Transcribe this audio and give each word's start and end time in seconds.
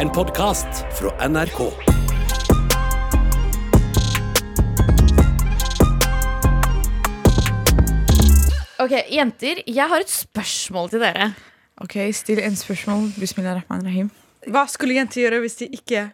En 0.00 0.10
podkast 0.10 0.84
fra 0.98 1.28
NRK. 1.28 1.60
Ok, 8.76 8.92
Jenter, 9.10 9.62
jeg 9.66 9.88
har 9.90 10.02
et 10.02 10.12
spørsmål 10.12 10.90
til 10.92 11.02
dere. 11.02 11.30
Ok, 11.82 11.96
Still 12.16 12.42
en 12.44 12.56
spørsmål. 12.56 13.08
Bismillah 13.20 13.58
rahman 13.58 13.84
rahim. 13.86 14.10
Hva 14.46 14.66
skulle 14.70 14.94
jenter 14.94 15.24
gjøre 15.24 15.40
hvis 15.42 15.58
de 15.62 15.68
ikke 15.74 16.04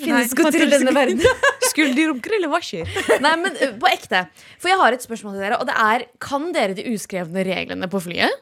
Finnes 0.00 0.30
gutter 0.32 0.62
i 0.64 0.70
denne 0.72 0.94
verden? 0.96 1.20
Skulle 1.68 1.92
de 1.92 2.06
runke, 2.08 2.30
eller 2.32 2.48
hva 2.48 2.62
skjer? 2.64 2.88
Nei, 3.20 3.32
men 3.42 3.52
uh, 3.60 3.74
på 3.76 3.90
ekte. 3.90 4.22
For 4.62 4.72
jeg 4.72 4.78
har 4.80 4.96
et 4.96 5.04
spørsmål 5.04 5.34
til 5.36 5.44
dere, 5.44 5.58
og 5.60 5.68
det 5.68 5.74
er 5.76 6.06
Kan 6.22 6.48
dere 6.56 6.76
de 6.78 6.86
uskrevne 6.94 7.44
reglene 7.44 7.90
på 7.92 8.00
flyet? 8.06 8.32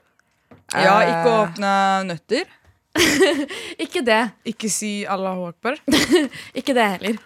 Ja, 0.70 1.00
Eh. 1.02 1.08
ikke 1.10 1.32
åpne 1.40 1.72
nøtter? 2.06 2.46
Ikke 3.84 4.02
det. 4.06 4.20
Ikke 4.50 4.70
si 4.72 5.04
Allahu 5.06 5.48
akbar. 5.50 5.78
Ikke 6.58 6.74
det 6.76 6.86
heller. 6.96 7.18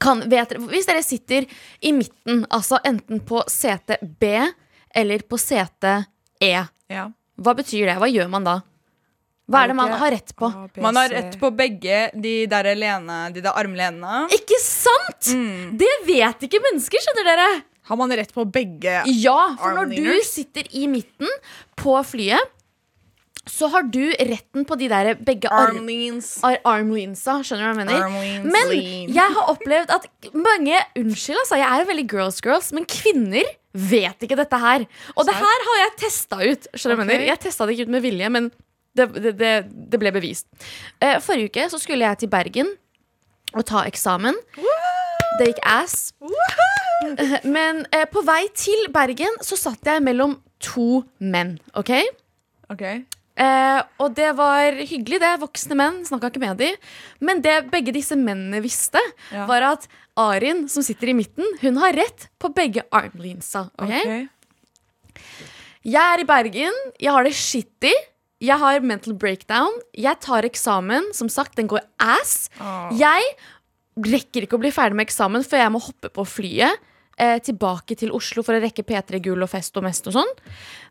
Kan, 0.00 0.20
vet 0.28 0.52
hvis 0.68 0.84
dere 0.88 1.02
sitter 1.04 1.46
i 1.80 1.92
midten, 1.96 2.42
altså 2.52 2.76
enten 2.84 3.22
på 3.24 3.40
sete 3.48 3.96
B 4.02 4.34
eller 4.94 5.22
på 5.24 5.38
sete 5.40 6.02
E, 6.44 6.52
Ja. 6.92 7.06
hva 7.40 7.54
betyr 7.56 7.86
det? 7.88 7.94
Hva 8.00 8.08
gjør 8.12 8.28
man 8.32 8.44
da? 8.44 8.58
Hva 9.48 9.62
er 9.64 9.70
det 9.72 9.76
man 9.78 9.94
har 9.96 10.12
rett 10.12 10.34
på? 10.36 10.44
A, 10.52 10.66
B, 10.68 10.82
Man 10.84 10.96
har 11.00 11.08
rett 11.08 11.38
på 11.40 11.48
begge 11.56 12.10
de 12.20 12.34
der 12.52 12.68
lene, 12.76 13.16
de 13.32 13.40
der 13.40 13.56
armlenene. 13.56 14.26
Ikke 14.36 14.58
sant?! 14.60 15.30
Det 15.80 15.88
vet 16.04 16.44
ikke 16.44 16.60
mennesker, 16.66 17.00
skjønner 17.00 17.30
dere. 17.30 17.48
Har 17.88 17.96
man 17.96 18.12
rett 18.12 18.34
på 18.36 18.44
begge? 18.44 18.98
Ja, 19.08 19.38
for 19.56 19.72
når 19.72 19.94
du 19.96 20.10
sitter 20.28 20.68
i 20.76 20.84
midten 20.92 21.32
på 21.80 21.96
flyet, 22.04 22.52
så 23.48 23.68
har 23.72 23.86
du 23.88 24.02
retten 24.12 24.66
på 24.68 24.76
de 24.80 24.88
der 24.90 25.12
begge 25.16 25.50
arm, 25.50 25.80
Armleans. 25.80 26.30
ar 26.46 26.58
armleansa. 26.68 27.38
Skjønner 27.46 27.64
du 27.64 27.68
hva 27.68 27.72
jeg 27.72 27.80
mener? 27.80 28.04
Armleans. 28.06 28.48
Men 28.54 28.72
Lean. 28.72 29.12
jeg 29.16 29.36
har 29.36 29.52
opplevd 29.54 29.94
at 29.96 30.08
mange 30.34 30.78
Unnskyld, 30.98 31.40
altså, 31.42 31.58
jeg 31.60 31.68
er 31.68 31.82
jo 31.82 31.88
veldig 31.90 32.06
girls 32.12 32.40
girls, 32.44 32.70
men 32.76 32.86
kvinner 32.88 33.48
vet 33.78 34.24
ikke 34.24 34.38
dette 34.38 34.58
her. 34.60 34.86
Og 35.14 35.28
det 35.28 35.36
her 35.36 35.66
har 35.68 35.80
jeg 35.82 35.94
testa 36.04 36.40
ut. 36.42 36.68
Skjønner 36.74 36.96
du 36.96 37.00
hva 37.00 37.04
jeg 37.04 37.12
mener? 37.12 37.28
Jeg 37.28 37.42
testa 37.46 37.66
det 37.68 37.76
ikke 37.76 37.88
ut 37.88 37.94
med 37.96 38.04
vilje, 38.04 38.32
men 38.34 38.50
det, 38.98 39.08
det, 39.14 39.32
det, 39.38 39.52
det 39.92 40.00
ble 40.02 40.12
bevist. 40.14 40.48
Uh, 41.02 41.18
forrige 41.22 41.52
uke 41.52 41.68
så 41.70 41.80
skulle 41.80 42.08
jeg 42.08 42.24
til 42.24 42.32
Bergen 42.32 42.72
og 43.54 43.64
ta 43.68 43.84
eksamen. 43.88 44.36
Det 45.38 45.52
gikk 45.52 45.60
ass. 45.64 46.10
Men 47.46 47.84
uh, 47.94 48.04
på 48.10 48.24
vei 48.26 48.42
til 48.58 48.88
Bergen 48.92 49.38
så 49.44 49.56
satt 49.60 49.86
jeg 49.86 50.02
mellom 50.04 50.34
to 50.60 51.04
menn. 51.22 51.56
ok? 51.78 51.94
Ok. 52.74 52.84
Eh, 53.38 53.80
og 54.02 54.14
det 54.18 54.32
var 54.38 54.74
hyggelig, 54.82 55.20
det. 55.22 55.32
Voksne 55.42 55.76
menn. 55.78 56.00
Snakka 56.08 56.30
ikke 56.32 56.42
med 56.42 56.58
dem. 56.58 56.74
Men 57.22 57.42
det 57.44 57.70
begge 57.70 57.94
disse 57.94 58.16
mennene 58.18 58.60
visste, 58.64 58.98
Ja. 59.30 59.46
var 59.46 59.62
at 59.62 59.86
Arin, 60.18 60.66
som 60.68 60.82
sitter 60.82 61.12
i 61.12 61.14
midten, 61.14 61.46
hun 61.62 61.76
har 61.78 61.92
rett 61.94 62.28
på 62.40 62.50
begge 62.52 62.82
armleansa. 62.90 63.68
Okay? 63.78 64.02
Okay. 64.02 64.28
Jeg 65.86 66.02
er 66.02 66.20
i 66.20 66.26
Bergen. 66.28 66.74
Jeg 66.98 67.12
har 67.14 67.24
det 67.24 67.34
shitty. 67.34 67.92
Jeg 68.40 68.58
har 68.58 68.80
mental 68.80 69.14
breakdown. 69.14 69.70
Jeg 69.94 70.18
tar 70.20 70.42
eksamen. 70.42 71.12
Som 71.14 71.30
sagt, 71.30 71.54
den 71.56 71.68
går 71.70 71.80
ass. 71.98 72.50
Oh. 72.60 72.90
Jeg 72.98 73.22
rekker 73.98 74.46
ikke 74.46 74.58
å 74.58 74.62
bli 74.62 74.70
ferdig 74.74 74.94
med 74.98 75.08
eksamen 75.08 75.42
før 75.46 75.62
jeg 75.64 75.74
må 75.74 75.80
hoppe 75.82 76.10
på 76.14 76.26
flyet 76.26 76.78
eh, 77.20 77.36
tilbake 77.44 77.96
til 77.98 78.12
Oslo 78.16 78.44
for 78.46 78.56
å 78.56 78.62
rekke 78.62 78.84
P3 78.86 79.20
Gull 79.24 79.44
og 79.44 79.50
Fest 79.52 79.76
og 79.78 79.86
Mest 79.86 80.08
og 80.10 80.16
sånn. 80.16 80.34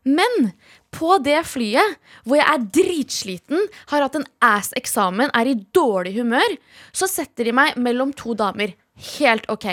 Men 0.07 0.51
på 0.93 1.17
det 1.23 1.39
flyet, 1.49 1.97
hvor 2.23 2.39
jeg 2.39 2.47
er 2.53 2.65
dritsliten, 2.79 3.67
har 3.91 4.05
hatt 4.05 4.17
en 4.19 4.27
ass-eksamen, 4.43 5.33
er 5.33 5.51
i 5.51 5.57
dårlig 5.75 6.15
humør, 6.19 6.57
så 6.95 7.09
setter 7.09 7.49
de 7.49 7.55
meg 7.55 7.77
mellom 7.81 8.13
to 8.17 8.37
damer. 8.37 8.75
Helt 9.17 9.47
OK. 9.53 9.69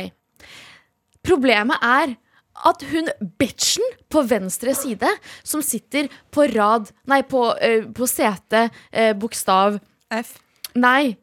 Problemet 1.24 1.80
er 1.84 2.16
at 2.64 2.84
hun 2.86 3.10
bitchen 3.40 3.84
på 4.12 4.22
venstre 4.30 4.74
side, 4.78 5.10
som 5.42 5.62
sitter 5.64 6.08
på 6.30 6.46
rad 6.54 6.90
Nei, 7.10 7.22
på, 7.26 7.42
uh, 7.50 7.90
på 7.94 8.08
sete, 8.08 8.68
uh, 8.94 9.12
bokstav 9.18 9.80
F. 10.14 10.36
Nei. 10.78 11.16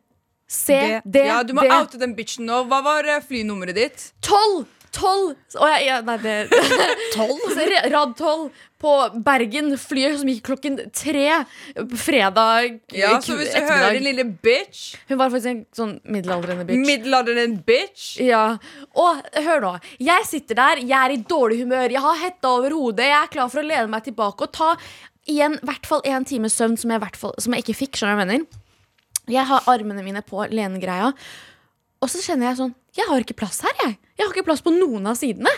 C, 0.51 0.75
D, 0.75 0.99
D. 1.05 1.23
Ja, 1.29 1.39
du 1.47 1.53
må 1.55 1.63
oute 1.63 1.99
den 2.01 2.11
bitchen 2.17 2.43
nå. 2.49 2.65
Hva 2.67 2.81
var 2.83 3.07
eh, 3.07 3.21
flynummeret 3.23 3.77
ditt? 3.77 4.01
Tolv! 4.25 4.65
Tolv! 4.91 5.35
Å, 5.55 5.67
ja, 5.71 5.77
ja, 5.85 5.97
nei, 6.05 6.17
det 6.19 6.35
Tolv? 7.15 7.39
Rad 7.93 8.13
tolv 8.19 8.63
på 8.81 8.93
Bergen. 9.23 9.69
Flyet 9.79 10.17
som 10.19 10.29
gikk 10.31 10.41
klokken 10.49 10.77
tre 10.95 11.41
fredag 12.01 12.79
Ja, 12.97 13.13
så 13.23 13.37
hvis 13.39 13.53
du 13.53 13.59
hører 13.61 13.95
din 13.95 14.07
lille 14.09 14.25
bitch, 14.43 14.95
Hun 15.09 15.19
var 15.21 15.31
faktisk 15.33 15.51
en 15.51 15.61
sånn 15.77 15.93
middelaldrende 16.03 16.65
bitch. 16.67 16.81
middelaldrende 16.89 17.61
bitch 17.67 18.07
ja. 18.25 18.43
Og 18.97 19.21
hør 19.45 19.63
nå. 19.67 19.75
Jeg 20.01 20.27
sitter 20.29 20.59
der, 20.59 20.81
jeg 20.83 20.97
er 20.97 21.15
i 21.15 21.21
dårlig 21.29 21.61
humør, 21.61 21.93
jeg 21.93 22.03
har 22.07 22.19
hetta 22.25 22.55
over 22.57 22.75
hodet, 22.75 23.07
jeg 23.11 23.19
er 23.19 23.31
klar 23.37 23.53
for 23.53 23.61
å 23.61 23.67
lene 23.67 23.91
meg 23.91 24.09
tilbake 24.09 24.47
og 24.47 24.55
ta 24.57 24.73
igjen 25.29 25.59
i 25.59 25.65
hvert 25.69 25.85
fall 25.87 26.01
én 26.09 26.25
time 26.27 26.49
søvn 26.49 26.75
som 26.81 26.91
jeg, 26.91 27.13
som 27.21 27.53
jeg 27.55 27.63
ikke 27.63 27.77
fikk. 27.83 27.99
Skjønner 28.01 28.17
du 28.17 28.21
hva 28.23 28.25
jeg 28.25 28.41
mener? 28.41 28.59
Jeg 29.31 29.47
har 29.47 29.67
armene 29.69 30.03
mine 30.03 30.23
på 30.25 30.41
lenegreia, 30.49 31.11
og 32.01 32.09
så 32.09 32.21
kjenner 32.23 32.49
jeg 32.49 32.57
sånn 32.59 32.71
Jeg 32.97 33.05
har 33.07 33.23
ikke 33.23 33.35
plass 33.39 33.61
her, 33.63 33.75
jeg. 33.85 33.97
Jeg 34.17 34.25
har 34.25 34.33
ikke 34.33 34.45
plass 34.47 34.63
på 34.65 34.73
noen 34.73 35.05
av 35.07 35.15
sidene. 35.19 35.51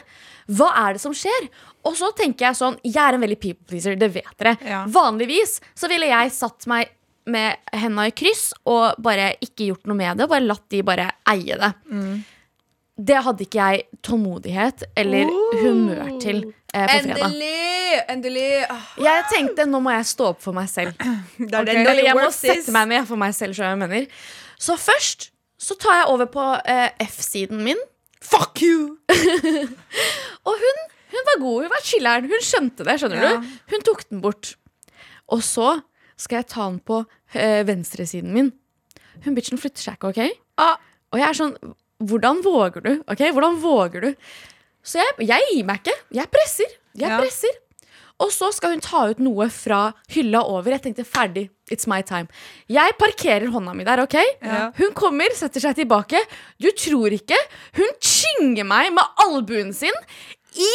Hva 0.52 0.68
er 0.84 0.98
det 0.98 1.02
som 1.04 1.14
skjer? 1.16 1.48
Og 1.88 1.96
så 2.00 2.10
tenker 2.16 2.50
jeg 2.50 2.60
sånn 2.60 2.76
Jeg 2.84 3.00
er 3.02 3.16
en 3.18 3.24
veldig 3.24 3.40
people 3.40 3.66
pleaser, 3.70 3.96
det 4.00 4.12
vet 4.16 4.36
dere. 4.40 4.58
Ja. 4.68 4.84
Vanligvis 4.92 5.58
så 5.74 5.90
ville 5.92 6.10
jeg 6.12 6.34
satt 6.36 6.68
meg 6.72 6.92
med 7.26 7.56
henda 7.80 8.04
i 8.10 8.12
kryss 8.12 8.50
og 8.68 8.98
bare 9.04 9.30
ikke 9.44 9.70
gjort 9.70 9.88
noe 9.88 9.96
med 9.96 10.18
det. 10.20 10.26
Og 10.28 10.34
bare 10.36 10.44
latt 10.44 10.66
de 10.74 10.82
bare 10.84 11.08
eie 11.32 11.56
det. 11.62 11.72
Det 12.94 13.22
hadde 13.26 13.46
ikke 13.48 13.64
jeg 13.72 13.86
tålmodighet 14.06 14.84
eller 15.00 15.32
humør 15.64 16.12
til 16.22 16.44
eh, 16.76 16.84
på 16.84 17.00
fredag. 17.08 17.24
Endelig! 17.24 18.04
Endelig. 18.14 18.50
Oh. 18.70 18.84
Jeg 19.06 19.24
tenkte 19.32 19.66
nå 19.70 19.80
må 19.82 19.96
jeg 19.96 20.06
stå 20.12 20.28
opp 20.34 20.44
for 20.44 20.54
meg 20.58 20.68
selv. 20.70 20.94
Det 21.40 21.50
er 21.50 21.62
Ok. 21.64 21.72
den 21.72 21.88
Eller 21.88 22.04
jeg 22.12 22.18
må 22.20 22.30
sette 22.36 22.76
meg 22.76 22.92
ned 22.92 23.08
for 23.10 23.18
meg 23.24 23.34
selv. 23.38 23.56
Så, 23.58 23.66
jeg 23.66 23.80
mener. 23.82 24.06
Så 24.62 24.78
først 24.78 25.32
så 25.64 25.78
tar 25.80 26.02
jeg 26.02 26.10
over 26.12 26.28
på 26.34 26.44
eh, 26.68 26.90
F-siden 27.08 27.62
min. 27.64 27.80
Fuck 28.24 28.60
you! 28.64 28.98
Og 30.48 30.58
hun, 30.60 30.82
hun 31.14 31.28
var 31.30 31.40
god. 31.42 31.62
Hun 31.66 31.72
var 31.72 31.84
chiller'n. 31.88 32.28
Hun 32.32 32.44
skjønte 32.44 32.86
det. 32.88 32.98
skjønner 33.02 33.22
Ja. 33.24 33.32
du? 33.40 33.54
Hun 33.74 33.86
tok 33.88 34.04
den 34.10 34.22
bort. 34.24 34.54
Og 35.32 35.44
så 35.46 35.78
skal 36.20 36.42
jeg 36.42 36.50
ta 36.52 36.68
den 36.70 36.80
på 36.84 37.02
eh, 37.34 37.64
venstresiden 37.68 38.34
min. 38.36 38.52
Hun 39.24 39.36
bitchen 39.38 39.60
flytter 39.62 39.82
seg 39.88 39.96
ikke, 39.98 40.12
OK? 40.12 40.42
Ah. 40.62 40.76
Og 41.14 41.20
jeg 41.22 41.30
er 41.30 41.38
sånn 41.40 41.56
Hvordan 42.04 42.42
våger 42.44 42.84
du? 42.84 42.92
ok? 43.08 43.22
Hvordan 43.32 43.60
våger 43.64 44.02
du? 44.04 44.10
Så 44.84 45.00
jeg, 45.00 45.14
jeg 45.30 45.46
gir 45.54 45.64
meg 45.70 45.80
ikke. 45.80 45.94
Jeg 46.18 46.28
presser. 46.34 46.74
Jeg 47.00 47.08
Ja. 47.14 47.20
presser. 47.22 47.54
Og 48.24 48.32
så 48.32 48.50
skal 48.56 48.76
hun 48.76 48.84
ta 48.84 49.06
ut 49.12 49.22
noe 49.24 49.50
fra 49.52 49.86
hylla 50.14 50.44
over. 50.48 50.76
Jeg 50.76 50.86
tenkte 50.88 51.08
ferdig. 51.08 51.50
It's 51.72 51.88
my 51.90 52.02
time. 52.06 52.30
Jeg 52.72 52.96
parkerer 53.00 53.50
hånda 53.52 53.74
mi 53.76 53.86
der, 53.88 54.04
OK? 54.04 54.16
Ja. 54.44 54.70
Hun 54.78 54.94
kommer, 54.98 55.34
setter 55.36 55.64
seg 55.64 55.78
tilbake. 55.82 56.22
Du 56.62 56.70
tror 56.78 57.14
ikke. 57.16 57.40
Hun 57.80 57.98
chinger 58.04 58.68
meg 58.68 58.94
med 58.96 59.24
albuen 59.26 59.74
sin 59.76 59.96
i 60.54 60.70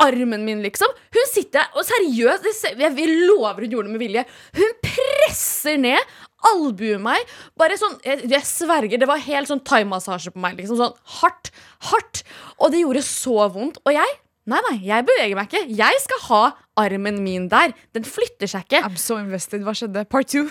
armen 0.00 0.44
min, 0.46 0.62
liksom. 0.64 0.88
Hun 1.12 1.28
sitter 1.28 1.68
og 1.76 1.84
seriøst, 1.84 2.70
jeg, 2.80 3.08
lover 3.28 3.66
hun 3.66 3.74
gjorde 3.74 3.90
det 3.90 3.94
med 3.94 4.02
vilje. 4.02 4.24
Hun 4.56 4.74
presser 4.84 5.76
ned 5.80 6.14
albuen 6.50 7.02
meg. 7.04 7.34
Bare 7.60 7.76
sånn, 7.80 7.98
jeg, 8.06 8.24
jeg 8.32 8.48
sverger, 8.48 9.00
det 9.00 9.08
var 9.10 9.20
helt 9.20 9.50
sånn 9.50 9.62
thaimassasje 9.66 10.32
på 10.34 10.40
meg. 10.42 10.56
Liksom 10.58 10.80
sånn 10.80 10.96
hardt, 11.20 11.52
hardt. 11.90 12.24
Og 12.58 12.72
det 12.72 12.84
gjorde 12.84 13.04
så 13.06 13.36
vondt. 13.52 13.82
Og 13.84 13.94
jeg 13.96 14.16
Nei, 14.50 14.60
nei, 14.66 14.76
jeg 14.82 15.06
beveger 15.06 15.38
meg 15.38 15.50
ikke. 15.50 15.62
Jeg 15.78 16.00
skal 16.02 16.22
ha 16.26 16.42
armen 16.82 17.20
min 17.22 17.46
der. 17.52 17.74
Den 17.94 18.06
flytter 18.06 18.50
seg 18.50 18.66
ikke. 18.66 18.82
I'm 18.88 18.98
so 18.98 19.18
invested. 19.20 19.62
Hva 19.66 19.76
skjedde? 19.78 20.04
Part 20.10 20.32
two. 20.32 20.48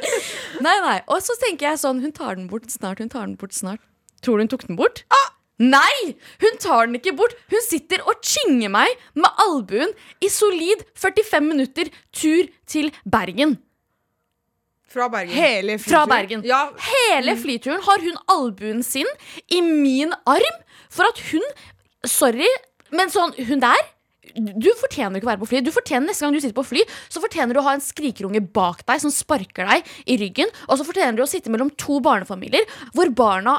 Nei, 0.64 0.76
nei. 0.84 0.98
Og 1.08 1.22
så 1.24 1.36
tenker 1.40 1.70
jeg 1.70 1.80
sånn 1.80 2.02
Hun 2.04 2.12
tar 2.16 2.36
den 2.36 2.48
bort 2.50 2.68
snart. 2.72 3.00
Hun 3.00 3.12
tar 3.12 3.24
den 3.24 3.36
bort 3.40 3.56
snart. 3.56 3.80
Tror 4.24 4.36
du 4.36 4.44
hun 4.44 4.50
tok 4.52 4.66
den 4.68 4.76
bort? 4.76 5.04
Nei! 5.60 6.16
Hun 6.40 6.56
tar 6.60 6.86
den 6.88 6.96
ikke 6.96 7.12
bort. 7.16 7.36
Hun 7.52 7.60
sitter 7.64 8.00
og 8.08 8.22
chinger 8.24 8.72
meg 8.72 8.92
med 9.12 9.42
albuen 9.44 9.92
i 10.24 10.30
solid 10.32 10.86
45 10.96 11.44
minutter 11.44 11.90
tur 12.16 12.48
til 12.68 12.88
Bergen. 13.04 13.58
Fra 14.90 15.06
Bergen. 15.12 15.36
Hele 15.36 15.76
flyturen. 15.78 15.92
Fra. 15.92 16.06
Bergen. 16.10 16.46
Ja, 16.48 16.62
Hele 16.88 17.36
flyturen 17.38 17.84
har 17.84 18.00
hun 18.02 18.16
albuen 18.32 18.80
sin 18.82 19.06
i 19.52 19.60
min 19.60 20.16
arm 20.26 20.64
for 20.90 21.08
at 21.10 21.20
hun 21.30 21.44
Sorry, 22.08 22.48
men 22.96 23.12
sånn 23.12 23.34
Hun 23.48 23.62
der 23.62 23.88
du 24.30 24.68
fortjener 24.78 25.18
ikke 25.18 25.26
å 25.26 25.30
være 25.32 25.42
på 25.42 25.48
fly. 25.50 25.60
Du 25.64 25.72
fortjener 25.74 26.10
Neste 26.10 26.22
gang 26.22 26.34
du 26.34 26.38
sitter 26.38 26.54
på 26.54 26.66
fly, 26.66 26.84
så 27.10 27.22
fortjener 27.22 27.56
du 27.56 27.58
å 27.58 27.64
ha 27.66 27.72
en 27.74 27.82
skrikerunge 27.82 28.42
bak 28.54 28.84
deg 28.86 29.02
som 29.02 29.10
sparker 29.10 29.66
deg 29.66 29.88
i 30.06 30.18
ryggen. 30.20 30.52
Og 30.68 30.78
så 30.78 30.86
fortjener 30.86 31.18
du 31.18 31.24
å 31.24 31.30
sitte 31.30 31.50
mellom 31.50 31.72
to 31.80 31.98
barnefamilier 32.04 32.68
hvor 32.94 33.10
barna 33.16 33.56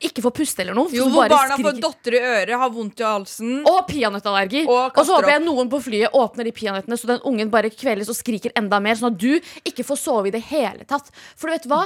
ikke 0.00 0.22
får 0.24 0.32
puste 0.36 0.62
eller 0.64 0.76
noe. 0.76 0.88
Jo, 0.94 1.06
hvor 1.12 1.28
barna 1.28 1.56
får 1.60 1.80
dotter 1.82 2.14
i 2.16 2.20
øret, 2.24 2.54
har 2.62 2.70
vondt 2.72 3.00
i 3.02 3.04
halsen. 3.04 3.50
Og 3.68 3.80
peanøttallergi. 3.88 4.62
Og 4.66 4.96
Og, 4.96 5.00
så 5.04 5.16
håper 5.18 5.34
jeg 5.34 5.42
noen 5.44 5.68
på 5.72 5.80
flyet 5.84 6.16
åpner 6.16 6.48
de 6.48 6.52
peanøttene, 6.56 6.96
så 6.96 7.10
den 7.10 7.20
ungen 7.28 7.50
bare 7.52 7.68
kveles 7.70 8.08
og 8.08 8.16
skriker 8.16 8.54
enda 8.56 8.80
mer, 8.80 8.96
sånn 8.96 9.12
at 9.12 9.18
du 9.20 9.36
ikke 9.68 9.84
får 9.84 10.00
sove 10.00 10.30
i 10.30 10.34
det 10.34 10.42
hele 10.48 10.86
tatt. 10.88 11.10
For 11.36 11.48
du 11.50 11.54
vet 11.56 11.68
hva? 11.68 11.82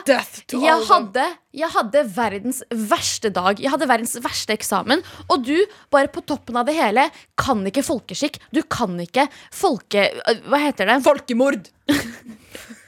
Jeg 0.62 0.86
hadde, 0.90 1.26
jeg 1.54 1.70
hadde 1.74 2.04
verdens 2.14 2.62
verste 2.70 3.32
dag. 3.34 3.58
Jeg 3.60 3.70
hadde 3.74 3.90
verdens 3.90 4.14
verste 4.22 4.54
eksamen. 4.54 5.02
Og 5.28 5.42
du, 5.46 5.56
bare 5.90 6.08
på 6.14 6.22
toppen 6.22 6.56
av 6.60 6.66
det 6.70 6.78
hele, 6.78 7.08
kan 7.40 7.66
ikke 7.66 7.82
folkeskikk. 7.86 8.38
Du 8.54 8.62
kan 8.62 8.94
ikke 9.02 9.26
folke... 9.50 10.08
øh, 10.28 10.40
Hva 10.50 10.62
heter 10.68 10.86
det? 10.92 11.00
Folkemord! 11.06 11.70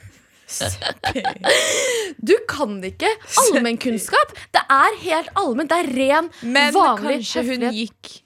Du 2.22 2.34
kan 2.48 2.76
ikke 2.86 3.10
allmennkunnskap. 3.42 4.34
Det 4.54 4.62
er 4.70 5.00
helt 5.02 5.32
allment. 5.38 5.70
Det 5.72 5.80
er 5.82 5.90
ren, 5.96 6.30
Men 6.42 6.72
vanlig 6.76 7.18
kanskje 7.20 7.42
hun 7.42 7.66
høflighet. 7.66 7.82
gikk 7.82 8.22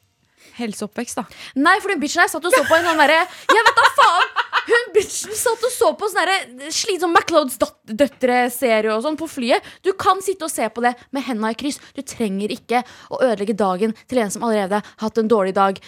helseoppvekst, 0.61 1.17
da. 1.17 1.25
Nei, 1.57 1.79
for 1.81 1.89
den 1.89 2.01
bitchen 2.03 2.21
her 2.21 2.29
satt 2.29 2.45
og 2.45 2.53
så 2.53 2.61
på 2.69 2.77
en 2.77 2.85
sånn 2.85 2.99
derre 3.01 3.23
Jeg 3.49 3.63
vet 3.65 3.79
da 3.79 3.85
faen! 3.97 4.27
Hun 4.67 4.91
bitchen 4.93 5.33
satt 5.39 5.63
og 5.65 5.73
så 5.73 5.89
på 5.97 6.11
sånn 6.11 6.19
derre 6.21 6.69
slitsom 6.77 7.15
MacLeods 7.17 7.57
døt- 7.63 7.95
døtre-serie 8.03 8.93
og 8.93 9.01
sånn 9.07 9.17
på 9.19 9.29
flyet. 9.31 9.65
Du 9.87 9.95
kan 9.99 10.21
sitte 10.23 10.45
og 10.45 10.53
se 10.53 10.69
på 10.69 10.85
det 10.85 10.93
med 11.17 11.25
henda 11.25 11.49
i 11.55 11.57
kryss. 11.59 11.81
Du 11.97 12.03
trenger 12.05 12.53
ikke 12.53 12.83
å 13.09 13.23
ødelegge 13.25 13.57
dagen 13.57 13.97
til 14.11 14.21
en 14.21 14.31
som 14.35 14.45
allerede 14.45 14.83
har 14.83 15.01
hatt 15.07 15.23
en 15.23 15.31
dårlig 15.33 15.55
dag. 15.57 15.81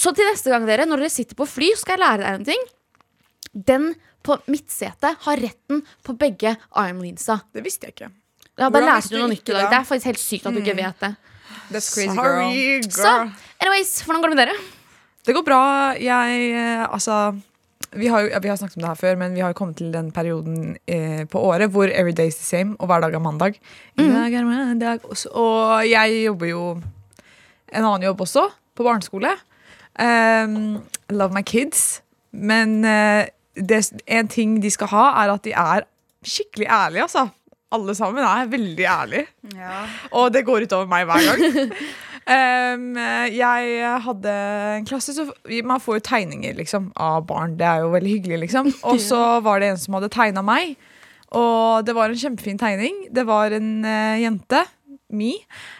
Så 0.00 0.14
til 0.16 0.24
neste 0.30 0.48
gang, 0.48 0.64
dere, 0.64 0.86
når 0.88 1.04
dere 1.04 1.12
sitter 1.12 1.36
på 1.36 1.44
fly, 1.46 1.74
skal 1.76 1.98
jeg 1.98 2.02
lære 2.06 2.24
deg 2.24 2.38
en 2.40 2.48
ting. 2.48 2.64
Den 3.52 3.90
på 4.22 4.38
midtsetet 4.50 5.24
har 5.26 5.42
retten 5.42 5.82
på 6.04 6.16
begge 6.18 6.56
armlinsa. 6.78 7.40
Det 7.54 7.64
visste 7.64 7.88
jeg 7.88 7.96
ikke. 7.96 8.10
Ja, 8.60 8.68
da 8.68 8.82
lærte 8.82 9.08
du 9.08 9.16
du 9.16 9.22
noe 9.22 9.32
nytt 9.32 9.48
i 9.48 9.54
dag. 9.54 9.70
det? 9.70 9.78
Er 9.80 9.88
faktisk 9.88 10.10
helt 10.12 10.22
sykt 10.22 10.46
at 10.46 10.54
du 10.54 10.60
ikke 10.60 10.76
vet 10.76 11.06
det. 11.06 11.14
That's 11.72 11.88
crazy, 11.94 12.12
girl. 12.12 12.18
Sorry, 12.18 12.82
Så, 12.84 13.08
girl. 13.08 13.32
anyways, 13.60 13.94
hvordan 14.04 14.22
går 14.22 14.28
det 14.28 14.36
med 14.36 14.46
dere? 14.46 14.58
Det 15.26 15.34
går 15.34 15.44
bra. 15.46 15.62
Jeg 16.00 16.52
eh, 16.52 16.84
Altså 16.92 17.34
vi 17.92 18.08
har, 18.08 18.24
ja, 18.30 18.38
vi 18.40 18.48
har 18.48 18.56
snakket 18.56 18.76
om 18.76 18.82
det 18.82 18.88
her 18.88 19.00
før, 19.00 19.16
men 19.20 19.34
vi 19.34 19.42
har 19.44 19.52
kommet 19.52 19.76
til 19.76 19.92
den 19.92 20.10
perioden 20.12 20.76
eh, 20.88 21.24
på 21.28 21.40
året 21.44 21.70
hvor 21.70 21.90
every 21.92 22.12
day 22.16 22.30
is 22.32 22.38
the 22.40 22.44
same, 22.44 22.76
og 22.80 22.88
hver 22.88 23.00
dag 23.04 23.14
er 23.14 23.20
mandag. 23.20 23.58
Mm. 23.98 24.08
dag 24.14 24.34
er 24.34 24.44
mandag. 24.48 25.04
Og 25.36 25.88
jeg 25.90 26.24
jobber 26.24 26.46
jo 26.48 26.62
en 27.72 27.84
annen 27.84 28.06
jobb 28.08 28.20
også, 28.24 28.46
på 28.76 28.86
barneskole. 28.86 29.34
Um, 30.00 30.80
love 31.10 31.34
my 31.34 31.42
kids. 31.44 32.00
Men 32.32 32.84
eh, 32.84 33.26
det, 33.56 33.84
en 34.06 34.28
ting 34.28 34.56
de 34.62 34.70
skal 34.72 34.90
ha, 34.92 35.06
er 35.22 35.34
at 35.34 35.44
de 35.44 35.52
er 35.52 35.86
skikkelig 36.24 36.68
ærlige, 36.70 37.08
altså. 37.08 37.28
Alle 37.72 37.94
sammen 37.96 38.24
er 38.24 38.48
veldig 38.52 38.84
ærlige. 38.84 39.26
Ja. 39.56 39.84
Og 40.12 40.32
det 40.34 40.44
går 40.44 40.66
utover 40.66 40.88
meg 40.90 41.06
hver 41.08 41.28
gang. 41.30 41.70
Um, 42.22 42.94
jeg 43.34 43.86
hadde 44.04 44.32
en 44.76 44.84
klasse 44.86 45.10
så 45.10 45.24
Man 45.66 45.80
får 45.82 45.96
jo 45.96 46.02
tegninger 46.06 46.54
liksom, 46.54 46.92
av 46.94 47.24
barn. 47.26 47.56
Det 47.58 47.66
er 47.66 47.80
jo 47.82 47.88
veldig 47.90 48.12
hyggelig. 48.12 48.38
liksom 48.44 48.70
Og 48.92 49.00
så 49.02 49.40
var 49.42 49.58
det 49.58 49.72
en 49.72 49.80
som 49.82 49.96
hadde 49.98 50.12
tegna 50.14 50.44
meg. 50.46 50.76
Og 51.34 51.82
det 51.82 51.96
var 51.96 52.12
en 52.12 52.20
kjempefin 52.22 52.60
tegning. 52.60 53.08
Det 53.10 53.26
var 53.26 53.50
en 53.56 53.72
uh, 53.82 54.20
jente. 54.22 54.62
Me. 55.12 55.32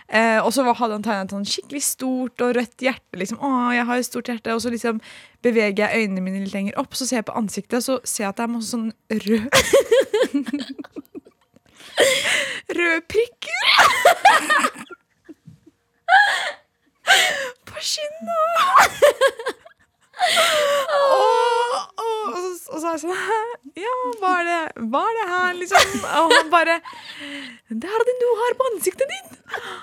Eh, 0.09 0.41
og 0.43 0.53
så 0.55 0.63
hadde 0.67 0.95
han 0.99 1.05
tegna 1.05 1.23
et 1.27 1.35
sånn 1.35 1.47
skikkelig 1.49 1.83
stort 1.87 2.37
og 2.45 2.51
rødt 2.59 2.79
hjerte. 2.85 3.17
Liksom. 3.19 3.39
Å, 3.43 3.45
jeg 3.77 3.87
har 3.89 3.97
et 3.99 4.09
stort 4.09 4.29
hjerte 4.31 4.55
Og 4.55 4.61
så 4.65 4.71
liksom 4.73 4.97
beveger 5.43 5.81
jeg 5.87 5.97
øynene 6.05 6.25
mine 6.25 6.41
litt 6.45 6.55
lenger 6.55 6.75
opp, 6.81 6.93
så 6.95 7.03
ser 7.09 7.17
jeg 7.23 7.29
på 7.29 7.39
ansiktet, 7.39 7.81
så 7.85 7.95
ser 8.05 8.23
jeg 8.25 8.31
at 8.31 8.39
det 8.39 8.45
er 8.47 8.55
masse 8.55 8.71
sånn 8.73 8.91
rød 9.11 9.47
Røde 12.73 13.03
prikker. 13.11 13.63
på 17.67 17.75
kinnet. 17.81 18.91
og, 20.97 21.82
og, 22.93 22.99
og, 22.99 23.01
så, 23.01 23.09
og 23.09 23.13
så 23.13 23.17
er 23.17 23.17
sånn 23.17 23.21
«Hæ? 23.25 23.41
Ja, 23.83 23.93
hva 24.21 24.31
er 24.43 24.49
det, 24.49 24.85
hva 24.93 25.01
er 25.09 25.15
det 25.17 25.27
her, 25.31 25.55
liksom? 25.57 25.93
Og 26.21 26.33
han 26.35 26.51
bare 26.53 26.75
Det 27.73 27.89
er 27.89 28.05
det 28.09 28.17
du 28.21 28.27
har 28.43 28.57
på 28.59 28.67
ansiktet 28.69 29.15
ditt. 29.15 29.39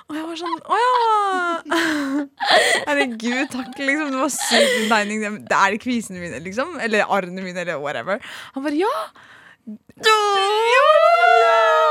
Og 0.05 0.17
jeg 0.17 0.27
var 0.27 0.37
sånn 0.37 0.59
Å 0.61 0.79
ja. 0.83 1.79
Herregud, 2.89 3.49
takk, 3.55 3.73
liksom. 3.81 4.13
Det 4.13 4.21
var 4.21 4.33
sykt 4.35 4.85
tegning. 4.93 5.25
Det 5.49 5.57
er 5.57 5.79
kvisene 5.81 6.21
mine, 6.21 6.41
liksom. 6.45 6.77
Eller 6.85 7.09
arrene 7.09 7.41
mine, 7.41 7.65
eller 7.65 7.81
whatever. 7.81 8.21
Han 8.53 8.67
bare 8.67 8.77
Ja. 8.77 8.93
ja. 10.05 11.88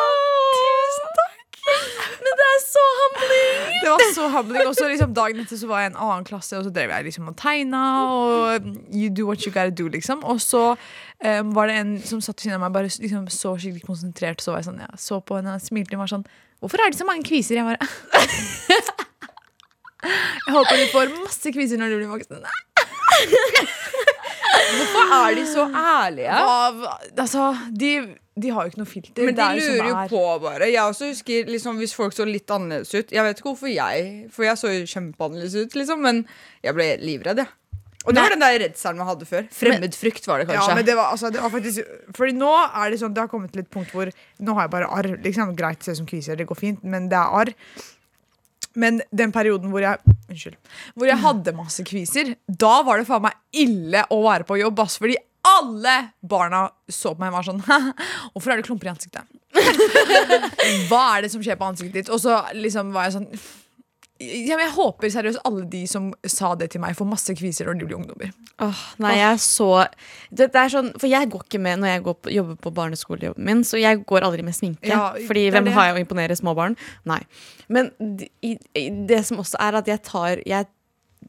Det 2.39 2.47
er 2.47 2.61
så 2.63 2.85
humbling! 3.01 3.63
Det 3.83 3.91
var 3.91 4.05
så 4.15 4.29
humbling. 4.29 4.67
Og 4.69 4.75
så 4.79 4.89
liksom 4.89 5.15
dagen 5.15 5.41
etter 5.43 5.59
så 5.59 5.67
var 5.71 5.83
jeg 5.83 5.91
i 5.91 5.93
en 5.93 6.01
annen 6.07 6.27
klasse, 6.29 6.59
og 6.59 6.65
så 6.67 6.73
drev 6.75 6.93
jeg 6.95 7.09
liksom 7.09 7.31
og 7.33 7.37
tegna. 7.41 7.83
Og 8.15 8.69
you 8.95 9.11
do 9.11 9.27
what 9.27 9.43
you 9.47 9.53
gotta 9.55 9.75
do, 9.75 9.89
liksom. 9.91 10.23
Og 10.25 10.41
så 10.45 10.65
um, 10.75 11.55
var 11.57 11.71
det 11.71 11.81
en 11.81 11.97
som 12.03 12.23
satt 12.23 12.39
ved 12.39 12.47
siden 12.47 12.59
av 12.61 12.67
meg, 12.67 12.77
bare 12.77 12.93
liksom 12.93 13.27
så 13.33 13.57
skikkelig 13.59 13.87
konsentrert. 13.87 14.45
Så 14.45 14.55
var 14.55 14.63
jeg 14.63 14.71
sånn, 14.71 14.85
ja, 14.87 14.91
så 15.01 15.19
på 15.21 15.41
henne 15.41 15.57
og 15.59 15.65
smilte 15.65 15.99
og 15.99 16.05
var 16.07 16.15
sånn 16.15 16.29
Hvorfor 16.59 16.83
er 16.83 16.91
det 16.91 16.99
så 16.99 17.07
mange 17.07 17.23
kviser? 17.23 17.55
Jeg 17.55 17.67
bare 17.69 17.79
Jeg 20.09 20.55
håper 20.55 20.81
du 20.81 20.89
får 20.91 21.13
masse 21.21 21.53
kviser 21.55 21.79
når 21.79 21.93
du 21.93 22.01
blir 22.01 22.11
voksen. 22.11 22.43
Hvorfor 24.79 25.13
er 25.19 25.35
de 25.39 25.45
så 25.49 25.65
ærlige? 25.69 26.41
Av, 26.55 26.81
altså, 27.19 27.45
de, 27.73 27.93
de 28.39 28.51
har 28.55 28.65
jo 28.67 28.73
ikke 28.73 28.81
noe 28.83 28.91
filter. 28.91 29.27
Men 29.29 29.37
de 29.39 29.45
er 29.45 29.61
lurer 29.61 29.89
jo 29.91 30.01
på, 30.13 30.23
bare. 30.45 30.69
Jeg 30.73 30.83
også 30.83 31.11
husker 31.13 31.49
liksom, 31.53 31.79
Hvis 31.83 31.95
folk 31.97 32.17
så 32.17 32.27
litt 32.29 32.51
annerledes 32.55 32.93
ut 32.95 33.13
Jeg 33.15 33.25
vet 33.27 33.41
ikke 33.41 33.51
hvorfor 33.53 33.71
jeg 33.73 34.29
For 34.35 34.47
jeg 34.47 34.61
så 34.61 34.73
jo 34.73 34.85
kjempeannerledes 34.95 35.57
ut, 35.59 35.79
liksom, 35.81 36.05
men 36.05 36.23
jeg 36.65 36.77
ble 36.79 36.91
livredd, 37.03 37.43
jeg. 37.45 37.55
Og 38.07 38.15
det 38.15 38.23
var 38.23 38.33
den 38.33 38.41
der 38.41 38.55
redselen 38.63 39.01
man 39.03 39.09
hadde 39.11 39.27
før. 39.29 39.49
Fremmedfrykt 39.53 40.29
var 40.31 40.41
det 40.41 40.47
Ja, 40.49 40.55
kanskje. 40.63 40.77
men 40.79 40.87
det 40.87 40.95
var, 40.97 41.11
altså, 41.13 41.33
det 41.35 41.43
var 41.43 41.51
faktisk 41.53 41.83
Fordi 42.17 42.37
nå 42.39 42.53
er 42.65 42.91
det 42.95 43.01
sånn 43.03 43.13
Det 43.13 43.21
har 43.25 43.29
kommet 43.33 43.53
til 43.53 43.65
et 43.67 43.71
punkt 43.75 43.91
hvor 43.93 44.09
Nå 44.41 44.55
har 44.57 44.69
jeg 44.69 44.73
bare 44.77 44.89
arr. 45.01 45.11
Liksom, 45.27 45.53
greit, 45.59 45.83
se 45.85 45.97
som 45.99 46.07
kviser, 46.09 46.39
det 46.39 46.47
går 46.49 46.57
fint, 46.63 46.85
men 46.89 47.11
det 47.13 47.19
er 47.19 47.35
arr. 47.43 47.53
Men 48.79 49.03
den 49.11 49.35
perioden 49.35 49.73
hvor 49.73 49.85
jeg 49.85 50.17
Unnskyld. 50.29 50.59
Hvor 50.93 51.09
jeg 51.09 51.21
hadde 51.23 51.55
masse 51.57 51.85
kviser, 51.89 52.35
da 52.45 52.83
var 52.85 53.01
det 53.01 53.07
faen 53.09 53.23
meg 53.25 53.39
ille 53.57 54.03
å 54.13 54.19
være 54.27 54.45
på 54.45 54.59
jobb. 54.61 54.83
Ass, 54.85 54.99
fordi 55.01 55.17
alle 55.49 55.95
barna 56.21 56.67
så 56.93 57.15
på 57.15 57.23
meg 57.23 57.31
og 57.33 57.39
var 57.39 57.47
sånn 57.47 57.63
Hvorfor 58.35 58.53
er 58.53 58.61
det 58.61 58.67
klumper 58.67 58.91
i 58.91 58.93
ansiktet? 58.93 59.25
Hva 60.91 61.01
er 61.15 61.25
det 61.25 61.33
som 61.33 61.41
skjer 61.45 61.57
på 61.57 61.71
ansiktet 61.71 62.03
ditt? 62.03 62.13
Og 62.13 62.21
så 62.21 62.43
liksom 62.59 62.93
var 62.93 63.09
jeg 63.09 63.17
sånn 63.17 63.31
Jeg 64.19 64.71
håper 64.75 65.13
seriøst 65.15 65.39
alle 65.47 65.63
de 65.71 65.85
som 65.87 66.09
sa 66.27 66.49
det 66.59 66.73
til 66.73 66.81
meg, 66.83 66.97
får 66.99 67.07
masse 67.07 67.35
kviser 67.39 67.69
når 67.69 67.77
de 67.79 67.87
blir 67.87 67.99
ungdommer. 68.01 68.33
Åh, 68.67 68.81
nei, 69.05 69.13
jeg 69.15 69.29
er 69.29 69.37
så 69.45 69.69
det, 70.33 70.49
det 70.51 70.59
er 70.59 70.73
sånn, 70.73 70.89
For 70.99 71.07
jeg 71.07 71.29
går 71.31 71.45
ikke 71.45 71.61
med 71.63 71.79
når 71.79 71.93
jeg 71.93 72.03
går 72.09 72.17
på, 72.25 72.33
jobber 72.35 72.57
på 72.65 72.73
barneskolejobben 72.75 73.47
min. 73.47 73.61
Så 73.69 73.79
jeg 73.79 74.01
går 74.11 74.27
aldri 74.27 74.43
med 74.43 74.57
sminke. 74.59 74.91
Ja, 74.91 75.13
fordi 75.29 75.45
hvem 75.55 75.69
det. 75.71 75.75
har 75.77 75.87
jeg 75.93 75.99
å 75.99 76.03
imponere 76.03 76.35
små 76.39 76.57
barn? 76.59 76.75
Nei. 77.07 77.21
Men 77.71 77.93
d- 78.01 78.27
i, 78.43 78.57
i, 78.75 78.89
det 79.07 79.21
som 79.29 79.39
også 79.45 79.61
er 79.63 79.79
at 79.79 79.93
jeg 79.93 80.03
tar 80.09 80.43
jeg, 80.43 80.67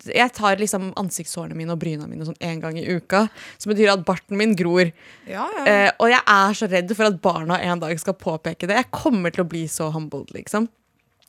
jeg 0.09 0.33
tar 0.39 0.57
liksom 0.61 0.89
ansiktshårene 0.97 1.57
mine 1.59 1.75
og 1.75 1.79
bryna 1.83 2.07
mine 2.09 2.25
sånn 2.25 2.41
en 2.41 2.63
gang 2.65 2.81
i 2.81 2.87
uka. 2.89 3.27
Som 3.61 3.75
betyr 3.75 3.93
at 3.93 4.07
barten 4.09 4.37
min 4.41 4.57
gror. 4.57 4.89
Ja, 5.29 5.45
ja. 5.59 5.67
Eh, 5.69 5.91
og 6.01 6.09
jeg 6.09 6.23
er 6.25 6.57
så 6.57 6.71
redd 6.73 6.89
for 6.97 7.11
at 7.11 7.21
barna 7.21 7.61
en 7.69 7.85
dag 7.85 8.01
skal 8.01 8.17
påpeke 8.17 8.65
det. 8.65 8.81
Jeg 8.81 8.89
kommer 8.97 9.29
til 9.35 9.45
å 9.45 9.49
bli 9.53 9.67
så 9.69 9.91
humbled, 9.93 10.33
liksom. 10.33 10.65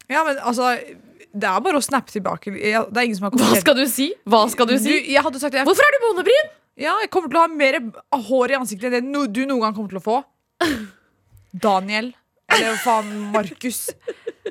Ja, 0.08 0.24
men 0.24 0.40
altså 0.40 0.72
Det 1.30 1.46
er 1.46 1.60
bare 1.62 1.78
å 1.78 1.84
snappe 1.84 2.10
tilbake. 2.10 2.52
Jeg, 2.58 2.80
det 2.90 3.00
er 3.00 3.06
ingen 3.06 3.18
som 3.18 3.28
har 3.28 3.36
Hva 3.38 3.58
skal 3.60 3.76
du 3.78 3.84
si? 3.90 4.08
Hva 4.26 4.40
skal 4.50 4.66
du 4.70 4.74
si? 4.82 4.96
jeg 5.12 5.22
hadde 5.22 5.42
sagt 5.42 5.54
jeg, 5.54 5.66
Hvorfor 5.68 5.86
er 5.86 5.96
du 5.96 6.00
monobryn? 6.08 6.48
ja, 6.80 6.94
jeg 7.02 7.10
kommer 7.12 7.28
til 7.28 7.38
å 7.38 7.42
ha 7.44 7.50
mer 7.52 7.76
hår 8.30 8.54
i 8.54 8.56
ansiktet 8.56 8.88
enn 8.88 8.94
det 8.96 9.02
no, 9.12 9.26
du 9.28 9.42
noen 9.44 9.60
gang 9.66 9.74
kommer 9.76 9.92
til 9.92 10.00
å 10.00 10.04
få. 10.04 10.18
Daniel. 11.52 12.12
Eller 12.50 12.78
faen. 12.82 13.10
Markus. 13.34 13.90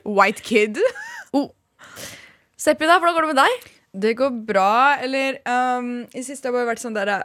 White 0.06 0.44
kid. 0.46 0.78
Seppi, 2.60 2.86
da, 2.86 3.00
hvordan 3.00 3.16
går 3.16 3.26
det 3.26 3.32
med 3.34 3.40
deg? 3.40 3.68
Det 4.04 4.12
går 4.20 4.34
bra, 4.46 4.72
eller 5.02 5.40
um, 5.50 6.04
I 6.14 6.22
siste 6.22 6.46
har 6.46 6.54
det 6.54 6.60
bare 6.60 6.70
vært 6.76 6.84
sånn 6.84 6.98
derre 6.98 7.24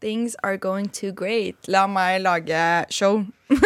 Things 0.00 0.36
are 0.46 0.56
going 0.56 0.86
too 0.88 1.10
great. 1.12 1.56
La 1.68 1.82
meg 1.90 2.22
lage 2.24 2.60
show. 2.94 3.24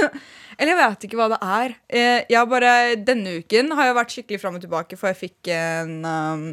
eller 0.58 0.73
jeg 0.75 0.80
vet 0.80 1.06
ikke 1.06 1.20
hva 1.20 1.28
det 1.32 1.38
er. 1.42 1.76
Eh, 1.88 2.25
jeg 2.30 2.50
bare, 2.50 2.73
Denne 3.00 3.38
uken 3.40 3.73
har 3.78 3.88
jeg 3.88 3.96
vært 3.99 4.16
skikkelig 4.16 4.40
fram 4.42 4.58
og 4.58 4.64
tilbake, 4.64 4.99
for 5.00 5.11
jeg 5.11 5.20
fikk 5.20 5.52
en 5.54 5.94
um, 6.04 6.44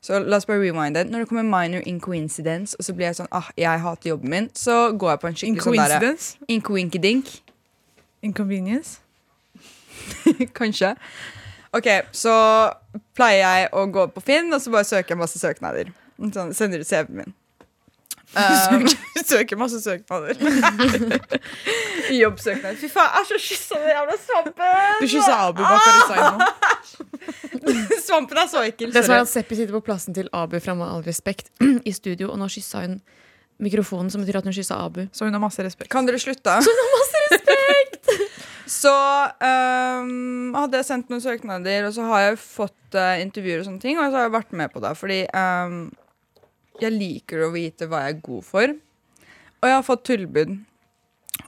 Så 0.00 0.18
la 0.24 0.38
oss 0.38 0.48
bare 0.48 0.62
rewinde. 0.62 1.04
Når 1.04 1.24
det 1.24 1.28
kommer 1.28 1.44
minor 1.44 1.84
incoincidence, 1.86 2.76
og 2.78 2.84
så 2.84 2.94
blir 2.96 3.10
jeg 3.10 3.20
sånn 3.20 3.30
ah, 3.36 3.50
jeg 3.56 3.82
hater 3.84 4.14
jobben 4.14 4.32
min, 4.32 4.48
så 4.56 4.92
går 4.96 5.14
jeg 5.14 5.22
på 5.22 5.30
en 5.30 5.38
skikkelig 5.42 5.66
sånn 5.66 5.80
derre 5.82 6.14
Incoincidence. 6.48 7.42
Inconvenience. 8.24 9.00
Kanskje. 10.60 10.94
Ok, 11.76 11.86
så 12.16 12.32
pleier 13.14 13.44
jeg 13.44 13.68
å 13.76 13.84
gå 13.92 14.06
på 14.14 14.22
Finn, 14.24 14.48
og 14.52 14.62
så 14.62 14.72
bare 14.72 14.88
søker 14.88 15.14
jeg 15.14 15.20
masse 15.20 15.38
søknader. 15.38 15.92
Sånn, 16.20 16.54
sender 16.56 16.82
ut 16.82 16.88
CV-en 16.88 17.20
min. 17.20 17.36
Um, 18.30 18.86
Søker, 18.88 19.24
søker 19.26 19.56
masse 19.58 19.80
søknader. 19.82 20.34
jobbsøknad. 22.22 22.76
Fy 22.78 22.90
faen, 22.90 23.08
jeg 23.10 23.22
er 23.22 23.28
så 23.30 23.38
kyssa 23.42 23.78
den 23.80 23.90
jævla 23.90 24.18
svampen! 24.26 25.00
Du 25.00 25.06
kyssa 25.06 25.38
Abu 25.48 25.62
Bakar 25.64 25.96
Hussein 25.98 26.22
nå. 26.38 26.38
Svampen 28.06 28.38
er 28.38 28.50
så 28.50 28.62
ekkel. 28.66 28.92
Det 28.94 29.02
som 29.06 29.16
er 29.16 29.24
at 29.24 29.30
Seppi 29.30 29.58
sitter 29.58 29.74
på 29.74 29.82
plassen 29.90 30.14
til 30.16 30.30
Abu 30.32 30.58
fra 30.62 30.76
Med 30.78 30.86
all 30.86 31.02
respekt 31.06 31.50
i 31.90 31.92
studio, 31.92 32.30
og 32.30 32.38
nå 32.38 32.50
kyssa 32.50 32.84
hun 32.86 33.00
mikrofonen, 33.60 34.10
som 34.14 34.22
betyr 34.22 34.40
at 34.40 34.46
hun 34.46 34.56
kyssa 34.56 34.78
Abu. 34.84 35.04
Så 35.12 35.26
hun 35.26 35.34
har 35.34 35.42
masse 35.42 35.66
respekt. 35.66 35.90
Kan 35.92 36.06
dere 36.08 36.22
slutte? 36.22 36.60
Så 36.62 36.70
hun 36.70 36.84
har 36.84 36.94
masse 36.98 37.24
respekt 37.34 37.90
um, 38.86 40.54
hadde 40.56 40.80
jeg 40.80 40.88
sendt 40.88 41.10
noen 41.10 41.22
søknader, 41.22 41.86
og 41.88 41.94
så 41.96 42.06
har 42.10 42.28
jeg 42.28 42.38
fått 42.42 42.98
uh, 42.98 43.18
intervjuer 43.22 43.62
og 43.62 43.68
sånne 43.68 43.82
ting. 43.82 43.98
Og 43.98 44.10
så 44.10 44.20
har 44.20 44.28
jeg 44.28 44.36
vært 44.36 44.54
med 44.56 44.72
på 44.72 44.82
det, 44.84 44.92
fordi 44.98 45.20
um, 45.34 45.82
jeg 46.86 46.96
liker 46.96 47.44
å 47.46 47.52
vite 47.54 47.88
hva 47.90 48.04
jeg 48.06 48.16
er 48.16 48.24
god 48.24 48.44
for. 48.46 48.74
Og 49.60 49.68
jeg 49.68 49.76
har 49.76 49.86
fått 49.86 50.04
tilbud. 50.08 50.58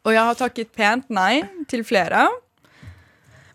Og 0.03 0.11
jeg 0.13 0.25
har 0.29 0.39
takket 0.39 0.73
pent 0.77 1.13
nei 1.13 1.43
til 1.71 1.85
flere. 1.87 2.27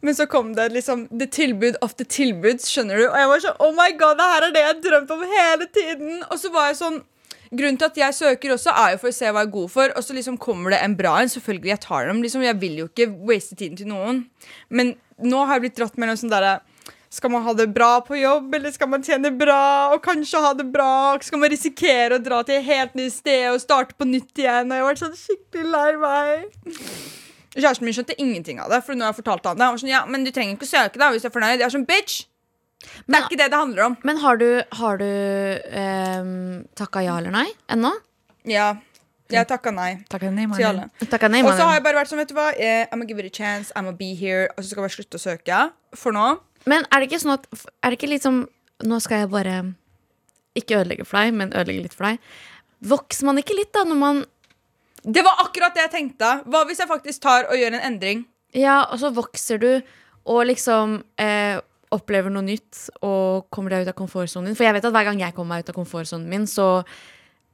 Men 0.01 0.15
så 0.15 0.27
kom 0.29 0.53
det 0.55 0.69
liksom 0.75 1.07
the 1.19 1.27
tilbud 1.27 1.77
of 1.81 1.95
the 1.97 2.05
tilbud 2.05 2.61
skjønner 2.63 3.01
du? 3.01 3.05
Og 3.09 3.17
jeg 3.17 3.29
var 3.31 3.43
sånn 3.43 3.61
Oh 3.65 3.73
my 3.75 3.89
god, 3.97 4.19
det 4.19 4.27
her 4.31 4.45
er 4.47 4.53
det 4.53 4.63
jeg 4.63 4.69
har 4.69 4.81
drømt 4.85 5.13
om 5.15 5.23
hele 5.31 5.69
tiden! 5.73 6.19
Og 6.29 6.41
så 6.41 6.51
var 6.53 6.71
jeg 6.71 6.81
sånn 6.81 6.99
Grunnen 7.47 7.77
til 7.79 7.87
at 7.87 7.97
jeg 7.99 8.15
søker 8.17 8.51
også, 8.57 8.73
er 8.75 8.93
jo 8.93 8.97
for 8.99 9.07
å 9.07 9.15
se 9.15 9.29
hva 9.31 9.39
jeg 9.39 9.47
er 9.47 9.51
god 9.53 9.69
for. 9.71 9.91
Og 9.95 10.03
så 10.03 10.15
liksom 10.17 10.35
kommer 10.35 10.73
det 10.73 10.81
en 10.83 10.97
bra 10.99 11.13
en. 11.21 11.29
Selvfølgelig, 11.31 11.69
jeg 11.71 11.79
tar 11.85 12.09
dem. 12.09 12.17
Liksom, 12.19 12.41
jeg 12.43 12.57
vil 12.59 12.73
jo 12.81 12.87
ikke 12.89 13.05
waste 13.29 13.55
tiden 13.55 13.77
til 13.79 13.87
noen. 13.87 14.25
Men 14.67 14.91
nå 15.23 15.45
har 15.45 15.55
jeg 15.55 15.63
blitt 15.63 15.77
dratt 15.79 15.95
mellom 15.95 16.19
sånn 16.19 16.33
derre 16.33 16.57
skal 17.09 17.31
man 17.31 17.43
ha 17.45 17.53
det 17.55 17.69
bra 17.73 18.01
på 18.03 18.17
jobb, 18.19 18.53
eller 18.57 18.73
skal 18.75 18.89
man 18.91 19.03
tjene 19.05 19.31
bra 19.35 19.93
og 19.95 20.01
kanskje 20.03 20.41
ha 20.43 20.53
det 20.57 20.65
bra? 20.73 21.17
Skal 21.23 21.39
man 21.39 21.51
risikere 21.53 22.17
å 22.17 22.23
dra 22.23 22.41
til 22.47 22.59
et 22.59 22.67
helt 22.67 22.97
nytt 22.99 23.15
sted 23.15 23.47
og 23.53 23.61
starte 23.63 23.95
på 23.97 24.07
nytt 24.09 24.43
igjen? 24.43 24.67
Og 24.67 24.75
jeg 24.75 24.83
har 24.83 24.89
vært 24.91 25.03
sånn 25.05 25.19
skikkelig 25.21 25.71
lei 25.71 25.91
meg. 26.01 26.73
Kjæresten 27.57 27.87
min 27.87 27.95
skjønte 27.95 28.17
ingenting 28.21 28.59
av 28.61 28.73
det. 28.73 28.81
For 28.85 28.97
når 28.97 29.11
jeg 29.11 29.19
fortalte 29.21 29.53
han 29.53 29.61
det, 29.61 29.69
han 29.69 29.77
var 29.77 29.83
sånn, 29.83 29.93
ja, 29.93 30.03
men 30.09 30.27
du 30.27 30.33
trenger 30.35 30.57
ikke 30.57 30.69
søke 30.69 31.01
da 31.01 31.13
hvis 31.13 31.23
du 31.23 31.29
er 31.31 31.35
fornøyd. 31.37 31.55
Jeg 31.57 31.69
er 31.69 31.77
sånn, 31.77 31.87
bitch! 31.87 32.25
Det 33.07 33.15
er 33.15 33.23
ikke 33.25 33.39
det 33.39 33.47
det 33.49 33.57
handler 33.57 33.87
om. 33.87 33.95
Men 34.05 34.19
har 34.21 34.37
du, 34.37 34.49
har 34.81 34.99
du 35.01 35.07
um, 35.07 36.35
takka 36.77 37.01
ja 37.07 37.15
eller 37.17 37.33
nei 37.33 37.47
ennå? 37.73 37.95
Ja, 38.47 38.75
jeg 39.33 39.47
takka 39.49 39.73
nei 39.75 39.97
Takka 40.07 40.29
nei, 40.31 40.45
til 40.55 40.67
alle. 40.69 40.85
Takka 41.11 41.27
nei, 41.31 41.41
Og 41.43 41.51
så 41.57 41.65
har 41.67 41.77
jeg 41.77 41.83
bare 41.87 41.99
vært 41.99 42.11
sånn, 42.11 42.21
vet 42.21 42.29
du 42.31 42.37
hva, 42.37 42.51
eh, 42.55 42.85
I'm 42.85 43.01
gonna 43.01 43.09
give 43.09 43.19
it 43.19 43.27
a 43.27 43.33
chance, 43.33 43.73
I'm 43.75 43.89
gonna 43.89 43.97
be 43.97 44.13
here, 44.15 44.47
og 44.55 44.63
så 44.63 44.69
skal 44.69 44.83
jeg 44.83 44.85
bare 44.85 44.95
slutte 44.95 45.19
å 45.19 45.23
søke. 45.23 45.63
For 45.97 46.15
nå. 46.15 46.27
Men 46.67 46.87
er 46.91 46.99
det 46.99 47.09
ikke 47.09 47.21
sånn 47.23 47.37
at 47.37 47.47
Er 47.55 47.91
det 47.91 47.99
ikke 47.99 48.11
litt 48.11 48.25
som 48.25 48.43
Nå 48.85 48.99
skal 49.01 49.23
jeg 49.23 49.33
bare 49.33 49.59
ikke 50.57 50.79
ødelegge 50.79 51.05
for 51.05 51.21
deg, 51.21 51.35
men 51.37 51.51
ødelegge 51.53 51.83
litt 51.85 51.93
for 51.93 52.07
deg. 52.09 52.21
Vokser 52.89 53.27
man 53.29 53.37
ikke 53.41 53.55
litt 53.57 53.69
da 53.73 53.83
når 53.85 53.97
man 54.01 54.19
Det 55.05 55.21
var 55.25 55.43
akkurat 55.43 55.73
det 55.73 55.83
jeg 55.85 55.93
tenkte. 55.93 56.31
Hva 56.49 56.63
hvis 56.65 56.81
jeg 56.81 56.89
faktisk 56.89 57.21
tar 57.23 57.45
og 57.49 57.57
gjør 57.57 57.77
en 57.77 57.85
endring? 57.91 58.23
Ja, 58.57 58.83
og 58.89 58.97
så 59.01 59.11
vokser 59.13 59.61
du 59.61 59.69
og 60.27 60.41
liksom 60.49 60.97
eh, 61.21 61.59
opplever 61.93 62.33
noe 62.33 62.43
nytt 62.43 62.87
og 63.05 63.47
kommer 63.53 63.73
deg 63.73 63.85
ut 63.85 63.91
av 63.93 63.97
komfortsonen 63.97 64.49
din. 64.49 64.57
For 64.57 64.67
jeg 64.67 64.75
vet 64.75 64.87
at 64.89 64.95
hver 64.95 65.07
gang 65.07 65.21
jeg 65.21 65.35
kommer 65.35 65.55
meg 65.55 65.65
ut 65.65 65.71
av 65.71 65.77
komfortsonen 65.77 66.27
min, 66.31 66.47
så 66.49 66.81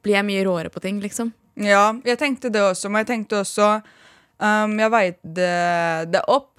blir 0.04 0.18
jeg 0.18 0.26
mye 0.26 0.46
råere 0.46 0.72
på 0.74 0.82
ting, 0.84 0.98
liksom. 1.02 1.30
Ja, 1.60 1.92
jeg 2.04 2.18
tenkte 2.18 2.50
det 2.50 2.64
også, 2.64 2.90
men 2.90 3.04
jeg 3.04 3.12
tenkte 3.12 3.38
også 3.44 3.68
um, 3.78 4.72
Jeg 4.80 4.90
veide 4.90 5.50
det 6.10 6.24
opp. 6.26 6.53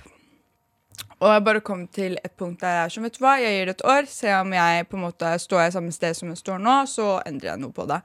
Og 1.24 1.30
jeg 1.32 1.44
bare 1.48 1.62
kom 1.64 1.86
til 1.96 2.18
et 2.26 2.34
punkt 2.38 2.60
der 2.62 2.74
jeg 2.76 2.86
er 2.86 2.94
sånn, 2.96 3.06
vet 3.08 3.16
du 3.16 3.22
hva, 3.24 3.38
jeg 3.40 3.56
gir 3.56 3.70
det 3.70 3.76
et 3.78 3.86
år. 3.88 4.08
Se 4.12 4.34
om 4.36 4.52
jeg 4.56 4.88
på 4.92 4.98
en 5.00 5.06
måte 5.06 5.32
står 5.40 5.62
jeg 5.64 5.74
samme 5.78 5.94
sted 5.96 6.18
som 6.18 6.30
jeg 6.34 6.42
står 6.42 6.60
nå, 6.60 6.76
så 6.92 7.08
endrer 7.26 7.54
jeg 7.54 7.62
noe 7.64 7.72
på 7.76 7.86
det. 7.90 8.02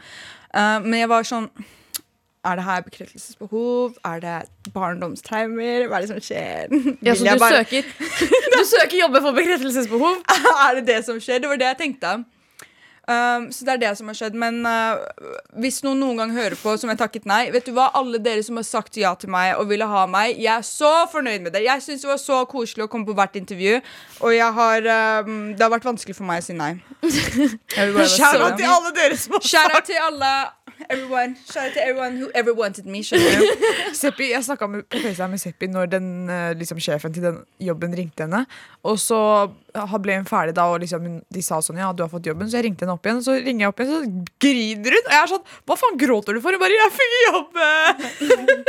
Uh, 0.55 0.79
men 0.87 1.00
jeg 1.02 1.11
var 1.11 1.26
sånn 1.26 1.50
Er 2.40 2.57
det 2.57 2.64
her 2.64 2.81
bekreftelsesbehov? 2.87 3.99
Er 4.09 4.21
det 4.23 4.37
barndomstraumer? 4.73 5.88
Hva 5.90 5.99
er 5.99 6.07
det 6.07 6.09
som 6.09 6.21
skjer? 6.25 6.71
Ja, 7.05 7.12
så 7.14 7.26
du 7.26 7.43
bare- 7.43 7.59
søker, 7.64 7.90
du 8.57 8.61
søker 8.64 8.97
jobber 9.02 9.21
for 9.26 9.37
bekreftelsesbehov? 9.37 10.23
er 10.67 10.79
det 10.81 10.87
det 10.88 11.00
som 11.05 11.19
skjer? 11.21 11.43
Det 11.43 11.50
var 11.50 11.61
det 11.61 11.69
jeg 11.75 11.79
tenkte. 11.83 12.14
Um, 13.11 13.49
så 13.50 13.67
det 13.67 13.73
er 13.73 13.81
det 13.83 13.90
som 13.99 14.11
har 14.11 14.17
skjedd. 14.19 14.37
Men 14.38 14.61
uh, 14.62 15.00
hvis 15.59 15.81
noen 15.83 15.99
noen 15.99 16.21
gang 16.21 16.35
hører 16.35 16.55
på 16.61 16.76
som 16.79 16.93
jeg 16.93 17.00
takket 17.00 17.26
nei 17.26 17.40
Vet 17.50 17.67
du 17.67 17.73
hva, 17.75 17.88
Alle 17.99 18.21
dere 18.23 18.45
som 18.47 18.61
har 18.61 18.67
sagt 18.69 18.99
ja 19.00 19.11
til 19.19 19.33
meg 19.35 19.57
og 19.59 19.67
ville 19.73 19.88
ha 19.90 20.05
meg, 20.11 20.38
jeg 20.38 20.52
er 20.52 20.67
så 20.67 20.93
fornøyd 21.11 21.47
med 21.47 21.57
det. 21.57 21.64
Jeg 21.67 21.83
syns 21.83 22.05
det 22.05 22.11
var 22.12 22.21
så 22.23 22.43
koselig 22.50 22.87
å 22.87 22.90
komme 22.93 23.09
på 23.09 23.17
hvert 23.19 23.35
intervju, 23.40 23.81
og 24.21 24.37
jeg 24.37 24.57
har, 24.61 24.88
um, 25.26 25.40
det 25.57 25.64
har 25.64 25.73
vært 25.73 25.88
vanskelig 25.90 26.17
for 26.19 26.29
meg 26.29 26.45
å 26.45 26.47
si 26.47 26.57
nei. 26.57 26.73
Si 28.11 28.21
til 28.21 28.67
alle 28.69 28.90
dere 28.95 29.17
som 29.19 29.37
har 29.37 29.45
sagt 29.47 29.76
out 29.76 29.87
til 29.88 30.00
alle. 30.02 30.33
Everyone. 30.90 31.37
Shout 31.47 31.68
out 31.68 31.75
to 31.75 31.80
everyone 31.80 32.16
who 32.16 32.30
ever 32.35 32.52
wanted 32.52 32.87
me. 32.87 33.02
Seppi, 34.00 34.32
jeg 34.32 34.42
snakka 34.42 34.66
på 34.66 34.80
FaceTime 34.90 35.37
med 35.37 35.40
Seppi 35.40 35.68
når 35.70 35.90
den, 35.92 36.06
eh, 36.26 36.50
liksom, 36.59 36.80
sjefen 36.82 37.14
til 37.14 37.23
den 37.23 37.37
jobben 37.62 37.94
ringte 37.94 38.26
henne. 38.26 38.40
Og 38.82 38.99
så 38.99 39.20
ble 40.02 40.16
hun 40.18 40.26
ferdig 40.26 40.56
da, 40.56 40.64
og 40.73 40.80
liksom, 40.82 41.06
de 41.30 41.42
sa 41.47 41.61
sånn 41.62 41.78
Ja, 41.78 41.92
du 41.94 42.02
har 42.02 42.11
fått 42.11 42.26
jobben. 42.26 42.50
Så 42.50 42.59
jeg 42.59 42.66
ringte 42.66 42.82
henne 42.82 42.97
opp 42.99 43.06
igjen, 43.06 43.20
og 43.20 43.26
så 43.28 43.37
ringer 43.38 43.62
jeg 43.62 43.75
opp 43.75 43.82
igjen, 43.85 43.92
så 43.92 44.32
griner 44.42 44.97
hun. 44.97 45.04
Og 45.04 45.14
jeg 45.14 45.20
er 45.20 45.30
sånn 45.35 45.47
Hva 45.70 45.76
faen 45.85 46.00
gråter 46.00 46.35
du 46.35 46.42
for? 46.42 46.59
Hun 46.59 46.64
bare 46.64 46.80
Jeg 46.80 46.94
fikk 46.97 47.14
jobbe! 47.28 47.68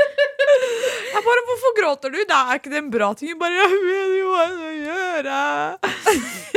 jeg 1.16 1.26
bare 1.32 1.48
Hvorfor 1.50 1.76
gråter 1.80 2.14
du? 2.14 2.20
Det 2.22 2.38
er 2.38 2.62
ikke 2.62 2.76
det 2.76 2.82
en 2.84 2.94
bra 2.94 3.10
ting? 3.18 3.34
Hun 3.34 3.42
bare 3.42 3.64
Jeg 3.64 3.82
vet 3.88 4.16
jo 4.20 4.30
hva 4.36 4.46
jeg 4.46 4.54
skal 4.62 4.78
gjøre. 4.86 5.42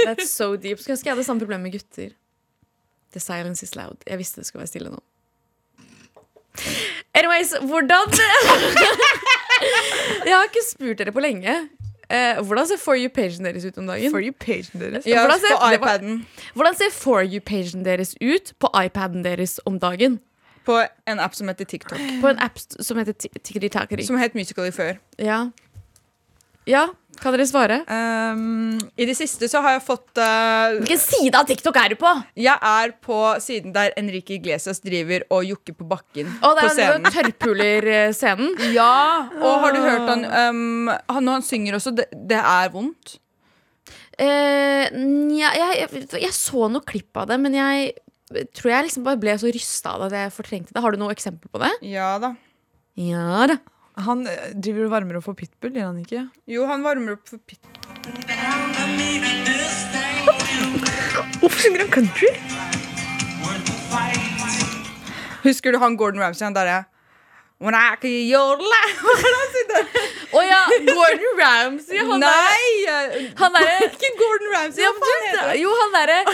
That's 0.05 0.29
so 0.29 0.53
deep. 0.61 0.85
Skulle 0.85 0.99
ønske 0.99 1.09
jeg 1.09 1.17
hadde 1.17 1.27
samme 1.31 1.41
problem 1.47 1.65
med 1.65 1.79
gutter. 1.79 2.13
The 3.17 3.23
silence 3.23 3.65
is 3.65 3.73
loud. 3.79 4.05
Jeg 4.05 4.21
visste 4.21 4.43
det 4.43 4.51
skulle 4.51 4.67
være 4.67 4.75
stille 4.75 4.93
nå. 4.93 5.01
Anyways, 7.15 7.55
hvordan 7.61 8.13
Jeg 10.27 10.35
har 10.35 10.45
ikke 10.49 10.65
spurt 10.71 10.99
dere 10.99 11.13
på 11.13 11.21
lenge. 11.25 11.55
Eh, 12.11 12.41
hvordan 12.45 12.67
ser 12.69 12.79
For 12.83 12.95
you-pagen 13.01 13.45
deres 13.47 13.65
ut 13.65 13.79
om 13.81 13.87
dagen? 13.89 14.11
For 14.13 14.21
you 14.23 14.33
pagen 14.33 14.81
deres. 14.81 15.07
Ja, 15.09 15.23
Hvordan 15.25 15.41
ser- 15.41 15.57
på 15.57 15.73
iPaden. 15.75 16.27
Hvordan 16.55 16.77
ser 16.79 16.91
For 16.93 17.23
you-pagen 17.25 17.85
deres 17.85 18.15
ut 18.21 18.53
på 18.61 18.69
iPaden 18.85 19.25
deres 19.25 19.61
om 19.67 19.79
dagen? 19.81 20.21
På 20.65 20.79
en 21.07 21.21
app 21.21 21.35
som 21.35 21.49
heter 21.49 21.65
TikTok. 21.65 21.99
På 22.21 22.29
en 22.29 22.39
app 22.39 22.59
som 22.81 22.97
heter 22.99 23.13
Ti- 23.13 23.33
Tikkeri 23.45 23.69
Takkeri. 23.69 24.05
Som 24.07 24.17
het 24.19 24.35
Musical.ly 24.35 24.71
før. 24.73 24.95
Ja. 25.19 25.51
ja, 26.67 26.87
kan 27.21 27.35
dere 27.35 27.47
svare? 27.49 27.79
Um, 27.89 28.77
I 28.99 29.07
det 29.09 29.17
siste 29.19 29.49
så 29.51 29.61
har 29.65 29.77
jeg 29.77 29.85
fått 29.87 30.21
uh, 30.21 30.77
Hvilken 30.81 31.01
side 31.03 31.35
av 31.39 31.49
TikTok 31.49 31.79
er 31.81 31.95
du 31.95 31.99
på? 32.01 32.11
Jeg 32.41 32.55
er 32.55 32.95
på 33.05 33.19
siden 33.45 33.75
der 33.75 33.95
Enrique 34.01 34.39
Iglesias 34.39 34.83
driver 34.85 35.27
og 35.35 35.45
jokker 35.49 35.77
på 35.79 35.89
bakken 35.89 36.31
det 36.31 36.55
på 36.61 36.71
scenen. 36.77 37.11
tørrpuler-scenen. 37.15 38.55
Ja, 38.75 39.29
og 39.39 39.61
har 39.65 39.75
du 39.75 39.83
hørt 39.85 40.09
han, 40.09 40.25
um, 40.25 40.89
han 40.91 41.25
Når 41.27 41.39
han 41.41 41.47
synger 41.47 41.79
også, 41.79 41.93
det, 41.97 42.09
det 42.15 42.41
er 42.41 42.73
vondt. 42.75 43.19
Uh, 44.15 44.89
nja, 44.95 45.51
jeg, 45.59 45.85
jeg, 45.85 46.09
jeg 46.23 46.35
så 46.37 46.69
noe 46.71 46.85
klipp 46.87 47.17
av 47.19 47.29
det, 47.33 47.39
men 47.43 47.57
jeg 47.59 47.95
tror 48.57 48.71
jeg 48.73 48.89
liksom 48.89 49.05
bare 49.07 49.21
ble 49.21 49.35
så 49.39 49.51
rysta 49.53 49.95
av 49.95 50.05
det 50.05 50.11
at 50.11 50.19
jeg 50.27 50.35
fortrengte 50.39 50.75
det. 50.75 50.83
Har 50.83 50.95
du 50.95 51.01
noe 51.03 51.15
eksempel 51.15 51.51
på 51.53 51.61
det? 51.63 51.71
Ja 51.87 52.17
da. 52.23 52.35
Ja 52.99 53.47
da. 53.51 53.59
Han 53.97 54.27
eh, 54.27 54.51
driver 54.59 54.85
og 54.89 54.93
varmer 54.95 55.17
opp 55.21 55.25
for 55.29 55.35
pitbull, 55.39 55.73
gjør 55.77 55.87
han 55.93 55.99
ikke? 56.03 56.23
Jo, 56.51 56.65
han 56.71 56.83
varmer 56.87 57.13
opp 57.19 57.29
for 57.31 57.39
pitbull. 57.39 57.73
Hvorfor 61.41 61.59
synger 61.61 61.81
han 61.85 61.91
country? 61.95 62.31
Husker 65.45 65.73
du 65.73 65.79
han 65.79 65.97
Gordon 66.01 66.21
Ramsay? 66.25 66.45
Han 66.49 66.55
derre 66.57 66.85
When 67.63 67.75
I 67.79 67.95
can 68.01 68.11
yodle 68.11 68.67
Å 70.35 70.41
ja! 70.43 70.65
Gordon 70.89 71.37
Ramsay. 71.39 71.99
Han 72.09 72.21
der- 72.21 72.29
Er, 72.91 73.29
Han 73.39 73.55
er, 73.61 73.69
Ikke 73.87 74.11
Gordon 74.19 74.51
Ramsay. 74.57 74.83
ja, 74.83 74.91
Jo, 75.61 75.71
han 75.83 75.91
derre 75.95 76.19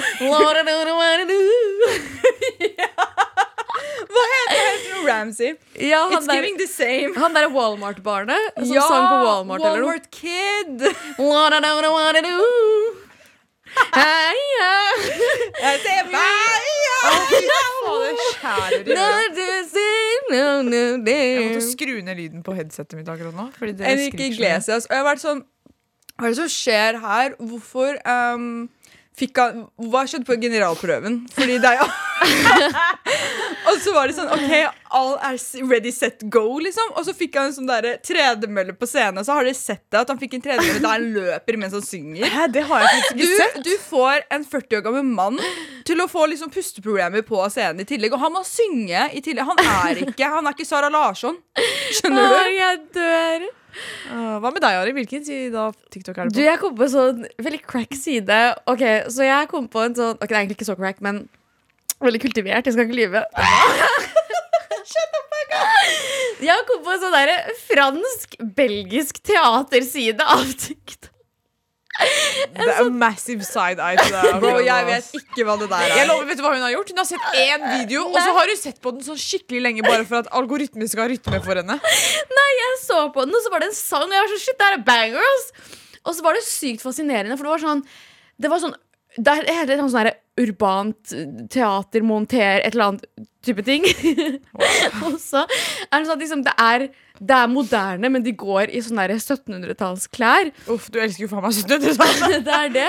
han? 5.21 5.29
Ramsay. 5.29 5.55
Ja, 5.79 6.03
It's 6.11 6.27
der- 6.27 6.35
giving 6.41 6.57
the 6.59 6.67
same. 6.67 7.15
han 7.17 7.37
derre 7.37 7.53
Walmart-barnet 7.55 8.55
som 8.57 8.75
sang 8.75 9.07
på 9.13 9.19
Walmart. 9.29 9.61
Walmart 9.61 10.11
Kid. 10.11 10.81
Jeg 15.61 15.77
ser 15.85 16.01
øret. 16.11 16.71
Jeg 21.07 21.45
måtte 21.47 21.63
skru 21.71 21.95
ned 22.05 22.17
lyden 22.19 22.43
på 22.47 22.55
headsetet 22.57 22.99
mitt 22.99 23.09
akkurat 23.09 23.35
nå. 23.37 23.49
Fordi 23.59 23.73
det 23.79 23.87
Enrique. 23.93 24.27
Iglesias. 24.33 24.87
Og 24.89 24.95
jeg 24.95 25.03
har 25.03 25.09
vært 25.13 25.25
sånn 25.25 25.43
Hva 26.21 26.29
er 26.29 26.35
det 26.35 26.37
som 26.37 26.51
skjer 26.53 26.99
her? 27.01 27.35
Hvorfor 27.41 27.97
um, 28.05 28.69
han 29.37 29.67
Hva 29.91 30.03
skjedde 30.09 30.27
på 30.29 30.37
generalprøven? 30.41 31.21
Fordi 31.37 31.59
det 31.63 31.71
er 31.75 31.83
jo 31.83 31.89
Og 33.71 33.77
så 33.85 33.93
var 33.95 34.09
det 34.11 34.17
sånn 34.17 34.31
OK, 34.35 34.51
all 34.97 35.13
er 35.25 35.37
ready, 35.71 35.93
set, 35.95 36.25
go, 36.33 36.43
liksom. 36.63 36.91
Og 36.99 37.05
så 37.07 37.13
fikk 37.17 37.37
han 37.39 37.51
en 37.51 37.55
sånn 37.55 37.69
der 37.69 37.87
tredemølle 38.05 38.75
på 38.77 38.89
scenen. 38.89 39.23
Så 39.27 39.37
har 39.37 39.47
dere 39.47 39.55
sett 39.57 39.85
det, 39.93 40.01
at 40.01 40.11
han 40.11 40.19
fikk 40.21 40.35
en 40.39 40.45
tredemølle 40.45 40.81
der 40.83 40.91
han 40.91 41.07
løper 41.15 41.59
mens 41.61 41.77
han 41.77 41.85
synger. 41.87 42.27
Hæ, 42.33 42.49
det 42.57 42.65
har 42.67 42.83
jeg 42.83 42.91
faktisk 42.97 43.21
ikke 43.21 43.39
sett. 43.45 43.61
du 43.69 43.73
får 43.85 44.27
en 44.37 44.47
40 44.57 44.81
år 44.81 44.85
gammel 44.89 45.07
mann 45.07 45.39
til 45.87 46.03
å 46.03 46.09
få 46.11 46.27
liksom 46.33 46.51
pusteproblemer 46.55 47.23
på 47.29 47.45
scenen 47.53 47.85
i 47.85 47.89
tillegg. 47.93 48.17
Og 48.17 48.25
han 48.25 48.35
må 48.35 48.43
synge 48.49 49.07
i 49.15 49.23
tillegg. 49.25 49.47
Han 49.53 49.63
er 49.87 50.03
ikke 50.09 50.33
Han 50.35 50.51
er 50.51 50.57
ikke 50.59 50.69
Sara 50.69 50.91
Larsson. 50.93 51.39
Skjønner 52.01 52.27
Å, 52.27 52.43
du? 52.43 52.53
jeg 52.57 52.83
dør. 52.97 53.49
Uh, 54.11 54.37
hva 54.43 54.51
med 54.51 54.63
deg, 54.65 54.79
Ari? 54.83 54.95
Hvilken 54.97 55.25
side 55.27 55.59
av 55.59 55.77
TikTok 55.93 56.19
er 56.19 56.31
Du, 56.31 56.39
du 56.41 56.45
jeg 56.45 56.61
kom 56.63 56.77
på 56.79 56.87
en 56.87 56.95
sånn 56.95 57.27
veldig 57.39 57.63
crack 57.67 57.95
side. 57.99 58.41
Ok, 58.71 58.85
Så 59.13 59.27
jeg 59.29 59.51
kom 59.53 59.69
på 59.71 59.85
en 59.85 59.97
sånn 59.99 60.17
Ok, 60.19 60.29
det 60.29 60.37
er 60.37 60.43
egentlig 60.43 60.61
ikke 60.61 60.71
så 60.73 60.79
crack, 60.79 61.01
men 61.05 61.25
veldig 62.01 62.23
kultivert. 62.23 62.67
Jeg 62.67 62.77
skal 62.77 62.89
ikke 62.89 63.01
lyve. 63.03 63.25
Shut 64.91 65.19
up! 65.19 65.31
Jeg 66.41 66.65
kom 66.69 66.81
på 66.85 66.93
en 66.95 67.03
sånn 67.03 67.15
derre 67.15 67.55
fransk-belgisk 67.69 69.21
teaterside 69.29 70.25
av 70.25 70.47
TikTok. 70.57 71.11
Det 72.01 72.67
er 72.67 72.81
en 72.83 72.97
massive 73.01 73.47
side-eye 73.47 73.99
til 74.01 74.15
deg. 74.15 74.39
Bro, 74.43 74.53
jeg 74.65 74.87
vet 74.89 75.11
ikke 75.21 75.47
hva 75.47 75.57
det 75.61 75.69
der 75.71 75.95
er. 75.97 76.07
lover, 76.09 76.29
vet 76.31 76.41
du 76.41 76.45
hva 76.45 76.53
Hun 76.55 76.65
har 76.65 76.75
gjort? 76.75 76.93
Hun 76.93 77.03
har 77.03 77.09
sett 77.09 77.39
én 77.41 77.67
video, 77.77 78.07
og 78.09 78.19
så 78.19 78.35
har 78.37 78.53
hun 78.53 78.61
sett 78.61 78.81
på 78.83 78.95
den 78.97 79.07
sånn 79.07 79.21
skikkelig 79.21 79.63
lenge 79.67 79.87
bare 79.87 80.07
for 80.09 80.23
at 80.23 80.31
algoritmen 80.41 80.91
skal 80.91 81.07
ha 81.07 81.11
rytme 81.13 81.43
for 81.45 81.61
henne. 81.61 81.79
Nei, 82.41 82.51
jeg 82.61 82.79
så 82.85 83.03
på 83.15 83.27
den, 83.27 83.37
og 83.37 83.45
så 83.45 83.53
var 83.55 83.65
det 83.65 83.71
en 83.71 83.79
sang, 83.79 84.07
og 84.09 84.17
jeg 84.17 84.27
var 84.27 84.33
sånn 84.35 84.45
Shit, 84.45 84.61
det 84.61 84.69
er 84.69 84.85
bangers! 84.87 85.51
Og 86.01 86.15
så 86.17 86.25
var 86.25 86.37
det 86.37 86.47
sykt 86.47 86.85
fascinerende, 86.85 87.37
for 87.37 87.47
det 87.47 87.53
var 87.53 87.65
sånn 87.67 87.83
Det 88.41 88.49
var 88.53 88.63
sånn 88.63 88.79
det 89.19 89.33
er 89.33 89.49
hele 89.51 89.77
sånn 89.81 89.91
sånn 89.91 90.11
urbant 90.41 91.13
teater, 91.51 92.05
monter, 92.07 92.61
et 92.63 92.75
eller 92.77 92.93
annet 92.93 93.27
type 93.45 93.65
ting. 93.67 93.83
og 95.05 95.17
så 95.21 95.43
er 95.43 95.97
det 95.97 96.05
sånn 96.07 96.15
at 96.15 96.23
liksom, 96.23 96.45
det, 96.47 96.55
er, 96.55 96.87
det 97.21 97.37
er 97.37 97.51
moderne, 97.53 98.09
men 98.09 98.25
de 98.25 98.33
går 98.33 98.73
i 98.73 98.81
sånne 98.85 99.05
der 99.11 99.19
1700-tallsklær. 99.21 100.51
Uff, 100.73 100.89
du 100.93 100.97
elsker 101.03 101.27
jo 101.27 101.29
faen 101.33 101.45
meg 101.45 101.59
1700-tallet. 101.59 102.41
det 102.49 102.57
er 102.57 102.73
det. 102.79 102.89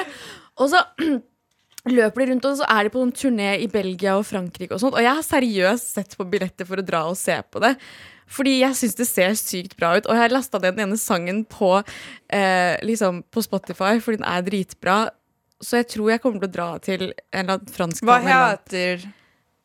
Og 0.62 0.72
så 0.72 0.84
løper 1.98 2.24
de 2.24 2.30
rundt, 2.32 2.48
og 2.48 2.62
så 2.62 2.70
er 2.72 2.88
de 2.88 2.94
på 2.94 3.04
en 3.04 3.12
turné 3.12 3.52
i 3.60 3.68
Belgia 3.72 4.16
og 4.20 4.26
Frankrike. 4.30 4.72
Og 4.72 4.84
sånt 4.84 4.96
Og 4.96 5.04
jeg 5.04 5.12
har 5.20 5.28
seriøst 5.28 5.94
sett 5.98 6.16
på 6.16 6.28
billetter 6.32 6.70
for 6.70 6.80
å 6.80 6.88
dra 6.88 7.04
og 7.12 7.20
se 7.20 7.36
på 7.52 7.64
det. 7.64 7.76
Fordi 8.32 8.62
jeg 8.62 8.78
syns 8.80 8.96
det 8.96 9.10
ser 9.10 9.34
sykt 9.36 9.76
bra 9.80 9.98
ut. 9.98 10.08
Og 10.08 10.16
jeg 10.16 10.24
har 10.24 10.36
lasta 10.38 10.62
ned 10.62 10.78
den 10.78 10.88
ene 10.88 11.00
sangen 11.00 11.44
på, 11.44 11.82
eh, 12.32 12.78
liksom 12.88 13.26
på 13.28 13.44
Spotify, 13.44 13.98
fordi 14.00 14.22
den 14.22 14.30
er 14.32 14.46
dritbra. 14.48 15.00
Så 15.62 15.82
jeg 15.82 15.92
tror 15.92 16.14
jeg 16.14 16.22
kommer 16.24 16.40
til 16.40 16.50
å 16.50 16.56
dra 16.56 16.70
til 16.80 17.10
en 17.12 17.44
eller 17.44 17.60
annen 17.60 17.76
fransk 17.76 18.08
Hva 18.08 18.22
heter 18.24 19.04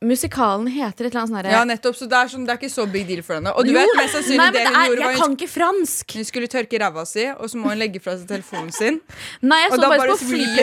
Musikalen 0.05 0.67
heter 0.69 1.07
et 1.07 1.15
eller 1.15 1.23
annet 1.23 1.31
sånn 1.31 1.38
herre 1.41 1.53
Ja, 1.55 1.62
nettopp, 1.65 1.95
så 1.97 2.05
det 2.11 2.17
er, 2.19 2.29
sånn, 2.29 2.43
det 2.45 2.53
er 2.53 2.59
ikke 2.61 2.69
så 2.69 2.85
big 2.93 3.07
deal 3.09 3.23
for 3.25 3.38
henne. 3.38 3.53
Og 3.57 3.65
du 3.65 3.71
Jo, 3.73 3.79
vet 3.79 3.95
mest 3.97 4.12
sannsynlig 4.19 4.41
nei, 4.43 4.49
det 4.53 4.61
det 4.61 4.69
er, 4.69 4.75
gjorde, 4.91 5.00
Jeg 5.00 5.09
var 5.09 5.17
kan 5.17 5.31
hun, 5.31 5.37
ikke 5.38 5.49
fransk! 5.49 6.17
hun 6.19 6.26
skulle 6.29 6.50
tørke 6.53 6.81
ræva 6.83 7.05
si, 7.09 7.25
og 7.33 7.49
så 7.49 7.61
må 7.62 7.71
hun 7.73 7.81
legge 7.81 8.03
fra 8.05 8.17
seg 8.19 8.29
telefonen 8.29 8.75
sin. 8.76 8.99
Nei, 9.53 9.62
jeg 9.65 9.73
så 9.73 9.81
bare, 9.81 10.03
bare 10.03 10.12
på 10.12 10.29
flyet 10.29 10.61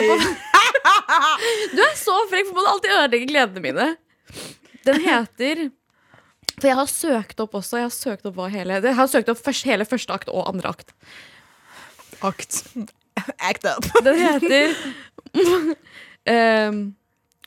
Du 1.74 1.82
er 1.82 1.98
så 1.98 2.16
frekk, 2.30 2.46
for 2.52 2.60
man 2.60 2.70
alltid 2.76 2.94
ødelegger 2.94 3.32
gledene 3.32 3.64
mine. 3.64 3.88
Den 4.86 5.02
heter 5.02 5.66
For 6.54 6.70
jeg 6.70 6.78
har 6.78 6.90
søkt 6.94 7.42
opp 7.42 7.58
også. 7.58 7.80
Jeg 7.82 7.88
har 7.90 7.94
søkt 7.98 8.30
opp 8.30 8.38
hele 8.54 8.78
Jeg 8.78 8.98
har 9.02 9.10
søkt 9.10 9.34
opp 9.34 9.42
først, 9.42 9.66
hele 9.66 9.88
første 9.88 10.14
akt 10.14 10.30
og 10.30 10.46
andre 10.52 10.76
akt. 10.76 10.94
Akt. 12.22 12.62
Act 13.42 13.66
up. 13.66 13.90
Den 14.06 14.20
heter 14.22 14.76
um, 16.30 16.84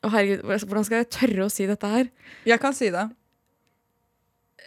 Å, 0.07 0.11
herregud, 0.13 0.45
hvordan 0.47 0.85
skal 0.87 1.01
jeg 1.01 1.09
tørre 1.11 1.47
å 1.47 1.51
si 1.51 1.67
dette 1.67 1.89
her? 1.91 2.07
Jeg 2.47 2.61
kan 2.63 2.75
si 2.75 2.87
det. 2.93 3.03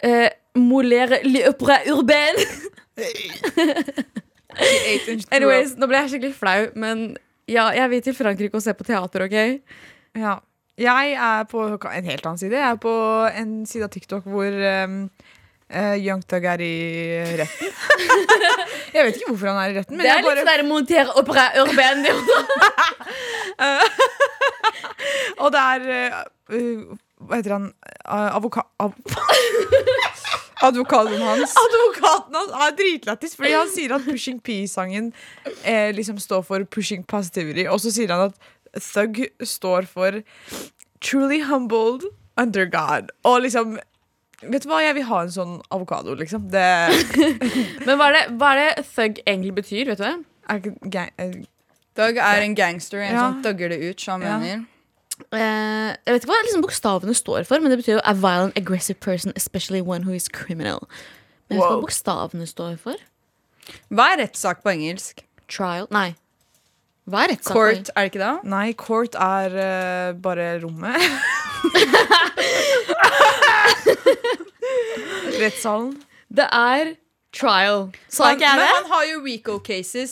Uh, 0.01 0.29
Molere 0.61 1.21
l'opera 1.25 1.79
urbaine. 1.89 2.45
Anyways, 5.31 5.73
nå 5.79 5.87
ble 5.89 6.03
jeg 6.03 6.13
skikkelig 6.13 6.35
flau, 6.37 6.69
men 6.79 7.11
ja, 7.49 7.69
jeg 7.75 7.89
vil 7.91 8.03
til 8.05 8.15
Frankrike 8.17 8.59
og 8.59 8.63
se 8.63 8.75
på 8.77 8.87
teater, 8.87 9.25
OK? 9.25 9.37
Ja. 10.19 10.37
Jeg 10.81 11.13
er 11.13 11.43
på 11.51 11.65
en 11.67 12.07
helt 12.07 12.25
annen 12.25 12.39
side. 12.39 12.57
Jeg 12.57 12.73
er 12.73 12.79
på 12.81 12.93
en 13.37 13.51
side 13.69 13.85
av 13.85 13.91
TikTok 13.93 14.27
hvor 14.31 14.55
um, 14.55 15.03
eh, 15.71 15.95
Young 16.03 16.23
Thug 16.27 16.45
er 16.51 16.61
i 16.63 16.73
retten. 17.39 17.71
jeg 18.95 19.05
vet 19.07 19.15
ikke 19.19 19.29
hvorfor 19.31 19.51
han 19.51 19.61
er 19.63 19.73
i 19.73 19.77
retten, 19.79 19.97
men 19.97 20.05
Det 20.05 20.11
er 20.13 20.25
bare... 20.25 20.41
litt 20.41 20.51
sånn 20.51 20.69
montere 20.69 21.15
opera 21.21 21.47
urban. 21.61 22.05
Og 25.41 25.49
det 25.53 25.61
er 25.61 25.81
uh, 25.89 26.95
Hva 27.25 27.39
heter 27.39 27.55
han? 27.57 27.69
Uh, 28.05 28.29
avoka... 28.37 28.65
Av, 28.81 28.95
Advokaten 30.61 31.21
hans. 31.25 31.55
advokaten 31.57 32.35
hans 32.37 32.51
er 32.53 32.73
dritlættis, 32.77 33.31
fordi 33.33 33.53
han 33.55 33.69
sier 33.71 33.95
at 33.95 34.03
Pushing 34.05 34.37
P-sangen 34.45 35.07
eh, 35.65 35.89
liksom 35.95 36.19
står 36.21 36.43
for 36.45 36.67
pushing 36.69 37.01
positivity, 37.01 37.65
og 37.65 37.81
så 37.81 37.89
sier 37.95 38.13
han 38.13 38.27
at 38.29 38.83
Thug 38.91 39.23
står 39.41 39.89
for 39.89 40.21
truly 41.01 41.41
humbled 41.49 42.05
under 42.37 42.69
God. 42.69 43.09
Og 43.25 43.41
liksom 43.47 43.79
Vet 44.41 44.63
du 44.63 44.69
hva, 44.71 44.79
jeg 44.81 44.95
vil 44.97 45.05
ha 45.05 45.21
en 45.21 45.29
sånn 45.33 45.55
avokado, 45.69 46.15
liksom. 46.17 46.47
Det 46.49 46.65
Men 47.85 47.97
hva 47.99 48.07
er, 48.09 48.15
det, 48.17 48.23
hva 48.41 48.51
er 48.55 48.61
det 48.61 48.85
thug 48.89 49.19
egentlig 49.25 49.53
betyr? 49.61 49.85
vet 49.91 49.97
du 50.01 50.03
det? 50.07 50.15
er 50.49 50.59
ikke 50.61 50.89
gang, 50.91 51.11
eh, 51.21 51.35
Doug 51.95 52.17
er 52.17 52.41
en 52.41 52.55
gangster, 52.55 52.99
en 53.03 53.13
Ja. 53.13 53.25
som 53.29 53.41
dugger 53.43 53.69
det 53.69 53.77
ut, 53.83 53.99
som 54.01 54.21
han 54.21 54.41
mener. 54.41 54.65
Eh, 55.31 55.95
jeg 56.07 56.13
vet 56.15 56.23
ikke 56.23 56.31
hva 56.31 56.39
liksom 56.47 56.63
bokstavene 56.65 57.13
står 57.15 57.45
for, 57.45 57.59
men 57.61 57.69
det 57.71 57.77
betyr 57.83 57.97
jo 57.99 58.01
a 58.03 58.13
violent, 58.17 58.57
aggressive 58.57 58.99
person, 58.99 59.31
especially 59.35 59.81
one 59.81 60.03
who 60.07 60.13
is 60.17 60.27
criminal. 60.27 60.87
Men 61.49 61.57
jeg 61.57 61.59
vet 61.59 61.61
ikke 61.61 61.67
Wow. 61.69 61.75
hva 61.77 61.85
bokstavene 61.85 62.47
står 62.47 62.77
for. 62.79 62.95
Hva 63.93 64.07
er 64.15 64.23
rettssak 64.25 64.63
på 64.63 64.71
engelsk? 64.73 65.21
Trial 65.47 65.85
Nei. 65.91 66.15
Hva 67.09 67.23
er 67.25 67.31
rettssak? 67.33 67.55
Court, 67.55 67.89
er 67.95 68.05
det 68.05 68.09
ikke 68.11 68.21
det? 68.21 68.33
Nei, 68.51 68.67
court 68.77 69.15
er 69.17 69.55
eh, 69.57 70.11
bare 70.21 70.59
rommet. 70.61 71.01
Rettssalen. 75.41 75.95
Det 76.31 76.45
er 76.53 76.91
trial. 77.35 77.87
Sa 78.11 78.29
ikke 78.35 78.45
jeg 78.45 78.55
men 78.59 78.65
det? 78.67 78.73
han 78.75 78.85
har 78.93 79.03
jo 79.09 79.17
Rico 79.25 79.57
cases. 79.65 80.11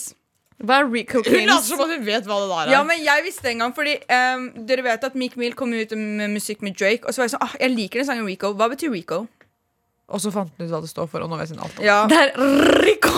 Hva 0.60 0.82
er 0.82 0.86
Rico 0.92 1.18
Hun 1.22 1.26
later 1.30 1.40
Kings? 1.54 1.68
som 1.70 1.80
at 1.86 1.90
hun 1.94 2.04
vet 2.08 2.26
hva 2.28 2.36
det 2.42 2.50
der 2.52 2.62
er. 2.66 2.72
Ja, 2.74 2.82
men 2.84 2.98
jeg 3.06 3.24
visste 3.24 3.48
en 3.52 3.60
gang, 3.64 3.72
fordi 3.76 3.94
ehm, 4.12 4.50
Dere 4.68 4.84
vet 4.90 5.04
at 5.08 5.16
Meek 5.16 5.38
Mill 5.40 5.54
kom 5.56 5.72
ut 5.72 5.92
med 5.96 6.30
musikk 6.34 6.62
med 6.66 6.74
Drake. 6.80 7.06
Og 7.08 7.14
så 7.16 7.20
var 7.22 7.26
jeg 7.30 7.34
sånn, 7.38 7.46
ah, 7.46 7.54
jeg 7.62 7.70
liker 7.78 7.98
den 8.02 8.08
sangen 8.10 8.26
Rico. 8.28 8.48
Hva 8.60 8.68
betyr 8.74 8.92
Rico? 8.92 9.18
Og 10.10 10.20
så 10.24 10.30
fant 10.34 10.50
hun 10.58 10.66
ut 10.66 10.72
hva 10.74 10.82
det 10.84 10.90
står 10.92 11.08
for, 11.08 11.20
og 11.24 11.30
nå 11.32 11.36
vet 11.40 11.50
hun 11.54 11.62
alt 11.64 11.76
om 11.80 11.84
Ja, 11.86 12.00
Det 12.10 12.18
er 12.18 12.30
Rico. 12.82 13.14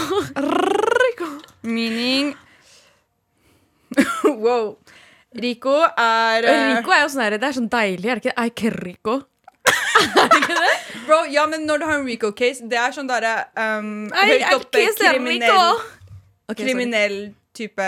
meaning 1.63 2.36
Wow. 4.45 4.77
Rico 5.41 5.73
er 5.97 6.43
eh, 6.43 6.75
Rico 6.77 6.91
er 6.91 7.04
jo 7.06 7.12
sånn 7.13 7.23
her, 7.23 7.38
Det 7.39 7.47
er 7.47 7.56
sånn 7.56 7.69
deilig, 7.71 8.10
er 8.12 8.19
det 8.19 8.25
ikke? 8.25 8.36
Er 8.41 8.49
ikke 8.51 8.71
Rico? 8.84 9.21
Bro, 11.06 11.25
ja, 11.32 11.45
men 11.47 11.65
når 11.67 11.82
du 11.82 11.86
har 11.86 11.99
en 11.99 12.06
Rico-case, 12.08 12.65
det 12.71 12.77
er 12.80 12.93
sånn 12.95 13.10
derre 13.10 13.34
um, 13.56 14.10
høyt 14.15 14.43
er 14.47 14.56
oppe 14.58 14.84
kriminell, 14.97 15.80
okay, 16.49 16.63
kriminell 16.65 17.17
type 17.58 17.88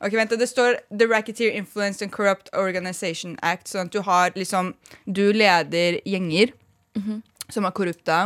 Ok, 0.00 0.14
vent, 0.16 0.32
det 0.40 0.46
står 0.48 0.78
The 0.88 1.04
Racketeer 1.10 1.52
Influenced 1.58 2.00
and 2.06 2.12
Corrupt 2.14 2.48
Organization 2.56 3.34
Act. 3.44 3.68
Sånn 3.68 3.90
at 3.90 3.92
du 3.92 3.98
har 4.06 4.30
liksom 4.32 4.70
Du 5.04 5.26
leder 5.36 5.98
gjenger 6.08 6.54
Mhm. 6.96 7.20
som 7.52 7.64
er 7.68 7.70
korrupte 7.76 8.16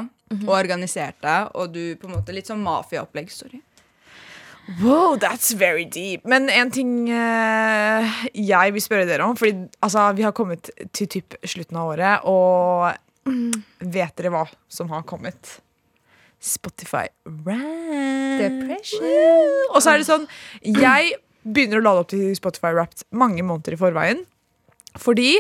og 0.46 0.52
organiserte, 0.54 1.50
og 1.54 1.72
du 1.74 1.96
på 1.96 2.06
en 2.08 2.14
måte 2.14 2.32
Litt 2.32 2.46
sånn 2.46 2.62
mafiaopplegg. 2.62 3.28
Sorry. 3.30 3.60
Wow, 4.80 5.16
that's 5.20 5.52
very 5.52 5.84
deep. 5.84 6.24
Men 6.24 6.48
en 6.48 6.70
ting 6.72 7.08
eh, 7.12 8.20
jeg 8.32 8.74
vil 8.74 8.82
spørre 8.82 9.08
dere 9.08 9.26
om. 9.26 9.36
Fordi 9.36 9.68
altså, 9.84 10.06
vi 10.16 10.24
har 10.24 10.32
kommet 10.36 10.70
til 10.96 11.10
typ 11.18 11.36
slutten 11.44 11.80
av 11.80 11.92
året, 11.92 12.24
og 12.24 12.94
vet 13.94 14.16
dere 14.18 14.32
hva 14.32 14.46
som 14.72 14.90
har 14.92 15.04
kommet? 15.08 15.58
Spotify 16.44 17.06
Wrapped. 17.24 18.40
Depression. 18.40 19.52
Og 19.72 19.80
så 19.80 19.94
er 19.94 20.00
det 20.00 20.08
sånn 20.08 20.26
Jeg 20.60 21.14
begynner 21.44 21.80
å 21.80 21.84
lade 21.84 22.02
opp 22.02 22.10
til 22.12 22.34
Spotify 22.36 22.72
Wrapped 22.74 23.06
mange 23.16 23.44
måneder 23.46 23.76
i 23.76 23.80
forveien. 23.80 24.24
Fordi 25.00 25.30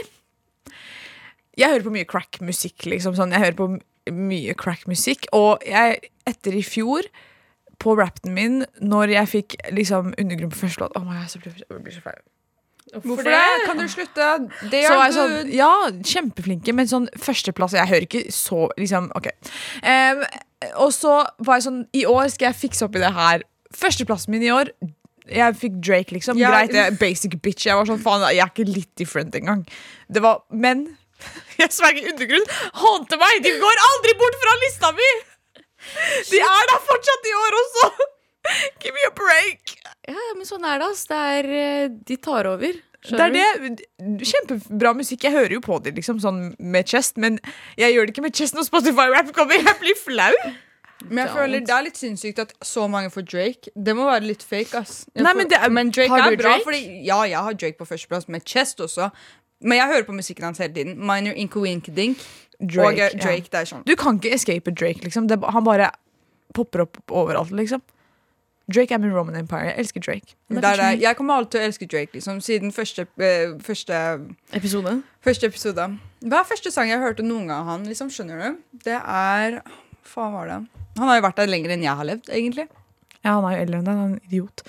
jeg 1.54 1.70
hører 1.70 1.84
på 1.86 1.92
mye 1.94 2.08
crack-musikk. 2.08 2.88
Liksom, 2.90 3.16
sånn. 3.18 3.34
Jeg 3.36 3.44
hører 3.44 3.58
på 3.58 3.68
mye 4.14 4.56
crack-musikk. 4.58 5.28
Og 5.36 5.62
jeg, 5.68 6.10
etter 6.28 6.56
i 6.56 6.64
fjor, 6.66 7.06
på 7.84 7.96
rappen 7.98 8.32
min, 8.36 8.62
når 8.80 9.12
jeg 9.18 9.30
fikk 9.32 9.58
liksom 9.76 10.14
undergrunn 10.16 10.52
på 10.54 10.62
første 10.64 10.86
låt 10.86 10.96
oh 10.98 11.04
my 11.04 11.18
God, 11.18 11.28
så 11.32 11.42
blir 11.42 11.60
jeg 11.60 11.84
blir 11.84 11.96
så 11.96 12.04
flau. 12.04 12.16
Hvorfor 12.94 13.26
det? 13.26 13.42
Kan 13.66 13.78
du 13.80 13.86
slutte? 13.88 14.26
Det 14.70 14.82
Så 14.84 14.94
er 14.94 15.00
jeg 15.00 15.14
sånn, 15.16 15.52
ja, 15.54 15.70
kjempeflinke, 16.04 16.74
men 16.76 16.88
sånn 16.90 17.08
førsteplass 17.18 17.74
Jeg 17.74 17.90
hører 17.90 18.06
ikke 18.06 18.26
så 18.34 18.66
liksom, 18.78 19.08
OK. 19.18 19.30
Um, 19.82 20.20
og 20.84 20.92
så 20.94 21.14
var 21.42 21.58
jeg 21.58 21.66
sånn 21.66 21.80
I 21.96 22.04
år 22.10 22.28
skal 22.34 22.50
jeg 22.50 22.60
fikse 22.60 22.86
opp 22.86 22.98
i 22.98 23.02
det 23.02 23.10
her. 23.16 23.46
Førsteplassen 23.74 24.36
min 24.36 24.44
i 24.46 24.52
år 24.54 24.70
Jeg 25.26 25.56
fikk 25.58 25.80
Drake, 25.80 26.14
liksom. 26.14 26.38
Ja. 26.38 26.52
Greit, 26.52 26.76
jeg 26.76 26.98
basic 27.00 27.38
bitch. 27.42 27.66
Jeg 27.66 27.80
var 27.80 27.88
sånn, 27.88 28.02
faen, 28.04 28.28
jeg 28.30 28.44
er 28.44 28.52
ikke 28.52 28.68
litt 28.68 28.92
different 29.00 29.34
engang. 29.40 29.64
Det 30.12 30.22
var, 30.22 30.44
men 30.52 30.90
Jeg 31.60 31.72
sverger 31.72 32.12
undergrunn. 32.12 32.50
Hånte 32.84 33.18
meg! 33.20 33.40
De 33.44 33.54
går 33.62 33.86
aldri 33.88 34.18
bort 34.20 34.42
fra 34.44 34.58
lista 34.66 34.92
mi! 34.94 35.14
De 36.30 36.40
er 36.40 36.66
der 36.72 36.82
fortsatt 36.88 37.30
i 37.30 37.34
år 37.42 37.58
også! 37.62 37.90
Give 38.82 38.92
me 38.92 39.04
a 39.08 39.12
break! 39.16 39.76
Ja, 40.08 40.24
men 40.36 40.44
sånn 40.48 40.64
er 40.68 40.82
det, 40.82 40.88
ass. 40.92 41.06
Det 41.08 41.16
er, 41.38 41.46
eh, 41.60 41.88
de 42.10 42.16
tar 42.20 42.46
over. 42.50 42.74
Det 43.04 43.20
er 43.20 43.32
det. 43.32 43.86
Kjempebra 44.24 44.94
musikk. 44.96 45.24
Jeg 45.26 45.32
hører 45.34 45.54
jo 45.58 45.62
på 45.64 45.78
det 45.84 45.94
liksom 45.96 46.20
sånn 46.22 46.42
med 46.58 46.88
chest, 46.88 47.16
men 47.20 47.38
jeg 47.80 47.92
gjør 47.94 48.06
det 48.08 48.14
ikke 48.14 48.24
med 48.26 48.36
chest 48.36 48.56
når 48.56 48.68
Spotify-rap 48.68 49.32
kommer. 49.36 49.60
Jeg 49.60 49.76
blir 49.80 49.96
flau. 50.00 50.32
Men 51.04 51.26
jeg 51.26 51.34
føler 51.34 51.64
det 51.68 51.74
er 51.74 51.82
litt 51.84 51.98
sinnssykt 52.00 52.38
at 52.40 52.52
så 52.64 52.86
mange 52.88 53.10
får 53.12 53.26
Drake. 53.28 53.68
Det 53.76 53.92
må 53.96 54.06
være 54.08 54.24
litt 54.30 54.44
fake, 54.46 54.72
ass. 54.80 55.02
Nei, 55.14 55.24
får- 55.26 55.36
men 55.36 55.48
det 55.52 55.58
er- 55.60 55.70
men 55.76 55.90
Drake 55.92 56.12
er 56.16 56.36
bra, 56.36 56.48
Drake? 56.54 56.64
fordi 56.64 57.04
Ja, 57.04 57.22
jeg 57.28 57.36
har 57.48 57.52
Drake 57.52 57.76
på 57.78 57.86
førsteplass, 57.88 58.28
med 58.28 58.44
Chest 58.48 58.78
også. 58.80 59.10
Men 59.60 59.78
jeg 59.78 59.88
hører 59.88 60.04
på 60.04 60.14
musikken 60.16 60.44
hans 60.44 60.58
hele 60.58 60.72
tiden. 60.72 60.96
Minor 60.98 61.32
Inko 61.36 61.60
Wink 61.60 61.92
Dink. 61.94 62.18
Drake, 62.66 63.10
og 63.14 63.20
Drake 63.20 63.44
ja. 63.46 63.50
Det 63.50 63.60
er 63.60 63.64
sånn. 63.70 63.84
Du 63.86 63.94
kan 63.96 64.18
ikke 64.20 64.32
escape 64.34 64.70
Drake, 64.74 65.02
liksom. 65.04 65.26
Det, 65.28 65.38
han 65.42 65.64
bare 65.66 65.90
popper 66.54 66.84
opp 66.86 66.98
overalt, 67.10 67.50
liksom. 67.52 67.82
Drake 68.72 68.94
er 68.96 68.98
min 69.02 69.12
Roman 69.12 69.36
Empire. 69.36 69.66
Jeg 69.68 69.78
elsker 69.82 70.00
Drake. 70.00 70.34
Men 70.48 70.62
Det 70.62 70.64
er 70.64 70.76
kanskje- 70.78 70.90
det. 70.96 71.00
Jeg 71.02 71.16
kommer 71.18 71.34
alltid 71.34 71.50
til 71.50 71.60
å 71.60 71.64
elske 71.68 71.88
Drake, 71.90 72.12
liksom. 72.16 72.38
Siden 72.40 72.72
første, 72.72 73.06
eh, 73.20 73.52
første, 73.60 73.98
Episode. 74.56 75.02
første 75.22 75.44
episode. 75.50 75.98
Hva 76.24 76.40
er 76.40 76.44
første 76.48 76.72
sang 76.72 76.88
jeg 76.88 76.98
hørte 77.02 77.22
noen 77.26 77.46
gang 77.48 77.58
av 77.60 77.66
han? 77.66 77.84
Liksom, 77.84 78.08
skjønner 78.08 78.40
du? 78.40 78.58
Det 78.84 78.96
er 79.04 79.60
faen 80.04 80.32
var 80.32 80.46
det? 80.48 80.66
Han 80.96 81.08
har 81.08 81.20
jo 81.20 81.26
vært 81.28 81.36
der 81.36 81.46
lenger 81.46 81.70
enn 81.74 81.82
jeg 81.82 81.94
har 81.96 82.04
levd, 82.04 82.30
egentlig. 82.30 82.68
Ja, 83.24 83.40
han 83.40 83.44
er 83.44 83.56
jo 83.58 83.62
eldre 83.66 83.78
enn 83.78 83.84
deg. 83.84 83.94
Han 83.94 84.12
er 84.12 84.14
en 84.14 84.20
idiot. 84.30 84.62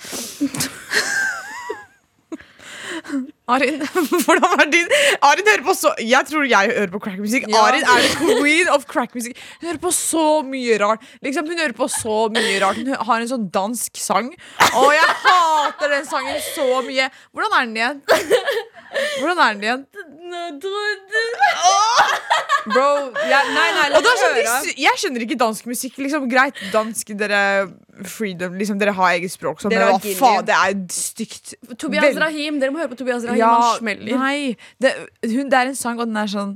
Arin, 3.46 3.78
hvordan 4.26 4.42
var 4.58 4.66
din 4.72 4.88
Arin 5.22 5.46
hører 5.46 5.62
på 5.62 5.74
så 5.78 5.92
Jeg 6.02 6.26
tror 6.26 6.46
jeg 6.50 6.72
hører 6.74 6.90
på 6.90 7.00
crackmusikk. 7.04 7.46
Ja. 7.52 7.60
Arin 7.68 7.84
er 7.86 8.02
the 8.02 8.38
queen 8.40 8.70
of 8.74 8.86
crackmusikk. 8.90 9.38
Hun 9.60 9.68
hører 9.68 9.82
på 9.84 9.92
så 9.94 10.26
mye 10.46 10.78
rart. 10.82 11.04
Liksom, 11.22 11.46
hun 11.46 11.62
hører 11.62 11.76
på 11.78 11.88
så 11.92 12.16
mye 12.34 12.56
rart 12.64 12.80
Hun 12.80 12.90
har 12.94 13.22
en 13.22 13.30
sånn 13.30 13.46
dansk 13.54 14.02
sang. 14.02 14.32
Og 14.72 14.90
jeg 14.96 15.14
hater 15.22 15.94
den 15.94 16.08
sangen 16.10 16.42
så 16.50 16.82
mye. 16.86 17.06
Hvordan 17.30 17.54
er 17.60 17.70
den 17.70 17.78
igjen? 17.78 18.02
Hvordan 19.20 19.38
er 19.44 19.54
den 19.54 19.64
igjen? 19.68 19.86
Bro, 22.66 22.86
jeg, 23.30 23.42
nei, 23.54 23.66
nei, 23.76 23.86
la 23.92 24.00
meg 24.02 24.22
høre. 24.24 24.54
jeg 24.74 24.98
skjønner 24.98 25.22
ikke 25.22 25.36
dansk 25.38 25.68
musikk. 25.70 26.00
Liksom, 26.02 26.26
greit, 26.30 26.58
dansk, 26.72 27.12
dere 27.18 27.42
freedom, 28.10 28.56
liksom, 28.58 28.80
dere 28.80 28.94
har 28.96 29.14
eget 29.14 29.32
språk. 29.32 29.62
Sånn, 29.62 29.72
men 29.72 29.86
hva 29.86 30.00
faen, 30.18 30.46
det 30.48 30.56
er 30.56 30.74
stygt. 30.92 31.54
Tobias 31.78 32.18
Rahim. 32.20 32.58
Dere 32.62 32.74
må 32.74 32.82
høre 32.82 32.90
på 32.90 32.98
Tobias 32.98 33.22
Rahim. 33.28 33.35
Han 33.44 33.78
smeller. 33.78 34.16
nei 34.18 34.56
det, 34.82 34.92
hun, 35.24 35.48
det 35.50 35.58
er 35.58 35.66
en 35.72 35.76
sang, 35.78 35.98
og 36.00 36.06
den 36.08 36.16
er 36.16 36.30
sånn 36.30 36.54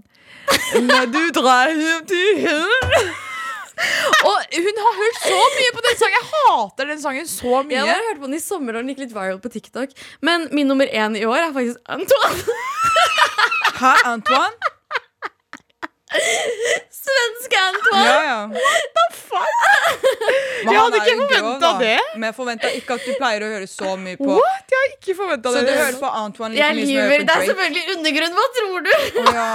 Når 0.87 1.11
du 1.12 1.21
drar 1.37 1.69
hjem 1.71 2.07
til 2.11 2.40
henne 2.47 3.03
Og 4.29 4.57
hun 4.61 4.81
har 4.85 4.97
hørt 4.99 5.19
så 5.25 5.37
mye 5.57 5.71
på 5.73 5.83
den 5.87 5.95
sangen. 5.97 6.16
Jeg 6.19 6.27
hater 6.33 6.88
den 6.90 6.99
sangen 7.01 7.29
så 7.31 7.62
mye. 7.64 7.79
Jeg 7.79 7.88
har 7.88 8.03
hørt 8.11 8.19
på 8.21 8.29
den 8.29 8.37
i 8.37 8.40
sommer, 8.45 8.77
og 8.77 8.83
den 8.83 8.90
gikk 8.93 9.01
litt 9.07 9.14
viral 9.14 9.38
på 9.40 9.49
TikTok. 9.55 9.95
Men 10.21 10.45
min 10.53 10.69
nummer 10.69 10.85
én 10.93 11.16
i 11.16 11.25
år 11.25 11.47
er 11.47 11.55
faktisk 11.55 11.81
Antoine. 11.88 12.59
Hæ, 13.81 13.95
Antoine? 14.11 14.73
Svenske 17.01 17.57
Antoine. 17.61 18.07
Ja, 18.07 18.23
ja. 18.25 18.46
Men 18.51 18.59
Jeg 20.61 20.66
han 20.66 20.75
hadde 20.83 20.96
er 20.99 21.01
ikke 21.01 21.14
jo 21.14 21.18
grov, 21.31 21.55
da. 21.62 21.70
det. 21.81 22.01
Men 22.16 22.25
jeg 22.29 22.35
forventa 22.37 22.66
ikke 22.77 22.92
at 22.99 23.03
du 23.07 23.11
pleier 23.20 23.40
å 23.46 23.49
høre 23.55 23.68
så 23.70 23.90
mye 24.01 24.16
på 24.20 24.31
What? 24.35 24.64
Jeg 24.75 24.79
har 24.83 24.88
ikke 24.96 25.14
forventa 25.20 25.46
Så 25.55 25.59
det. 25.62 25.66
du 25.70 25.75
hører 25.81 25.99
på 26.03 26.09
Antoine 26.25 26.53
like 26.55 26.62
Jeg 26.64 26.70
mye 26.77 26.81
som 26.81 26.88
du 26.90 26.92
lyver. 26.92 27.05
hører 27.07 27.18
Det 27.18 27.25
på 27.27 27.31
er 27.31 27.35
Drake? 27.37 27.49
selvfølgelig 27.51 27.85
undergrunn. 27.96 28.35
Hva 28.37 28.46
tror 28.59 28.79
du? 28.85 28.92
Ja. 29.38 29.51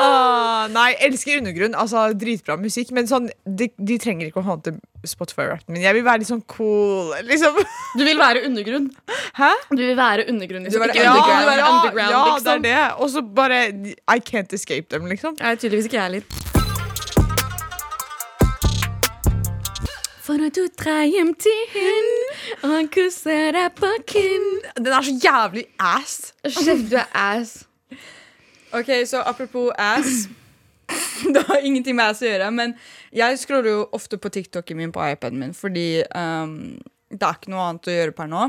Ah, 0.00 0.66
nei, 0.72 0.88
elsker 1.06 1.38
undergrunn. 1.40 1.74
Altså, 1.78 2.02
Dritbra 2.18 2.56
musikk. 2.60 2.90
Men 2.96 3.06
sånn, 3.10 3.28
de, 3.46 3.68
de 3.78 3.98
trenger 4.02 4.26
ikke 4.30 4.40
å 4.42 4.46
hante 4.48 4.70
Spotify-rappen 5.06 5.72
min. 5.76 5.82
Jeg 5.84 5.94
vil 5.94 6.04
være 6.04 6.18
litt 6.24 6.28
sånn 6.30 6.42
cool. 6.50 7.12
Liksom. 7.28 7.54
Du 7.98 8.02
vil 8.04 8.18
være 8.18 8.42
undergrunn. 8.48 8.88
Hæ? 9.38 9.50
Du 9.70 9.80
vil 9.82 9.96
være 9.96 10.26
undergrunn. 10.30 10.64
liksom. 10.66 10.82
være 10.82 10.94
Ikke 10.96 11.04
Ja, 11.06 11.12
underground. 11.14 11.38
du 11.38 11.38
vil 11.38 11.50
være 11.52 11.62
ja, 11.62 11.70
underground, 11.76 12.10
ja, 12.10 12.24
det 12.24 12.28
er 12.28 12.34
liksom. 12.34 12.62
det. 12.62 13.02
Og 13.02 13.10
så 13.10 13.22
bare 13.22 13.60
I 14.16 14.18
can't 14.32 14.52
escape 14.58 14.86
them, 14.90 15.06
liksom. 15.06 15.36
Nei, 15.40 15.54
tydeligvis 15.56 15.86
ikke 15.90 16.00
jeg 16.00 16.10
heller. 16.10 16.22
For 20.28 20.44
at 20.44 20.52
du 20.58 20.66
drar 20.76 21.06
hjem 21.08 21.30
til 21.40 21.60
hun 21.72 22.08
og 22.68 22.90
kysser 22.92 23.54
deg 23.56 23.70
på 23.78 23.88
kinn. 24.10 24.48
Den 24.76 24.90
er 24.92 25.06
så 25.06 25.14
jævlig 25.24 25.64
ass. 25.80 26.18
Kjeft, 26.44 26.90
du 26.90 26.98
er 27.00 27.06
ass. 27.16 27.54
Ok, 28.76 28.90
så 29.08 29.22
apropos 29.24 29.70
ass 29.80 30.26
Det 31.32 31.40
har 31.48 31.64
ingenting 31.64 31.96
med 31.96 32.10
ass 32.12 32.20
å 32.20 32.28
gjøre, 32.28 32.50
men 32.52 32.74
jeg 33.14 33.38
scroller 33.40 33.70
jo 33.70 33.82
ofte 33.96 34.18
på 34.20 34.30
TikToken 34.34 34.76
min 34.76 34.92
på 34.92 35.02
iPaden 35.12 35.38
min, 35.40 35.54
fordi 35.56 36.02
um, 36.14 36.78
det 37.08 37.22
er 37.24 37.38
ikke 37.38 37.52
noe 37.52 37.68
annet 37.70 37.88
å 37.88 37.94
gjøre 37.94 38.16
per 38.16 38.28
nå. 38.30 38.48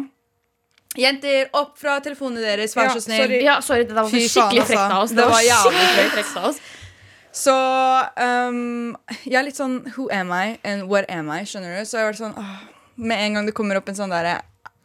Jenter, 1.00 1.48
opp 1.54 1.78
fra 1.78 2.00
telefonene 2.04 2.42
deres, 2.42 2.74
vær 2.76 2.90
Ja, 2.90 2.94
så 2.98 3.04
snill. 3.06 3.22
sorry. 3.24 3.40
Ja, 3.46 3.60
sorry, 3.62 3.86
det 3.88 3.96
var 3.96 4.10
Fy 4.10 4.24
skikkelig 4.26 4.66
faen, 4.66 4.72
frekt 4.72 4.82
av 4.82 5.02
altså. 5.04 5.04
oss. 5.04 5.16
Det 5.20 5.28
var 5.30 5.44
jævlig 5.46 5.84
skikkelig 5.86 6.12
frekt 6.16 6.38
av 6.42 6.48
oss. 6.50 6.62
Så 7.40 7.54
um, 8.18 8.96
jeg 9.22 9.38
er 9.38 9.46
litt 9.46 9.60
sånn 9.60 9.76
Who 9.94 10.08
am 10.12 10.32
I 10.34 10.58
and 10.66 10.88
what 10.90 11.06
am 11.14 11.30
I? 11.30 11.44
Skjønner 11.46 11.78
du? 11.78 11.86
Så 11.86 12.00
jeg 12.00 12.08
har 12.08 12.10
vært 12.10 12.22
sånn 12.24 12.34
åh, 12.42 12.56
Med 12.98 13.22
en 13.22 13.38
gang 13.38 13.46
det 13.46 13.54
kommer 13.54 13.78
opp 13.78 13.92
en 13.92 14.00
sånn 14.00 14.10
derre 14.10 14.40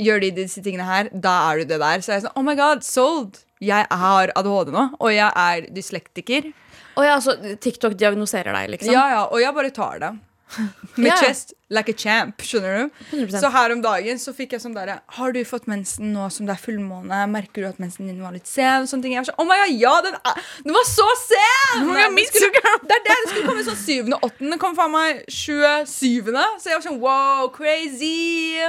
Gjør 0.04 0.20
de 0.26 0.28
disse 0.42 0.60
tingene 0.60 0.84
her, 0.84 1.08
da 1.14 1.32
er 1.48 1.62
du 1.62 1.70
det 1.72 1.78
der. 1.80 2.02
Så 2.04 2.12
jeg 2.12 2.20
er 2.20 2.26
sånn 2.26 2.36
Oh 2.36 2.44
my 2.44 2.52
god, 2.58 2.84
sold! 2.84 3.40
Jeg 3.64 3.86
har 3.88 4.32
ADHD 4.36 4.74
nå, 4.74 4.82
og 4.98 5.08
jeg 5.14 5.30
er 5.40 5.68
dyslektiker. 5.72 6.50
Og 6.94 7.02
ja, 7.06 7.16
altså, 7.16 7.34
TikTok 7.60 7.96
diagnoserer 7.98 8.54
deg, 8.54 8.70
liksom. 8.76 8.94
Ja, 8.94 9.08
ja, 9.10 9.24
og 9.26 9.40
jeg 9.42 9.54
bare 9.56 9.72
tar 9.74 10.00
det. 10.02 10.12
Med 11.00 11.08
Ja. 11.08 11.16
chest 11.18 11.54
like 11.72 11.90
a 11.90 11.94
champ, 11.98 12.38
skjønner 12.44 12.84
du? 12.84 12.90
100%. 13.16 13.40
Så 13.42 13.50
her 13.50 13.72
om 13.74 13.80
dagen 13.82 14.20
så 14.20 14.34
fikk 14.36 14.52
jeg 14.54 14.62
sånn 14.62 14.74
derre 14.76 15.00
Har 15.16 15.32
du 15.34 15.40
fått 15.48 15.64
mensen 15.66 16.12
nå 16.14 16.28
som 16.30 16.46
det 16.46 16.54
er 16.54 16.60
fullmåne? 16.60 17.22
Merker 17.32 17.64
du 17.64 17.68
at 17.70 17.80
mensen 17.82 18.06
din 18.06 18.20
var 18.22 18.36
litt 18.36 18.46
sen? 18.46 18.84
Og 18.84 18.90
sånne 18.90 19.02
ting. 19.02 19.16
Jeg 19.16 19.24
var 19.24 19.30
sånn, 19.32 19.40
oh 19.42 19.48
my 19.48 19.56
god, 19.64 19.74
ja, 19.80 19.94
den, 20.04 20.18
er, 20.20 20.42
den 20.66 20.76
var 20.76 20.86
så 20.86 21.06
sen! 21.24 21.88
my 21.88 22.04
God, 22.04 22.20
skulle, 22.36 22.74
det 22.84 22.98
er 23.00 23.02
det, 23.08 23.16
det 23.16 23.32
skulle 23.32 23.48
komme 23.48 23.66
sånn 23.66 23.80
syvende, 23.80 24.20
åttende. 24.28 24.60
Kom 24.62 24.76
faen 24.78 24.94
meg 24.94 25.24
27. 25.32 26.30
Så 26.60 26.70
jeg 26.70 26.78
var 26.78 26.86
sånn 26.86 27.00
wow, 27.02 27.48
crazy. 27.56 28.60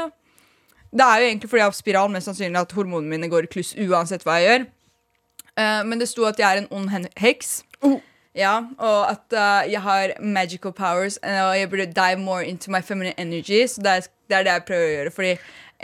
Det 0.95 1.03
er 1.05 1.21
jo 1.21 1.29
egentlig 1.29 1.51
fordi 1.51 1.61
jeg 1.61 1.69
har 1.69 1.77
spiral, 1.77 2.11
mest 2.15 2.31
sannsynlig 2.31 2.63
at 2.63 2.73
hormonene 2.79 3.11
mine 3.11 3.29
går 3.29 3.45
i 3.49 3.51
kluss 3.51 3.75
uansett 3.75 4.23
hva 4.25 4.39
jeg 4.39 4.47
gjør. 4.49 4.67
Uh, 5.55 5.81
men 5.88 5.99
det 6.01 6.07
sto 6.09 6.25
at 6.27 6.39
jeg 6.39 6.47
er 6.47 6.63
en 6.63 6.71
ond 6.73 6.89
heks. 6.91 7.11
heks. 7.19 7.51
Ja, 8.35 8.55
og 8.83 9.11
at 9.11 9.31
uh, 9.31 9.63
jeg 9.71 9.79
har 9.81 10.11
magical 10.19 10.73
powers, 10.75 11.15
eh, 11.23 11.39
og 11.39 11.53
jeg 11.55 11.69
burde 11.71 11.85
dive 11.95 12.19
more 12.19 12.43
into 12.45 12.71
my 12.71 12.81
feminine 12.83 13.15
energy. 13.17 13.63
Så 13.67 13.81
det 13.81 13.91
er, 13.91 14.07
det 14.29 14.37
er 14.37 14.43
det 14.47 14.55
jeg 14.57 14.65
prøver 14.67 14.85
å 14.85 14.93
gjøre. 14.95 15.13
Fordi 15.15 15.33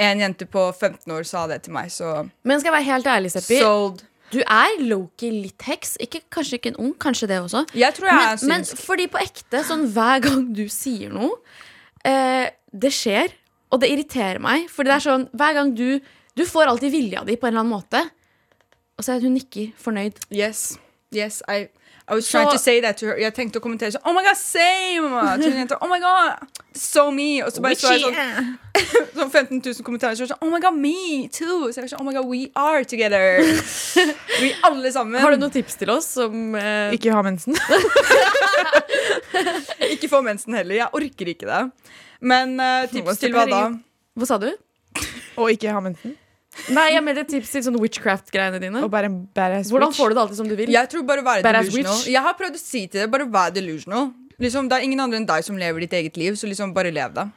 en 0.08 0.24
jente 0.24 0.48
på 0.52 0.66
15 0.72 1.14
år 1.16 1.28
sa 1.28 1.46
det 1.48 1.62
til 1.64 1.76
meg, 1.76 1.92
så 1.92 2.28
Men 2.44 2.60
skal 2.60 2.72
jeg 2.72 2.78
være 2.80 2.90
helt 2.90 3.08
ærlig, 3.08 3.32
Seppi, 3.32 3.60
sold. 3.64 4.04
du 4.34 4.40
er 4.42 4.78
low-key 4.84 5.32
litt 5.32 5.64
heks. 5.68 5.96
Ikke, 6.04 6.24
kanskje 6.32 6.60
ikke 6.60 6.74
en 6.74 6.80
ung, 6.84 6.94
kanskje 7.00 7.32
det 7.32 7.40
også. 7.40 7.66
Jeg 7.76 7.96
tror 7.96 8.12
jeg 8.12 8.20
er 8.20 8.46
Men, 8.48 8.66
men 8.68 8.84
fordi 8.84 9.08
på 9.12 9.24
ekte, 9.24 9.64
sånn 9.68 9.88
hver 9.96 10.24
gang 10.28 10.48
du 10.56 10.66
sier 10.72 11.12
noe 11.12 11.40
eh, 12.08 12.48
Det 12.72 12.92
skjer, 12.96 13.32
og 13.72 13.80
det 13.84 13.92
irriterer 13.92 14.40
meg. 14.44 14.68
Fordi 14.72 14.92
det 14.92 14.98
er 15.00 15.08
sånn, 15.08 15.30
hver 15.32 15.56
gang 15.60 15.76
du 15.76 16.02
Du 16.36 16.46
får 16.48 16.68
alltid 16.72 16.92
vilja 16.92 17.24
di 17.28 17.36
på 17.36 17.48
en 17.48 17.54
eller 17.54 17.66
annen 17.66 17.76
måte. 17.76 18.06
Og 18.98 19.04
så 19.04 19.16
er 19.16 19.24
hun 19.24 19.34
nikker 19.36 19.72
fornøyd. 19.76 20.20
Yes. 20.32 20.78
Yes, 21.12 21.42
I, 21.52 21.68
I 22.12 22.16
was 22.16 22.26
Så- 22.26 22.32
trying 22.32 22.52
to 22.52 22.58
say 22.60 22.82
that 22.82 22.98
to 22.98 23.06
her. 23.06 23.16
Jeg 23.16 23.34
tenkte 23.34 23.62
å 23.62 23.64
kommentere 23.64 23.94
sånn 23.96 24.04
Oh 24.04 24.12
my 24.12 24.20
god, 24.26 24.36
same! 24.36 25.22
Til. 25.68 25.78
Oh 25.80 25.88
my 25.88 26.00
god, 26.04 26.42
so 26.76 27.06
me! 27.16 27.40
Og 27.46 27.54
så 27.56 27.64
bare 27.64 27.78
så 27.80 27.94
jeg 27.96 28.04
sånn, 28.04 28.50
sånn 29.22 29.32
15 29.32 29.62
000 29.64 29.86
kommentarer. 29.88 30.18
Så 30.20 30.26
jeg 30.26 30.34
sånn, 30.34 30.42
oh 30.44 30.52
my 30.52 30.60
god, 30.60 30.76
me 30.76 31.30
too! 31.32 31.70
Så 31.72 31.80
jeg 31.80 31.86
var 31.86 31.94
sånn, 31.94 32.02
oh 32.04 32.08
my 32.10 32.16
god, 32.18 32.28
we 32.28 32.50
are 32.60 32.84
together. 32.84 33.40
Vi 34.44 34.52
alle 34.68 34.92
sammen. 34.92 35.22
Har 35.24 35.32
du 35.32 35.40
noen 35.40 35.56
tips 35.56 35.80
til 35.80 35.94
oss 35.94 36.10
som 36.20 36.58
eh, 36.60 36.98
Ikke 36.98 37.16
ha 37.16 37.24
mensen. 37.24 37.56
Ikke 39.88 40.12
få 40.12 40.20
mensen 40.26 40.60
heller. 40.60 40.82
Jeg 40.82 40.92
orker 41.00 41.32
ikke 41.32 41.48
det. 41.48 41.62
Men 42.22 42.58
uh, 42.60 42.90
tips 42.92 43.24
til 43.24 43.32
hva 43.34 43.48
da? 43.50 43.64
Hva 44.20 44.28
sa 44.28 44.38
du? 44.42 44.52
Å 45.40 45.48
ikke 45.56 45.72
ha 45.72 45.80
mensen. 45.84 46.20
Nei, 46.76 46.88
jeg 46.92 47.04
mener 47.04 47.24
tips 47.24 47.52
til 47.54 47.64
sånn 47.64 47.78
witchcraft-greiene 47.80 48.60
dine. 48.60 48.82
Og 48.84 48.90
bare 48.92 49.08
en 49.08 49.22
badass 49.36 49.70
Hvordan 49.72 49.94
får 49.96 50.12
du 50.12 50.16
det 50.18 50.22
alltid 50.26 50.40
som 50.42 50.50
du 50.50 50.56
vil? 50.60 50.72
Jeg 50.74 50.90
tror 50.92 51.06
bare 51.08 51.24
være 51.24 51.44
Badass 51.46 51.70
delusional. 51.70 51.94
witch. 51.96 52.10
Jeg 52.12 52.24
har 52.26 52.34
prøvd 52.40 52.58
å 52.58 52.62
si 52.62 52.82
til 52.88 53.02
deg, 53.06 53.12
bare 53.14 53.28
vær 53.32 53.54
delusional. 53.56 54.10
Liksom, 54.42 54.68
det 54.68 54.78
er 54.80 54.84
ingen 54.88 55.00
andre 55.00 55.22
enn 55.22 55.28
deg 55.30 55.46
som 55.48 55.56
lever 55.58 55.86
ditt 55.86 55.94
eget 55.94 56.18
liv, 56.20 56.36
så 56.36 56.50
liksom 56.50 56.74
bare 56.76 56.92
lev 56.92 57.14
det. 57.16 57.28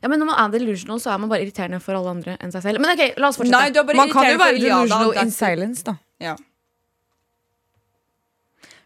Ja, 0.00 0.08
men 0.08 0.18
Når 0.22 0.26
man 0.30 0.38
er 0.38 0.58
delusional, 0.58 1.00
så 1.02 1.10
er 1.12 1.18
man 1.18 1.28
bare 1.28 1.42
irriterende 1.44 1.80
for 1.82 1.98
alle 1.98 2.10
andre 2.16 2.36
enn 2.40 2.52
seg 2.54 2.62
selv. 2.62 2.80
Men 2.80 2.94
ok, 2.94 3.16
la 3.18 3.28
oss 3.28 3.36
fortsette. 3.40 3.58
Nei, 3.58 3.70
du 3.74 3.80
er 3.82 3.86
bare 3.88 3.96
Man 3.98 4.12
kan 4.14 4.30
jo 4.30 4.38
være 4.40 4.56
delusional 4.62 5.16
in 5.24 5.30
silence, 5.34 5.82
da. 5.84 5.96
Ja. 6.22 6.36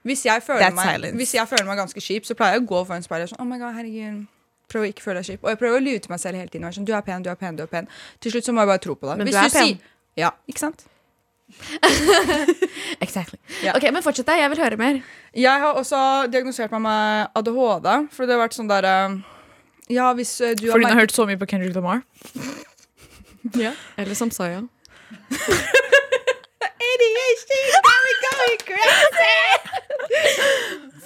Hvis 0.06 0.22
jeg, 0.24 0.42
føler 0.42 0.60
That's 0.62 0.74
meg, 0.78 0.94
silence. 0.94 1.16
hvis 1.18 1.34
jeg 1.34 1.48
føler 1.50 1.66
meg 1.66 1.78
ganske 1.82 2.00
kjip, 2.00 2.24
så 2.28 2.34
pleier 2.38 2.56
jeg 2.58 2.62
å 2.62 2.66
gå 2.70 2.82
foran 2.86 3.02
speilet 3.02 3.26
og 3.26 3.32
sånn, 3.34 3.40
oh 3.42 3.48
my 3.50 3.58
god, 3.58 3.74
herregud, 3.74 4.24
prøv 4.68 4.82
å 4.84 4.88
ikke 4.90 5.02
føle 5.04 5.20
deg 5.22 5.26
kjip. 5.30 5.44
Og 5.44 5.50
jeg 5.52 5.58
prøver 5.60 5.76
å 5.78 5.84
lyve 5.84 6.00
til 6.04 6.10
meg 6.14 6.20
selv 6.22 6.36
hele 6.40 6.50
tiden. 6.52 6.72
Sånn, 6.74 6.86
du 6.88 6.92
er 6.96 7.02
pen, 7.06 7.22
du 7.22 7.30
er 7.30 7.38
pen, 7.40 7.56
du 7.56 7.62
er 7.62 7.66
pen. 7.70 7.86
Til 8.20 8.30
slutt 8.34 8.44
så 8.48 8.52
må 8.56 8.60
jeg 8.64 8.68
bare 8.72 8.82
tro 8.82 8.94
på 8.98 9.04
det. 9.10 9.16
Men 9.18 9.26
Hvis 9.30 9.38
du 9.38 9.44
er 9.44 9.50
pen. 9.50 9.66
sier- 9.66 9.78
Ja, 10.16 10.30
ikke 10.48 10.58
sant? 10.64 10.86
Exactly. 13.04 13.38
Ja. 13.62 13.76
Ok, 13.76 13.84
Men 13.92 14.02
fortsett 14.02 14.26
deg, 14.26 14.38
jeg 14.42 14.50
vil 14.50 14.58
høre 14.64 14.76
mer. 14.80 14.98
Jeg 15.36 15.60
har 15.62 15.74
også 15.78 16.00
diagnosert 16.32 16.70
meg 16.74 16.82
med 16.82 17.28
ADHD, 17.38 17.86
for 18.10 18.26
det 18.26 18.34
har 18.34 18.42
vært 18.48 18.56
sånn 18.58 18.68
derre 18.68 18.96
Ja, 19.88 20.10
hvis 20.18 20.40
eh, 20.40 20.54
du 20.58 20.66
har 20.66 20.72
Fordi 20.74 20.84
hun 20.88 20.96
har 20.96 21.00
hørt 21.04 21.14
så 21.14 21.26
mye 21.28 21.38
på 21.38 21.46
Kendrick 21.46 21.74
Lamar. 21.76 22.02
ja. 23.64 23.72
Eller 23.96 24.14
som 24.18 24.30
Saya. 24.34 24.64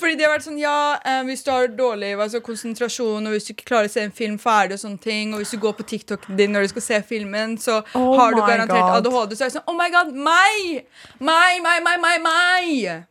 Fordi 0.01 0.17
det 0.17 0.25
har 0.25 0.33
vært 0.33 0.47
sånn, 0.47 0.59
ja, 0.61 0.97
eh, 1.05 1.21
hvis 1.29 1.45
du 1.45 1.51
har 1.53 1.69
dårlig 1.77 2.15
altså, 2.17 2.41
konsentrasjon, 2.45 3.27
og 3.27 3.35
hvis 3.35 3.49
du 3.49 3.53
ikke 3.55 3.69
klarer 3.69 3.91
å 3.91 3.93
se 3.93 4.05
en 4.07 4.15
film 4.17 4.39
ferdig, 4.41 4.79
og 4.79 4.83
sånne 4.85 5.03
ting, 5.05 5.35
og 5.35 5.43
hvis 5.43 5.53
du 5.55 5.61
går 5.63 5.77
på 5.77 5.87
TikTok 5.93 6.27
din 6.39 6.55
når 6.55 6.67
du 6.67 6.73
skal 6.75 6.87
se 6.87 7.01
filmen, 7.11 7.57
så 7.61 7.81
Oh 7.99 8.15
har 8.19 8.35
du 8.35 8.41
my 8.41 8.49
garantert 8.49 8.87
God. 8.87 9.07
ADHD. 9.07 9.37
Så 9.37 9.45
er 9.45 9.53
det 9.53 9.57
sånn, 9.59 9.69
oh 9.71 9.77
my 9.79 9.89
god, 9.93 10.13
meg! 10.17 10.85
Meg, 11.21 11.63
meg, 11.65 11.85
meg, 11.87 12.03
meg, 12.03 12.21
meg! 12.27 13.07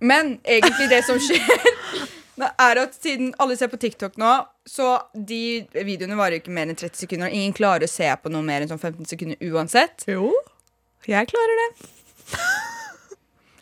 Men 0.00 0.38
egentlig 0.48 0.88
det 0.92 1.02
som 1.04 1.20
skjer, 1.20 1.68
er 2.70 2.80
at 2.80 2.96
siden 2.96 3.34
alle 3.42 3.56
ser 3.60 3.68
på 3.72 3.80
TikTok 3.80 4.16
nå, 4.20 4.32
så 4.68 4.94
de 5.12 5.66
videoene 5.76 6.16
varer 6.16 6.38
jo 6.38 6.44
ikke 6.44 6.56
mer 6.56 6.70
enn 6.70 6.78
30 6.78 7.04
sekunder, 7.04 7.28
og 7.28 7.36
ingen 7.36 7.56
klarer 7.56 7.84
å 7.88 7.92
se 7.92 8.08
på 8.22 8.32
noe 8.32 8.44
mer 8.46 8.64
enn 8.64 8.72
sånn 8.72 8.80
15 8.80 9.12
sekunder 9.12 9.52
uansett. 9.52 10.08
Jo, 10.08 10.32
jeg 11.08 11.32
klarer 11.32 11.64
det. 11.64 11.90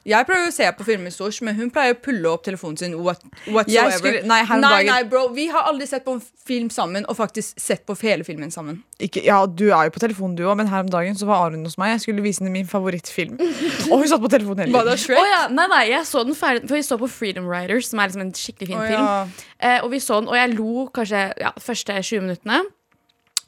Jeg 0.08 0.26
prøver 0.28 0.48
å 0.48 0.52
se 0.54 0.68
på 0.78 0.86
filmer 0.86 1.12
stort, 1.12 1.38
men 1.44 1.56
hun 1.58 1.70
pleier 1.72 1.96
å 1.96 1.98
pulle 2.00 2.30
opp 2.30 2.44
telefonen 2.46 2.78
sin 2.80 2.94
what, 3.04 3.20
whatsoever. 3.46 3.96
skulle, 3.98 4.22
nei, 4.28 4.40
Nei, 4.62 4.78
nei, 4.88 5.02
bro, 5.08 5.26
vi 5.36 5.48
har 5.52 5.68
aldri 5.68 5.88
sett 5.90 6.06
på 6.06 6.14
en 6.16 6.22
film 6.48 6.70
sammen, 6.72 7.04
og 7.08 7.18
faktisk 7.18 7.60
sett 7.60 7.84
på 7.86 7.96
hele 8.00 8.24
filmen 8.24 8.50
sammen. 8.54 8.80
ikke, 8.98 9.22
Ja, 9.26 9.42
du 9.46 9.66
er 9.68 9.88
jo 9.88 9.94
på 9.94 10.02
telefonen 10.02 10.36
du 10.38 10.44
òg, 10.46 10.56
men 10.56 10.70
her 10.72 10.86
om 10.86 10.90
dagen 10.92 11.18
så 11.18 11.28
var 11.28 11.48
Aron 11.48 11.66
hos 11.68 11.76
meg. 11.80 11.92
Jeg 11.96 12.06
skulle 12.06 12.24
vise 12.24 12.42
henne 12.42 12.54
min 12.54 12.68
favorittfilm. 12.68 13.36
Og 13.90 14.00
hun 14.00 14.08
satt 14.08 14.24
på 14.24 14.32
telefonen 14.32 14.64
hele 14.64 14.84
tiden. 14.96 15.20
Oh, 15.20 15.28
ja, 15.28 15.44
nei, 15.52 15.68
nei, 15.74 15.84
jeg 15.92 16.06
så 16.08 16.24
den 16.26 16.36
ferdig 16.38 16.68
For 16.68 16.78
vi 16.78 16.86
så 16.86 16.98
på 17.00 17.10
Freedom 17.12 17.48
Riders, 17.50 17.90
som 17.92 18.00
er 18.00 18.10
liksom 18.10 18.24
en 18.24 18.34
skikkelig 18.36 18.72
fin 18.72 18.80
oh, 18.80 18.88
film. 18.88 19.04
ja. 19.04 19.46
Eh, 19.58 19.78
og 19.84 19.92
vi 19.92 20.00
så 20.00 20.22
den, 20.22 20.32
og 20.32 20.38
jeg 20.38 20.54
lo 20.56 20.88
kanskje 20.94 21.22
ja, 21.42 21.52
første 21.60 22.00
20 22.00 22.26
minuttene. 22.26 22.62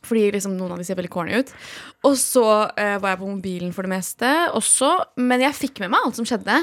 Fordi 0.06 0.30
liksom 0.32 0.54
noen 0.56 0.72
av 0.74 0.80
de 0.80 0.86
ser 0.88 0.96
veldig 0.96 1.12
corny 1.12 1.42
ut. 1.42 1.50
Og 2.08 2.16
så 2.18 2.46
eh, 2.72 2.96
var 3.02 3.14
jeg 3.14 3.20
på 3.20 3.28
mobilen 3.28 3.74
for 3.76 3.84
det 3.86 3.92
meste 3.92 4.30
også. 4.56 4.94
Men 5.20 5.44
jeg 5.44 5.58
fikk 5.58 5.82
med 5.82 5.92
meg 5.92 6.06
alt 6.06 6.20
som 6.20 6.28
skjedde. 6.28 6.62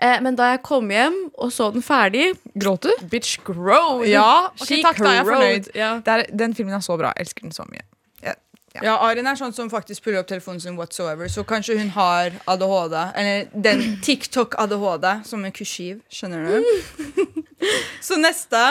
Eh, 0.00 0.16
men 0.24 0.36
da 0.38 0.54
jeg 0.54 0.62
kom 0.64 0.88
hjem 0.88 1.16
og 1.34 1.50
så 1.52 1.68
den 1.74 1.84
ferdig 1.84 2.30
Gråt 2.56 2.88
du? 2.88 2.92
Bitch 3.12 3.36
grow. 3.44 4.00
Ja, 4.08 4.48
okay, 4.56 4.80
takk 4.84 5.00
da, 5.02 5.12
jeg 5.12 5.24
er 5.24 5.28
fornøyd. 5.28 5.70
Ja. 5.76 5.90
Det 6.04 6.14
er, 6.14 6.24
den 6.44 6.56
filmen 6.56 6.76
er 6.76 6.84
så 6.84 6.96
bra. 6.96 7.12
Jeg 7.16 7.28
elsker 7.28 7.44
den 7.44 7.52
så 7.56 7.68
mye. 7.68 7.84
Ja. 8.24 8.34
Ja, 8.80 8.96
Arin 9.04 9.28
er 9.28 9.36
sånn 9.36 9.52
som 9.52 9.68
faktisk 9.72 10.06
puller 10.06 10.22
opp 10.22 10.30
telefonen 10.30 10.62
sin 10.62 10.78
whatsoever, 10.78 11.28
så 11.28 11.44
kanskje 11.44 11.76
hun 11.80 11.92
har 11.96 12.32
ADHD. 12.48 12.96
Eller 13.20 13.48
den 13.68 13.84
TikTok-ADHD, 14.06 15.08
som 15.28 15.44
er 15.44 15.52
kursiv. 15.52 16.00
Skjønner 16.08 16.48
du? 16.48 17.24
så 18.08 18.16
neste, 18.16 18.62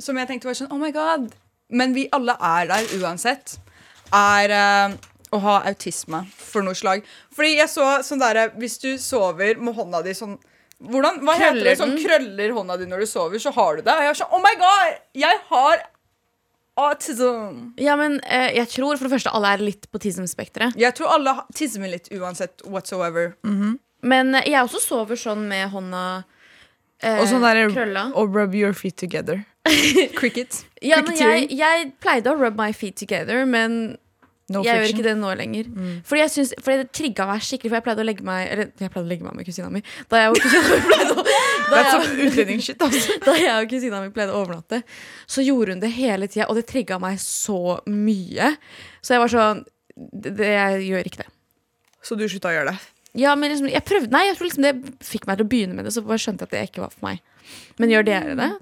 som 0.00 0.16
jeg 0.16 0.30
tenkte 0.32 0.48
var 0.48 0.56
sånn 0.56 0.72
Oh 0.72 0.80
my 0.80 0.94
god. 0.94 1.34
Men 1.70 1.94
vi 1.96 2.08
alle 2.12 2.34
er 2.40 2.66
der 2.70 2.88
uansett. 3.00 3.56
Er 4.14 4.50
eh, 4.54 4.96
å 5.34 5.38
ha 5.42 5.54
autisme 5.66 6.24
for 6.36 6.62
noe 6.62 6.74
slag. 6.78 7.02
Fordi 7.34 7.56
jeg 7.56 7.68
så 7.72 7.86
sånn 8.06 8.20
derre 8.22 8.50
Hvis 8.60 8.76
du 8.82 8.92
sover 9.02 9.56
med 9.58 9.74
hånda 9.74 10.02
di 10.04 10.12
sånn 10.14 10.36
hvordan, 10.84 11.20
hva 11.24 11.32
heter 11.38 11.54
Krøller 11.54 11.64
det? 11.70 11.74
Sånn 11.80 11.92
krøller 12.02 12.52
hånda 12.52 12.76
di 12.76 12.86
når 12.90 13.04
du 13.04 13.06
sover, 13.08 13.38
så 13.40 13.50
har 13.56 13.76
du 13.78 13.82
det. 13.86 13.92
Og 13.94 14.02
jeg 14.04 14.10
er 14.12 14.18
sånn 14.18 14.32
Oh 14.36 14.42
my 14.44 14.52
god! 14.60 14.96
Jeg 15.16 15.38
har 15.48 15.84
autism. 16.76 17.72
ja, 17.78 17.94
men 17.96 18.18
eh, 18.26 18.50
jeg 18.58 18.68
tror 18.72 18.96
for 18.98 19.06
det 19.06 19.12
første 19.14 19.30
alle 19.34 19.52
er 19.54 19.62
litt 19.62 19.86
på 19.94 20.00
tism-spekteret. 20.02 20.74
Jeg 20.76 20.94
tror 20.98 21.12
alle 21.14 21.34
ha- 21.38 21.46
tisser 21.54 21.86
litt 21.88 22.10
uansett 22.12 22.64
whatsoever. 22.66 23.36
Men 24.02 24.34
eh, 24.34 24.48
jeg 24.50 24.60
også 24.66 24.82
sover 24.82 25.16
sånn 25.20 25.46
med 25.48 25.70
hånda 25.72 26.02
eh, 27.00 27.20
Og 27.22 27.28
sånn 27.30 27.46
der 27.46 27.62
krølla. 27.72 28.08
Og 28.18 28.34
rub 28.34 28.54
your 28.58 28.74
feet 28.76 28.96
together. 29.00 29.44
Cricket. 30.20 30.64
Ja, 30.84 31.00
men 31.02 31.16
jeg, 31.16 31.48
jeg 31.56 31.92
pleide 32.02 32.32
å 32.32 32.38
rub 32.38 32.58
my 32.58 32.72
feet 32.76 32.98
together, 33.00 33.46
men 33.48 33.96
No 34.52 34.60
jeg 34.60 34.76
gjør 34.76 34.90
ikke 34.92 35.04
det 35.06 35.12
nå 35.16 35.30
lenger. 35.38 35.68
Fordi 36.04 36.20
jeg 36.20 36.30
synes, 36.34 36.50
fordi 36.60 36.82
det 36.82 36.90
trigga 36.92 37.24
meg 37.30 37.44
skikkelig, 37.46 37.70
for 37.70 37.78
jeg 37.78 37.84
pleide 37.86 38.02
å 38.02 38.04
legge 38.04 38.24
meg 38.28 38.42
Eller 38.52 38.66
jeg 38.68 38.92
pleide 38.92 39.06
å 39.06 39.08
legge 39.08 39.24
meg 39.24 39.38
med 39.38 39.46
kusina 39.48 39.70
mi. 39.72 39.80
Da 40.12 40.20
jeg 40.20 40.34
og 40.34 40.40
kusina 40.44 40.64
mi 40.68 40.80
pleide 40.90 41.14
å 41.14 41.24
da 41.70 41.78
jeg, 41.80 42.10
utlendingshit, 42.26 42.84
altså. 42.84 43.16
da 43.24 43.36
jeg 43.40 43.54
og 43.54 43.70
kusina 43.72 44.02
mi 44.04 44.12
pleide 44.12 44.34
å 44.34 44.42
overnatte, 44.42 44.82
så 45.24 45.44
gjorde 45.44 45.78
hun 45.78 45.80
det 45.80 45.94
hele 45.96 46.28
tida, 46.28 46.50
og 46.52 46.60
det 46.60 46.66
trigga 46.68 47.00
meg 47.00 47.16
så 47.24 47.78
mye. 47.88 48.50
Så 49.00 49.16
jeg 49.16 49.24
var 49.24 49.32
sånn 49.32 49.64
det, 49.94 50.34
det, 50.36 50.50
Jeg 50.50 50.84
gjør 50.90 51.08
ikke 51.08 51.22
det. 51.22 51.30
Så 52.04 52.20
du 52.20 52.26
slutta 52.28 52.52
å 52.52 52.56
gjøre 52.58 52.74
det. 52.74 52.92
Ja, 53.24 53.32
men 53.38 53.48
liksom, 53.48 53.70
jeg 53.70 53.86
prøvde, 53.88 54.12
nei, 54.12 54.26
jeg 54.28 54.36
tror 54.36 54.50
liksom 54.50 54.66
det 54.66 54.74
fikk 55.06 55.24
meg 55.30 55.40
til 55.40 55.46
å 55.46 55.52
begynne 55.54 55.78
med 55.78 55.88
det, 55.88 55.94
så 55.96 56.04
bare 56.04 56.20
skjønte 56.20 56.44
jeg 56.44 56.52
at 56.52 56.56
det 56.58 56.68
ikke 56.68 56.84
var 56.84 56.92
for 56.92 57.08
meg. 57.08 57.24
Men 57.80 57.96
gjør 57.96 58.08
dere 58.10 58.36
det? 58.36 58.52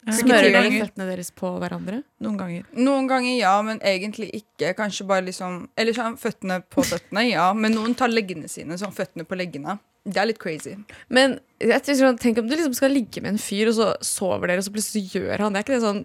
Smører 0.00 0.48
dere 0.48 0.70
føttene 0.72 1.06
deres 1.10 1.28
på 1.36 1.50
hverandre? 1.60 1.98
Noen 2.24 2.38
ganger. 2.40 2.64
Noen 2.72 3.08
ganger 3.10 3.34
ja, 3.36 3.52
men 3.64 3.82
egentlig 3.84 4.30
ikke. 4.38 4.72
Kanskje 4.78 5.04
bare 5.10 5.26
liksom 5.26 5.66
Eller 5.76 5.96
sånn 5.96 6.16
føttene 6.20 6.62
på 6.72 6.84
føttene, 6.88 7.26
ja. 7.28 7.50
Men 7.56 7.76
noen 7.76 7.96
tar 7.98 8.12
leggene 8.12 8.48
sine, 8.48 8.78
sånn 8.80 8.94
føttene 8.96 9.28
på 9.28 9.36
leggene. 9.36 9.76
Det 10.08 10.16
er 10.16 10.30
litt 10.30 10.40
crazy. 10.40 10.78
Men 11.12 11.36
jeg 11.60 11.84
tenker 11.84 12.00
sånn, 12.00 12.20
tenk 12.22 12.40
om 12.40 12.48
du 12.48 12.56
liksom 12.56 12.74
skal 12.78 12.94
ligge 12.96 13.20
med 13.20 13.34
en 13.34 13.42
fyr, 13.42 13.68
og 13.68 13.76
så 13.76 13.90
sover 14.00 14.48
dere, 14.48 14.62
og 14.62 14.68
så 14.70 14.72
plutselig 14.72 15.18
gjør 15.18 15.44
han 15.44 15.52
det. 15.52 15.60
Er 15.60 15.68
ikke 15.68 15.76
det 15.76 15.84
sånn 15.84 16.02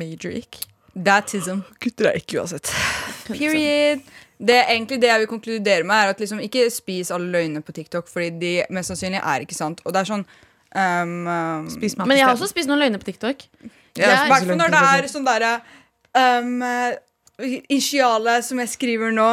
major 0.00 0.40
ick? 0.40 0.62
Datism. 0.96 1.60
Gutter 1.84 2.10
er 2.10 2.18
ikke 2.18 2.40
uansett. 2.40 2.72
Period. 3.28 4.00
Det 4.40 4.56
er 4.56 4.70
egentlig 4.72 4.96
det 5.02 5.10
jeg 5.10 5.20
vil 5.20 5.28
konkludere 5.28 5.84
med, 5.84 5.92
er 6.00 6.14
at 6.14 6.22
liksom 6.22 6.40
ikke 6.40 6.64
spis 6.72 7.12
alle 7.12 7.28
løgnene 7.34 7.60
på 7.64 7.74
TikTok, 7.76 8.08
fordi 8.08 8.30
de 8.40 8.52
mest 8.72 8.88
sannsynlig 8.88 9.20
er 9.20 9.44
ikke 9.44 9.58
sant. 9.58 9.82
Og 9.84 9.92
det 9.92 10.00
er 10.00 10.08
sånn 10.08 10.24
um, 10.74 11.14
um, 11.26 11.70
Spis 11.72 11.96
mat 11.98 12.08
Men 12.08 12.20
jeg 12.20 12.26
har 12.28 12.34
også 12.36 12.50
spist 12.50 12.70
noen 12.70 12.82
løgner 12.82 13.02
på 13.02 13.10
TikTok. 13.10 13.46
Ja, 13.98 14.24
I 14.24 14.30
hvert 14.30 14.46
fall 14.46 14.58
når 14.60 14.74
det 14.74 14.82
er 14.90 15.08
sånn 15.10 15.24
derre 15.26 15.54
um, 16.14 16.60
eh, 16.62 16.98
Initialet 17.72 18.44
som 18.46 18.60
jeg 18.60 18.68
skriver 18.68 19.14
nå, 19.16 19.28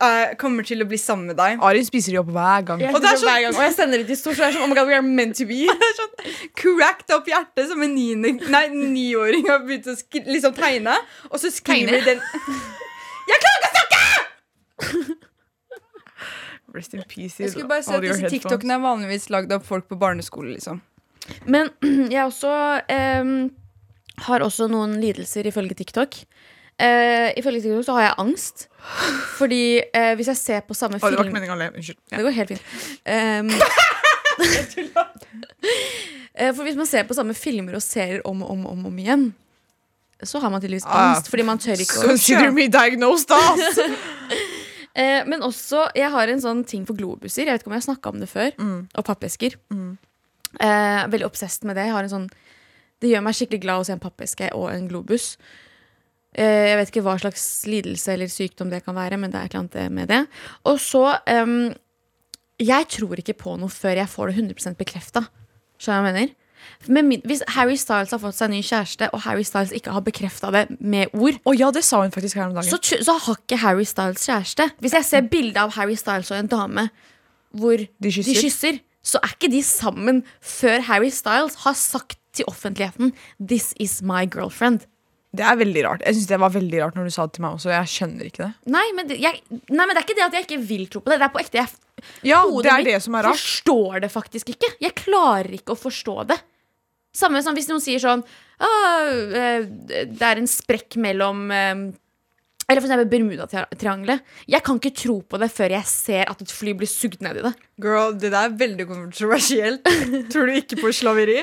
eh, 0.00 0.34
kommer 0.38 0.66
til 0.66 0.84
å 0.84 0.86
bli 0.88 0.98
sammen 1.00 1.26
med 1.32 1.36
deg. 1.38 1.58
Arin 1.64 1.86
spiser 1.86 2.14
de 2.14 2.20
opp 2.20 2.30
hver 2.30 2.64
gang. 2.68 2.80
Jeg 2.84 2.94
Og 2.94 3.02
det 3.02 3.10
er 3.10 3.18
sånn- 3.18 3.28
hver 3.28 3.40
gang, 3.42 3.56
og 3.56 3.62
jeg 3.66 3.74
sender 3.74 3.98
det 3.98 4.06
til 4.06 4.16
stort, 4.20 4.36
så 4.38 4.44
det 4.44 4.48
er 4.48 4.56
sånn 4.58 4.64
Oh 4.64 4.70
my 4.70 4.78
god, 4.78 4.86
we 4.86 4.94
are 4.94 5.02
meant 5.02 5.36
to 5.36 5.44
be. 5.48 5.66
Sånn 5.98 6.14
cracked 6.54 7.10
opp 7.16 7.26
hjerte 7.26 7.66
som 7.68 7.82
en 7.82 7.94
niåring 7.94 9.48
har 9.50 9.64
begynt 9.66 9.90
å 9.90 9.96
skri, 9.98 10.22
liksom 10.26 10.54
tegne. 10.54 10.94
Og 11.32 11.40
så 11.42 11.50
skriver 11.52 11.98
de 11.98 12.04
den 12.14 12.22
Jeg 13.28 13.42
klarer 13.44 13.58
ikke 13.58 13.68
å 13.68 13.76
snakke! 13.76 15.28
Rest 16.78 16.94
in 16.96 17.02
peace. 17.10 17.36
Jeg 17.42 17.52
skulle 17.54 17.68
bare 17.70 17.82
si 17.84 17.92
at 17.96 18.04
disse. 18.06 18.30
TikTokene 18.32 18.78
er 18.78 18.82
vanligvis 18.84 19.28
lagd 19.34 19.52
av 19.56 19.64
folk 19.66 19.88
på 19.90 19.98
barneskole. 20.00 20.54
liksom 20.56 20.80
Men 21.50 21.70
jeg 22.14 22.22
også 22.24 22.52
ehm, 22.94 23.50
har 24.28 24.44
også 24.46 24.68
noen 24.70 24.96
lidelser 25.02 25.46
ifølge 25.50 25.74
TikTok. 25.78 26.20
Eh, 26.78 27.32
ifølge 27.40 27.64
TikTok 27.64 27.84
så 27.88 27.96
har 27.98 28.02
jeg 28.08 28.14
angst. 28.22 28.68
Fordi 29.38 29.62
eh, 29.82 30.12
hvis 30.18 30.30
jeg 30.32 30.38
ser 30.40 30.60
på 30.68 30.74
samme 30.78 31.00
Å, 31.00 31.10
det 31.10 31.18
var 31.18 31.26
film 31.26 31.26
ikke 31.32 31.38
meningen 31.40 31.56
å 31.56 31.60
le. 31.60 31.70
Unnskyld. 31.74 31.98
Ja. 32.10 32.16
Det 32.16 32.24
går 32.28 32.36
helt 32.38 32.54
fint. 32.54 32.62
Ehm, 33.10 33.50
eh, 36.38 36.52
for 36.54 36.62
hvis 36.66 36.78
man 36.78 36.86
ser 36.86 37.06
på 37.08 37.16
samme 37.18 37.34
filmer 37.34 37.74
og 37.78 37.82
serier 37.84 38.22
om 38.28 38.42
og 38.46 38.50
om, 38.54 38.66
om, 38.76 38.86
om 38.92 38.98
igjen, 39.02 39.28
så 40.26 40.40
har 40.42 40.50
man 40.50 40.60
tydeligvis 40.62 40.86
Ah. 40.86 41.12
angst. 41.14 41.28
Fordi 41.30 41.44
man 41.46 41.58
tør 41.62 41.78
ikke 41.82 41.98
å 42.00 42.06
Consider 42.12 42.50
me 42.54 42.66
diagnosed, 42.70 43.30
ass! 43.30 43.78
Eh, 44.98 45.22
men 45.30 45.44
også, 45.46 45.86
jeg 45.96 46.10
har 46.10 46.30
en 46.30 46.42
sånn 46.42 46.64
ting 46.66 46.84
for 46.88 46.98
globuser. 46.98 47.46
Jeg 47.46 47.54
vet 47.54 47.62
ikke 47.62 47.70
om 47.70 47.76
jeg 47.76 47.84
har 47.84 47.88
snakka 47.92 48.12
om 48.12 48.20
det 48.22 48.30
før. 48.30 48.50
Mm. 48.58 48.78
Og 48.98 49.06
pappesker. 49.06 49.56
Eh, 50.58 51.00
veldig 51.14 51.28
obsessed 51.28 51.68
med 51.68 51.78
det. 51.78 51.86
Jeg 51.86 51.94
har 51.94 52.06
en 52.06 52.14
sånn, 52.14 52.28
det 53.02 53.12
gjør 53.12 53.24
meg 53.26 53.38
skikkelig 53.38 53.62
glad 53.62 53.82
å 53.82 53.88
se 53.88 53.94
en 53.94 54.02
pappeske 54.02 54.50
og 54.58 54.70
en 54.72 54.88
globus. 54.90 55.34
Eh, 56.34 56.72
jeg 56.72 56.80
vet 56.80 56.92
ikke 56.92 57.04
hva 57.06 57.18
slags 57.22 57.44
lidelse 57.70 58.14
eller 58.14 58.32
sykdom 58.32 58.72
det 58.72 58.82
kan 58.86 58.98
være, 58.98 59.20
men 59.20 59.30
det 59.30 59.38
er 59.38 59.46
et 59.46 59.54
eller 59.54 59.68
annet 59.68 59.94
med 60.00 60.10
det. 60.10 60.24
Og 60.66 60.82
så 60.82 61.04
Jeg 62.58 62.88
tror 62.90 63.20
ikke 63.20 63.38
på 63.38 63.52
noe 63.54 63.70
før 63.70 64.00
jeg 64.00 64.10
får 64.10 64.32
det 64.32 64.40
100 64.42 64.74
bekrefta. 64.74 65.28
Skjønner 65.78 66.02
du 66.02 66.02
hva 66.02 66.10
jeg 66.10 66.14
mener? 66.14 66.32
Men 66.86 67.10
hvis 67.24 67.42
Harry 67.54 67.76
Styles 67.80 68.10
har 68.14 68.20
fått 68.22 68.36
seg 68.38 68.48
en 68.48 68.56
ny 68.56 68.62
kjæreste, 68.62 69.08
og 69.12 69.22
Harry 69.26 69.44
Styles 69.46 69.72
ikke 69.76 69.94
har 69.94 70.04
bekrefta 70.06 70.50
det 70.54 70.64
med 70.80 71.12
ord, 71.14 71.38
Å 71.44 71.54
ja, 71.56 71.70
det 71.74 71.84
sa 71.86 72.02
hun 72.02 72.14
faktisk 72.14 72.36
her 72.40 72.48
om 72.48 72.54
dagen. 72.58 72.68
så, 72.70 72.78
så 73.04 73.16
har 73.18 73.40
ikke 73.40 73.60
Harry 73.64 73.86
Styles 73.88 74.26
kjæreste. 74.28 74.70
Hvis 74.80 74.96
jeg 74.98 75.04
ser 75.08 75.28
bilde 75.32 75.60
av 75.60 75.74
Harry 75.78 75.96
Styles 75.98 76.30
og 76.32 76.38
en 76.38 76.52
dame 76.52 76.88
hvor 77.56 77.80
De 77.80 78.12
kysser. 78.12 78.80
så 79.02 79.20
er 79.24 79.32
ikke 79.34 79.50
de 79.50 79.62
sammen 79.64 80.22
før 80.44 80.84
Harry 80.90 81.10
Styles 81.14 81.54
har 81.64 81.74
sagt 81.74 82.18
til 82.36 82.44
offentligheten 82.46 83.12
'This 83.40 83.74
is 83.80 84.02
my 84.02 84.26
girlfriend'. 84.26 84.84
Det 85.36 85.44
er 85.44 85.56
veldig 85.60 85.82
rart. 85.84 86.02
Jeg 86.06 86.14
synes 86.16 86.26
det 86.30 86.38
var 86.40 86.52
veldig 86.54 86.78
rart 86.82 86.94
når 86.96 87.04
du 87.04 87.10
sa 87.12 87.26
det 87.28 87.34
til 87.36 87.42
meg 87.44 87.56
også. 87.58 87.68
Jeg 87.68 87.90
skjønner 87.92 88.28
ikke 88.30 88.46
det. 88.46 88.52
Nei 88.72 88.86
men, 88.96 89.08
det, 89.10 89.18
jeg, 89.20 89.42
nei, 89.50 89.84
men 89.84 89.92
det 89.92 90.00
er 90.00 90.06
ikke 90.06 90.16
det 90.16 90.24
at 90.24 90.36
jeg 90.38 90.46
ikke 90.46 90.60
vil 90.70 90.86
tro 90.88 91.02
på 91.04 91.12
det. 91.12 91.18
Det 91.20 91.26
er 91.26 91.34
på 91.34 91.42
ekte. 91.42 91.60
Jeg, 91.60 91.68
Ja, 92.22 92.44
det 92.46 92.70
er 92.72 92.84
det 92.86 93.02
som 93.02 93.14
er 93.18 93.26
rart. 93.26 93.36
forstår 93.36 94.00
det 94.06 94.10
faktisk 94.12 94.48
ikke. 94.54 94.70
Jeg 94.80 94.94
klarer 94.94 95.50
ikke 95.52 95.74
å 95.74 95.78
forstå 95.78 96.28
det. 96.30 96.38
Samme 97.18 97.40
som 97.42 97.56
hvis 97.58 97.66
noen 97.70 97.82
sier 97.82 97.98
sånn 98.02 98.22
«Ah, 98.62 99.08
eh, 99.38 99.64
Det 100.06 100.22
er 100.26 100.40
en 100.40 100.48
sprekk 100.50 100.96
mellom 101.02 101.44
eh, 101.54 101.82
Eller 102.68 102.82
for 102.82 102.88
eksempel 102.88 103.08
Bermudatriangelet. 103.10 104.24
Jeg 104.50 104.62
kan 104.66 104.78
ikke 104.80 104.94
tro 105.02 105.18
på 105.26 105.38
det 105.42 105.48
før 105.54 105.72
jeg 105.76 105.88
ser 105.90 106.30
at 106.30 106.42
et 106.44 106.52
fly 106.52 106.74
blir 106.78 106.90
sugd 106.90 107.22
ned 107.24 107.38
i 107.40 107.44
det. 107.46 107.54
Girl, 107.80 108.12
det 108.20 108.30
der 108.34 108.50
er 108.50 108.56
veldig 108.60 108.86
kontroversielt. 108.90 109.88
Tror 110.32 110.50
du 110.50 110.58
ikke 110.60 110.78
på 110.82 110.92
slaveri? 110.92 111.38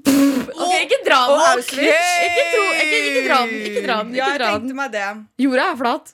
Ok, 0.00 0.74
Ikke 0.84 0.98
dra 1.06 1.20
den! 1.30 1.62
Ok. 1.62 1.72
Ikke, 1.80 2.44
tro, 2.52 2.66
ikke, 2.84 2.98
ikke 3.10 3.22
dra 3.26 3.38
den. 3.46 3.56
Ikke 3.70 3.82
dra 3.86 3.96
den. 4.04 4.12
Ja, 4.16 4.28
jeg 4.30 4.38
dra 4.42 4.50
tenkte 4.52 4.68
den. 4.68 4.76
meg 4.78 4.92
det. 4.94 5.06
Jorda 5.46 5.64
er 5.72 5.80
flat. 5.80 6.12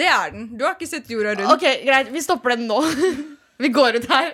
Det 0.00 0.06
er 0.06 0.30
den. 0.36 0.44
Du 0.54 0.62
har 0.68 0.76
ikke 0.76 0.86
sett 0.92 1.08
jorda 1.10 1.32
rundt. 1.40 1.50
Ok, 1.56 1.64
Greit, 1.88 2.12
vi 2.14 2.22
stopper 2.22 2.54
den 2.54 2.68
nå. 2.70 2.78
vi 3.64 3.72
går 3.74 3.98
ut 4.02 4.06
her. 4.12 4.30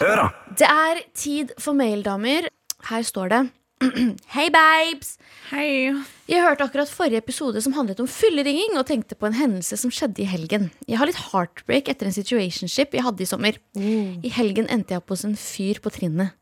Hør 0.00 0.16
da. 0.16 0.28
Det 0.56 0.64
er 0.66 1.00
tid 1.12 1.50
for 1.60 1.76
maildamer. 1.76 2.46
Her 2.88 3.02
står 3.04 3.32
det 3.34 3.40
Hei, 4.34 4.46
babes! 4.52 5.14
Hei. 5.50 5.92
Jeg 6.28 6.40
hørte 6.44 6.64
akkurat 6.64 6.88
forrige 6.92 7.20
episode 7.20 7.60
som 7.64 7.74
handlet 7.76 8.00
om 8.00 8.08
fylleringing, 8.08 8.78
og 8.80 8.86
tenkte 8.88 9.16
på 9.16 9.28
en 9.28 9.36
hendelse 9.36 9.76
som 9.80 9.92
skjedde 9.92 10.22
i 10.24 10.28
helgen. 10.28 10.68
Jeg 10.88 11.00
har 11.00 11.08
litt 11.08 11.20
heartbreak 11.30 11.88
etter 11.92 12.08
en 12.08 12.16
situationship 12.16 12.96
jeg 12.96 13.04
hadde 13.04 13.24
i 13.24 13.28
sommer. 13.28 13.60
I 13.76 14.32
helgen 14.36 14.68
endte 14.72 14.96
jeg 14.96 15.02
opp 15.02 15.12
hos 15.12 15.26
en 15.28 15.36
fyr 15.40 15.80
på 15.84 15.92
trinnet. 15.92 16.32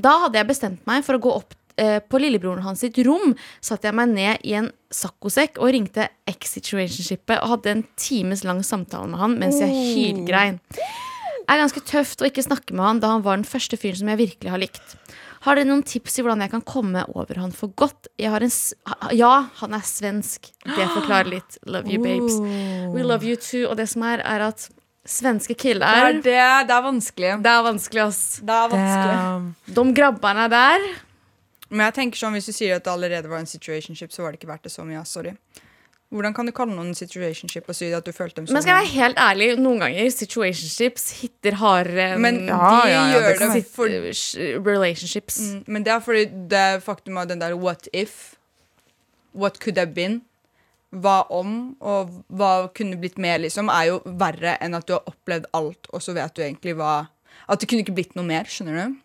Da 0.00 0.16
hadde 0.26 0.40
jeg 0.40 0.50
bestemt 0.52 0.88
meg 0.88 1.04
for 1.04 1.16
å 1.16 1.22
gå 1.28 1.36
opp 1.42 1.56
eh, 1.76 2.00
på 2.04 2.20
lillebroren 2.24 2.64
hans 2.64 2.84
sitt 2.84 3.00
rom. 3.04 3.36
Satte 3.64 3.88
jeg 3.90 4.00
meg 4.00 4.12
ned 4.16 4.44
i 4.48 4.56
en 4.60 4.72
saccosekk 4.92 5.60
og 5.60 5.72
ringte 5.76 6.08
ex-situationshipet 6.28 7.40
og 7.40 7.56
hadde 7.56 7.76
en 7.76 7.86
times 8.00 8.44
lang 8.48 8.64
samtale 8.64 9.12
med 9.12 9.24
han 9.24 9.40
mens 9.40 9.60
jeg 9.60 9.72
hylgrein. 9.92 10.60
Det 10.72 11.11
er 11.48 11.62
ganske 11.62 11.82
tøft 11.88 12.22
å 12.22 12.28
ikke 12.28 12.44
snakke 12.44 12.74
med 12.76 12.84
han 12.84 13.02
da 13.02 13.14
han 13.14 13.24
var 13.26 13.38
den 13.40 13.48
første 13.48 13.78
fyren 13.80 13.98
som 14.02 14.10
jeg 14.12 14.20
virkelig 14.20 14.52
har 14.52 14.62
likt. 14.62 14.96
Har 15.42 15.58
dere 15.58 15.66
noen 15.66 15.82
tips 15.82 16.20
i 16.20 16.22
hvordan 16.22 16.44
jeg 16.44 16.52
kan 16.52 16.62
komme 16.62 17.02
over 17.18 17.40
han 17.42 17.50
for 17.56 17.72
godt? 17.74 18.06
Jeg 18.20 18.30
har 18.30 18.44
en 18.44 18.52
s 18.52 18.74
ja, 19.18 19.32
han 19.58 19.74
er 19.74 19.82
svensk. 19.82 20.52
Det 20.62 20.86
forklarer 20.92 21.32
litt. 21.32 21.58
Love 21.66 21.90
you, 21.90 21.98
babes. 22.02 22.38
We 22.94 23.02
love 23.02 23.26
you 23.26 23.34
too. 23.34 23.64
Og 23.66 23.74
det 23.80 23.88
som 23.90 24.04
er, 24.06 24.22
er 24.22 24.46
at 24.52 24.68
svenske 25.02 25.56
Det 25.56 25.58
killer 25.58 25.82
er, 25.82 26.20
det, 26.22 26.38
det 26.68 26.76
er 26.76 26.84
vanskelig. 26.84 27.32
Det 27.42 27.50
er 27.50 27.64
vanskelig, 27.66 28.04
ass. 28.04 28.22
Det 28.38 28.54
er 28.54 28.70
vanskelig. 28.70 29.74
De 29.74 29.84
grabberne 29.98 30.46
der 30.52 30.86
Men 31.72 31.86
jeg 31.88 31.96
tenker 31.96 32.20
sånn, 32.20 32.36
hvis 32.36 32.46
du 32.46 32.52
sier 32.54 32.76
at 32.76 32.84
det 32.86 32.92
allerede 32.92 33.30
var 33.32 33.42
en 33.42 33.48
situationship, 33.48 34.12
så 34.12 34.22
var 34.22 34.30
det 34.30 34.38
ikke 34.38 34.50
verdt 34.52 34.68
det 34.68 34.74
så 34.74 34.84
mye. 34.86 35.02
Sorry. 35.08 35.32
Hvordan 36.12 36.34
kan 36.36 36.48
du 36.48 36.52
kalle 36.52 36.74
noen 36.76 36.92
situationship 36.96 37.68
og 37.72 37.76
si 37.76 37.88
at 37.96 38.04
du 38.04 38.12
følte 38.12 38.40
dem 38.40 38.48
sånn? 38.48 38.58
Men 38.58 38.64
skal 38.64 38.74
jeg 38.74 38.82
være 38.82 38.92
helt 38.98 39.20
ærlig, 39.22 39.46
noen 39.62 39.80
ganger 39.80 40.10
situationships 40.12 41.06
hitter 41.22 41.56
hardere 41.56 42.10
enn 42.16 42.20
Men 42.24 42.40
Ja, 42.50 42.58
de 42.58 42.90
ja, 42.90 42.90
ja, 42.92 43.04
gjør 43.14 43.24
det 43.30 43.48
det, 43.54 43.62
for 43.72 43.94
relationships. 44.68 45.38
Mm, 45.40 45.62
Men 45.66 45.86
det 45.86 45.94
er 45.94 46.04
fordi 46.04 46.26
det 46.52 46.66
faktum 46.84 47.16
av 47.22 47.30
den 47.30 47.40
der 47.40 47.56
what 47.56 47.88
if, 47.96 48.36
what 49.32 49.56
could 49.62 49.80
have 49.80 49.96
been, 49.96 50.20
hva 50.92 51.22
om, 51.32 51.72
og 51.80 52.12
hva 52.28 52.68
kunne 52.76 53.00
blitt 53.00 53.16
mer, 53.16 53.40
liksom, 53.40 53.72
er 53.72 53.88
jo 53.94 54.02
verre 54.04 54.58
enn 54.60 54.76
at 54.76 54.84
du 54.84 54.92
har 54.98 55.08
opplevd 55.08 55.48
alt, 55.56 55.88
og 55.96 56.04
så 56.04 56.12
vet 56.12 56.36
du 56.36 56.44
egentlig 56.44 56.76
hva 56.76 57.08
At 57.48 57.58
det 57.60 57.66
kunne 57.68 57.82
ikke 57.82 57.94
blitt 57.96 58.12
noe 58.14 58.28
mer, 58.28 58.44
skjønner 58.44 58.76
du? 58.84 59.00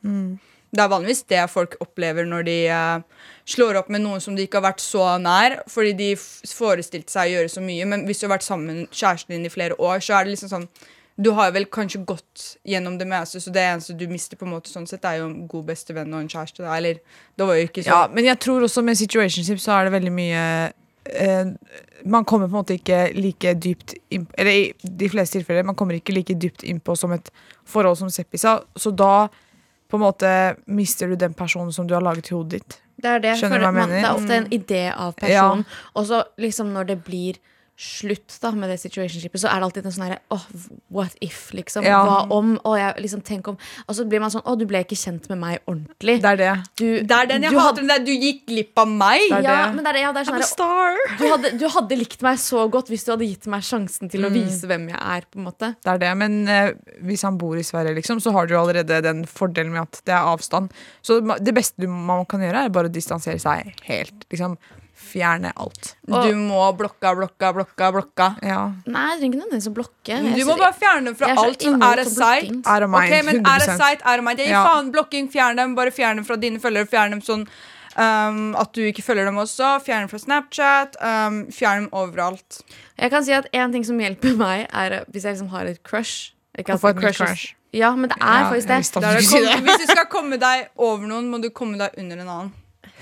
Det 0.71 0.83
er 0.83 0.89
vanligvis 0.91 1.23
det 1.31 1.45
folk 1.49 1.77
opplever 1.79 2.25
når 2.27 2.43
de 2.43 2.55
uh, 2.67 2.99
slår 3.47 3.79
opp 3.79 3.87
med 3.93 4.01
noen 4.03 4.19
som 4.21 4.35
de 4.35 4.43
ikke 4.43 4.59
har 4.59 4.65
vært 4.73 4.83
så 4.83 5.05
nær, 5.23 5.61
fordi 5.71 5.93
de 5.95 6.09
forestilte 6.17 7.13
seg 7.13 7.29
å 7.29 7.35
gjøre 7.37 7.51
så 7.53 7.63
mye. 7.63 7.85
Men 7.87 8.03
hvis 8.05 8.19
du 8.19 8.25
har 8.27 8.33
vært 8.35 8.43
sammen 8.47 8.67
med 8.67 8.89
kjæresten 8.91 9.37
din 9.37 9.47
i 9.47 9.53
flere 9.53 9.77
år, 9.79 10.03
så 10.03 10.17
er 10.17 10.27
det 10.27 10.35
liksom 10.35 10.51
sånn 10.51 10.67
Du 11.17 11.31
har 11.33 11.49
vel 11.55 11.65
kanskje 11.65 12.03
gått 12.05 12.43
gjennom 12.67 12.99
det 12.99 13.07
meste, 13.09 13.39
så 13.41 13.49
det 13.49 13.63
eneste 13.65 13.95
du 13.97 14.03
mister, 14.07 14.37
på 14.37 14.45
en 14.45 14.51
måte 14.53 14.69
sånn 14.69 14.85
sett, 14.85 15.05
er 15.07 15.15
jo 15.17 15.29
en 15.31 15.47
god 15.49 15.63
bestevenn 15.71 16.13
og 16.13 16.19
en 16.21 16.29
kjæreste. 16.29 16.61
Da. 16.61 16.75
Eller 16.77 16.99
det 17.33 17.47
var 17.47 17.55
jo 17.57 17.63
ikke 17.65 17.81
Ja, 17.87 18.03
sånn. 18.03 18.13
men 18.13 18.27
jeg 18.27 18.37
tror 18.43 18.61
også 18.67 18.83
med 18.85 18.99
situationship 18.99 19.57
så 19.63 19.71
er 19.79 19.87
det 19.87 19.95
veldig 19.95 20.13
mye 20.13 20.43
eh, 21.09 21.47
Man 22.05 22.23
kommer 22.23 22.45
på 22.45 22.53
en 22.53 22.59
måte 22.59 22.77
ikke 22.77 22.99
like 23.17 23.55
dypt 23.55 23.95
inn 24.13 24.27
Eller 24.37 24.51
i 24.51 24.73
de 24.83 25.09
fleste 25.09 25.39
tilfeller, 25.39 25.65
man 25.65 25.75
kommer 25.75 25.97
ikke 25.97 26.13
like 26.13 26.35
dypt 26.37 26.61
innpå 26.63 26.93
som 26.95 27.11
et 27.15 27.31
forhold 27.65 27.97
som 27.97 28.09
Seppi 28.13 28.37
sa. 28.37 28.59
Så 28.77 28.91
da 28.93 29.27
på 29.87 29.97
en 29.97 30.03
måte 30.03 30.29
mister 30.65 31.07
du 31.07 31.15
den 31.19 31.33
personen 31.37 31.71
som 31.73 31.87
du 31.87 31.95
har 31.95 32.03
laget 32.03 32.31
i 32.31 32.35
hodet 32.35 32.59
ditt. 32.59 32.79
Det 32.97 33.11
er 33.11 33.21
det. 33.23 33.35
Skjønner 33.39 33.61
du 33.61 33.65
hva 33.65 33.71
jeg 33.71 33.77
man, 33.77 33.91
mener? 33.91 34.01
det 34.01 34.09
er 34.09 34.17
ofte 34.17 34.37
en 34.37 34.49
idé 34.57 34.81
av 34.93 35.13
personen. 35.19 35.65
Og 35.93 36.07
så 36.09 36.23
liksom 36.41 36.73
når 36.73 36.89
det 36.91 36.97
blir 37.05 37.37
slutt 37.77 38.39
da 38.41 38.49
med 38.57 38.71
det 38.71 38.79
situationshipet, 38.81 39.37
så 39.37 39.47
er 39.51 39.59
det 39.61 39.65
alltid 39.67 39.85
en 39.85 39.93
sånn 39.93 40.05
herre 40.07 40.19
oh, 40.33 40.43
what 40.89 41.13
if, 41.21 41.51
liksom. 41.53 41.85
Ja. 41.85 41.99
Hva 42.07 42.15
om? 42.33 42.55
og 42.65 42.73
jeg 42.79 42.95
liksom 43.03 43.21
tenk 43.21 43.47
om 43.51 43.57
Og 43.87 43.93
så 43.95 44.05
blir 44.09 44.19
man 44.23 44.31
sånn 44.33 44.41
Å, 44.49 44.55
du 44.57 44.63
ble 44.65 44.79
ikke 44.81 44.97
kjent 44.97 45.27
med 45.29 45.37
meg 45.37 45.59
ordentlig. 45.69 46.15
Det 46.23 46.31
er 46.31 46.39
det. 46.41 46.53
Du, 46.81 46.85
Det 47.05 47.17
er 47.19 47.29
den 47.29 47.45
jeg 47.45 47.53
hater. 47.53 47.85
Den 47.85 48.05
du 48.07 48.11
gikk 48.15 48.47
glipp 48.49 48.81
av 48.81 48.89
meg! 48.89 49.27
Det 49.29 49.37
er 49.37 49.45
Ja, 49.45 49.57
det. 49.67 49.75
men 49.75 49.85
det 49.85 49.91
er. 49.93 49.99
Ja, 50.07 50.11
det 50.15 50.23
er 50.23 50.29
sånn 50.31 50.39
herre, 50.39 50.49
star. 50.49 50.97
du, 51.19 51.25
hadde, 51.35 51.51
du 51.61 51.67
hadde 51.75 51.99
likt 52.01 52.25
meg 52.25 52.39
så 52.41 52.65
godt 52.73 52.89
hvis 52.89 53.05
du 53.05 53.11
hadde 53.13 53.29
gitt 53.29 53.45
meg 53.53 53.61
sjansen 53.67 54.09
til 54.09 54.25
å 54.25 54.31
Mm. 54.33 54.39
vise 54.41 54.67
hvem 54.67 54.89
jeg 54.89 54.97
er. 54.99 55.21
på 55.29 55.37
en 55.39 55.45
måte 55.45 55.69
Det 55.83 55.93
er 55.93 55.97
det, 56.01 56.11
men 56.17 56.47
eh, 56.47 56.71
hvis 57.05 57.21
han 57.23 57.37
bor 57.37 57.55
i 57.57 57.63
Sverige, 57.63 57.93
liksom, 57.95 58.19
så 58.19 58.31
har 58.33 58.47
du 58.47 58.55
jo 58.55 58.59
allerede 58.63 59.01
den 59.05 59.23
fordelen 59.29 59.71
med 59.77 59.81
at 59.85 60.01
det 60.05 60.13
er 60.17 60.25
avstand. 60.33 60.71
Så 61.05 61.21
det 61.37 61.53
beste 61.53 61.87
man 61.87 62.25
kan 62.25 62.41
gjøre, 62.41 62.65
er 62.65 62.69
bare 62.73 62.89
å 62.89 62.93
distansere 62.93 63.37
seg 63.39 63.73
helt. 63.85 64.25
Liksom, 64.33 64.57
fjerne 64.97 65.51
alt. 65.55 65.93
Du 66.07 66.33
må 66.35 66.63
blokka, 66.77 67.13
blokka, 67.15 67.51
blokka, 67.55 67.91
blokka. 67.95 68.27
Ja. 68.43 68.59
Nei, 68.89 69.03
jeg 69.13 69.19
trenger 69.21 69.37
ikke 69.37 69.41
nødvendigvis 69.43 69.69
å 69.69 69.73
blokke. 69.77 70.19
Du 70.35 70.43
må 70.49 70.57
bare 70.59 70.73
fjerne 70.75 71.13
fra 71.15 71.29
jeg 71.29 71.35
er 71.37 71.39
så 71.39 71.45
alt 71.51 71.65
som 71.67 71.81
er 71.81 72.01
a 72.01 72.03
å 72.03 72.09
sight. 72.09 72.49
blokking. 72.49 72.61
Out 72.65 72.83
of 72.87 72.89
mind. 72.93 73.13
Ok, 73.13 73.25
men 73.29 73.39
er 73.39 73.49
a 73.49 73.57
100%. 73.67 73.77
sight, 73.83 74.01
er 74.03 74.17
a 74.17 74.25
mind. 74.27 74.39
Jeg 74.43 74.47
gir 74.51 74.57
Ja. 74.57 74.65
faen 74.67 74.91
blokking, 74.91 75.29
fjern 75.31 75.55
dem. 75.61 75.75
Bare 75.75 75.91
fjern 75.91 76.15
dem 76.21 76.25
fra 76.25 76.35
dine 76.35 76.59
følgere. 76.59 76.89
Fjern 76.89 77.11
dem 77.11 77.21
sånn 77.21 77.47
um, 77.97 78.55
at 78.55 78.73
du 78.73 78.81
ikke 78.91 79.03
følger 79.05 79.25
dem 79.25 79.35
også. 79.37 79.71
Fjern 79.85 80.07
dem 80.07 80.09
fra 80.09 80.19
Snapchat. 80.19 80.97
Um, 81.01 81.45
fjern 81.51 81.85
dem 81.85 81.89
overalt. 81.93 82.61
Jeg 82.97 83.11
kan 83.13 83.23
si 83.23 83.31
at 83.37 83.47
En 83.53 83.71
ting 83.71 83.83
som 83.85 83.97
hjelper 83.97 84.35
meg, 84.35 84.67
er 84.73 84.91
eh, 84.91 85.03
hvis 85.11 85.23
jeg 85.23 85.37
liksom 85.37 85.49
har 85.49 85.65
et 85.65 85.81
crush. 85.83 86.33
Ikke 86.57 86.73
Å 86.73 86.79
få 86.81 86.89
et 86.95 87.15
crush. 87.15 87.53
Ja, 87.73 87.91
men 87.95 88.09
det 88.09 88.17
er 88.21 88.45
Ja, 88.45 88.49
faktisk 88.49 88.67
det. 88.67 89.01
hvis 89.67 89.81
du 89.85 89.91
skal 89.91 90.05
komme 90.09 90.39
deg 90.39 90.69
over 90.77 91.05
noen, 91.05 91.29
må 91.29 91.41
du 91.41 91.49
komme 91.49 91.77
deg 91.77 91.91
under 91.97 92.17
en 92.17 92.27
annen. 92.27 92.53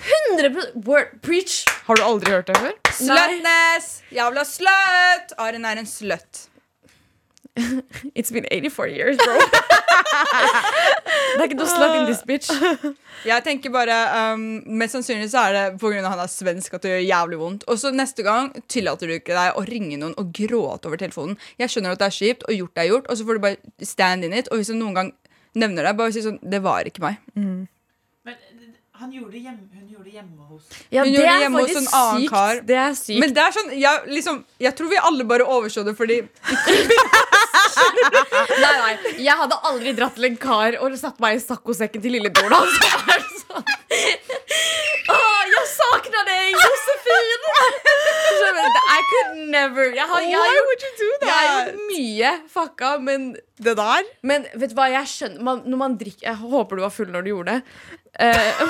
100 0.06 0.74
word, 0.86 1.22
Preach! 1.22 1.64
Har 1.88 1.98
du 1.98 2.04
aldri 2.06 2.32
hørt 2.32 2.50
det 2.50 2.58
før? 2.62 2.74
Slutness! 2.94 3.88
Jævla 4.14 4.44
slut! 4.46 5.34
Aren 5.42 5.66
er 5.66 5.82
en 5.82 5.90
slut. 5.90 6.46
It's 8.20 8.32
been 8.32 8.46
84 8.52 8.88
years, 8.92 9.18
bro. 9.18 9.36
det 11.36 11.40
er 11.40 11.46
ikke 11.48 11.58
noe 11.58 11.70
slut 11.72 11.96
in 11.96 12.06
this 12.10 12.22
bitch. 12.28 12.50
Jeg 13.26 13.44
tenker 13.46 13.72
bare 13.74 13.96
um, 14.36 14.44
Mest 14.80 14.98
sannsynlig 14.98 15.30
så 15.32 15.46
er 15.48 15.56
det 15.56 15.64
pga. 15.82 16.04
han 16.04 16.22
er 16.22 16.32
svensk 16.32 16.76
at 16.76 16.84
det 16.84 16.92
gjør 16.92 17.06
jævlig 17.08 17.40
vondt. 17.42 17.66
Og 17.72 17.80
så 17.82 17.94
neste 17.96 18.26
gang 18.28 18.52
tillater 18.72 19.10
du 19.10 19.16
ikke 19.18 19.38
deg 19.38 19.56
å 19.56 19.64
ringe 19.68 20.00
noen 20.02 20.18
og 20.20 20.34
gråte 20.36 20.92
over 20.92 21.00
telefonen. 21.02 21.40
Jeg 21.62 21.72
skjønner 21.72 21.96
at 21.96 22.04
det 22.04 22.10
er 22.12 22.18
kjipt, 22.20 22.46
og 22.50 22.60
gjort 22.60 22.84
er 22.84 22.92
gjort, 22.92 23.08
og 23.10 23.18
så 23.18 23.28
får 23.28 23.40
du 23.40 23.46
bare 23.48 23.88
stand 23.94 24.28
in 24.28 24.36
it. 24.36 24.52
Og 24.52 24.60
hvis 24.60 24.74
du 24.74 24.78
noen 24.78 25.00
gang 25.00 25.14
nevner 25.56 25.88
det, 25.88 25.96
bare 25.96 26.12
si 26.12 26.26
sånn 26.26 26.42
Det 26.44 26.60
var 26.64 26.84
ikke 26.90 27.06
meg. 27.08 27.24
Eh, 27.40 27.64
han 29.00 29.12
gjorde 29.12 29.32
det 29.36 29.42
hjemme, 29.46 29.66
hun 29.74 29.88
gjorde 29.92 30.06
det 30.06 30.14
hjemme 30.16 30.46
hos 30.50 30.64
Ja, 30.92 31.04
Hun 31.04 31.12
gjorde 31.14 31.28
det 31.28 31.40
hjemme 31.44 31.62
hos 31.66 31.76
en 31.76 31.88
annen 32.00 32.22
sykt. 32.22 32.32
kar. 32.32 32.62
Det 32.70 32.78
er 32.80 32.94
sykt. 33.00 33.20
Men 33.24 33.34
det 33.36 33.42
er 33.44 33.52
sånn 33.58 33.72
jeg, 33.76 33.96
liksom, 34.16 34.40
jeg 34.64 34.76
tror 34.78 34.90
vi 34.94 34.98
alle 35.10 35.26
bare 35.28 35.48
overså 35.58 35.84
det 35.88 35.96
fordi 36.00 36.22
Nei, 37.76 38.74
nei, 38.80 38.94
jeg 39.20 39.36
hadde 39.42 39.58
aldri 39.68 39.92
dratt 39.98 40.16
til 40.16 40.30
en 40.30 40.38
kar 40.40 40.78
og 40.80 40.96
satt 41.00 41.20
meg 41.24 41.38
i 41.38 41.42
saccosekken 41.44 42.02
til 42.04 42.16
lillebroren 42.16 42.56
hans. 42.56 42.76
Så 43.46 43.54
Åh, 45.86 45.98
deg, 46.06 46.56
Josefin! 46.56 47.46
I 48.96 49.02
could 49.12 49.38
never. 49.52 49.90
Jeg 49.96 50.08
har, 50.10 50.22
jeg 50.26 50.38
har, 50.40 50.48
Why 50.48 50.64
would 50.70 50.86
you 50.86 50.94
do 51.00 51.10
that? 51.22 51.28
jeg 51.28 51.36
har 51.36 51.68
gjort 51.68 51.84
mye 51.92 52.32
fucka, 52.56 52.92
men 53.04 53.28
Det 53.62 53.76
der? 53.78 54.10
Men 54.26 54.48
vet 54.56 54.72
du 54.74 54.76
hva, 54.78 54.88
jeg 54.94 55.12
skjønner 55.12 55.46
man, 55.46 55.62
Når 55.66 55.82
man 55.82 55.98
drikker 56.00 56.28
Jeg 56.30 56.42
håper 56.42 56.80
du 56.80 56.84
var 56.86 56.94
full 56.94 57.12
når 57.14 57.26
du 57.26 57.32
gjorde 57.34 57.56
det. 57.56 57.94
Uh, 58.16 58.66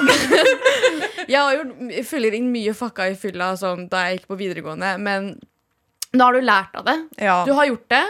jeg 1.32 1.38
har 1.40 1.56
gjort 1.60 2.06
fyller 2.10 2.38
inn 2.38 2.52
mye 2.54 2.74
fucka 2.78 3.10
i 3.12 3.18
fylla 3.20 3.52
sånn, 3.60 3.86
da 3.92 4.08
jeg 4.08 4.20
gikk 4.20 4.32
på 4.32 4.38
videregående, 4.40 4.96
men 5.02 5.36
nå 6.16 6.24
har 6.30 6.34
du 6.38 6.46
lært 6.48 6.78
av 6.80 6.86
det. 6.88 6.96
Ja. 7.22 7.36
Du 7.46 7.52
har 7.54 7.68
gjort 7.70 7.86
det. 7.92 8.04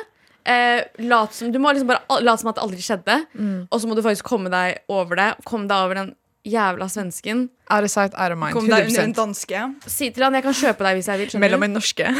Eh, 0.45 0.83
lat 1.09 1.33
som, 1.33 1.49
du 1.51 1.57
må 1.59 1.71
liksom 1.73 1.89
bare 1.89 2.21
late 2.21 2.43
som 2.43 2.51
at 2.51 2.59
det 2.59 2.63
aldri 2.63 2.83
skjedde, 2.85 3.17
Mm. 3.33 3.65
og 3.67 3.81
så 3.81 3.89
må 3.89 3.97
du 3.97 4.03
faktisk 4.05 4.27
komme 4.29 4.51
deg 4.53 4.77
over 4.93 5.17
det. 5.19 5.27
Komme 5.43 5.67
deg 5.67 5.87
over 5.87 5.99
den 5.99 6.11
jævla 6.45 6.87
svensken. 6.91 7.49
Out 7.69 7.83
of 7.83 7.89
sight, 7.91 8.13
out 8.13 8.31
of 8.31 8.37
mind. 8.37 8.53
Kom 8.53 8.67
deg 8.69 8.87
under 8.91 9.03
en 9.03 9.13
danske. 9.17 9.63
Si 9.89 10.11
til 10.13 10.23
han 10.27 10.37
jeg 10.37 10.45
kan 10.45 10.53
kjøpe 10.53 10.85
deg 10.87 10.99
hvis 10.99 11.07
jeg 11.11 11.19
vil. 11.23 11.31
skjønner 11.33 11.45
Mellom 11.47 11.63
en 11.69 11.77
norske. 11.79 12.11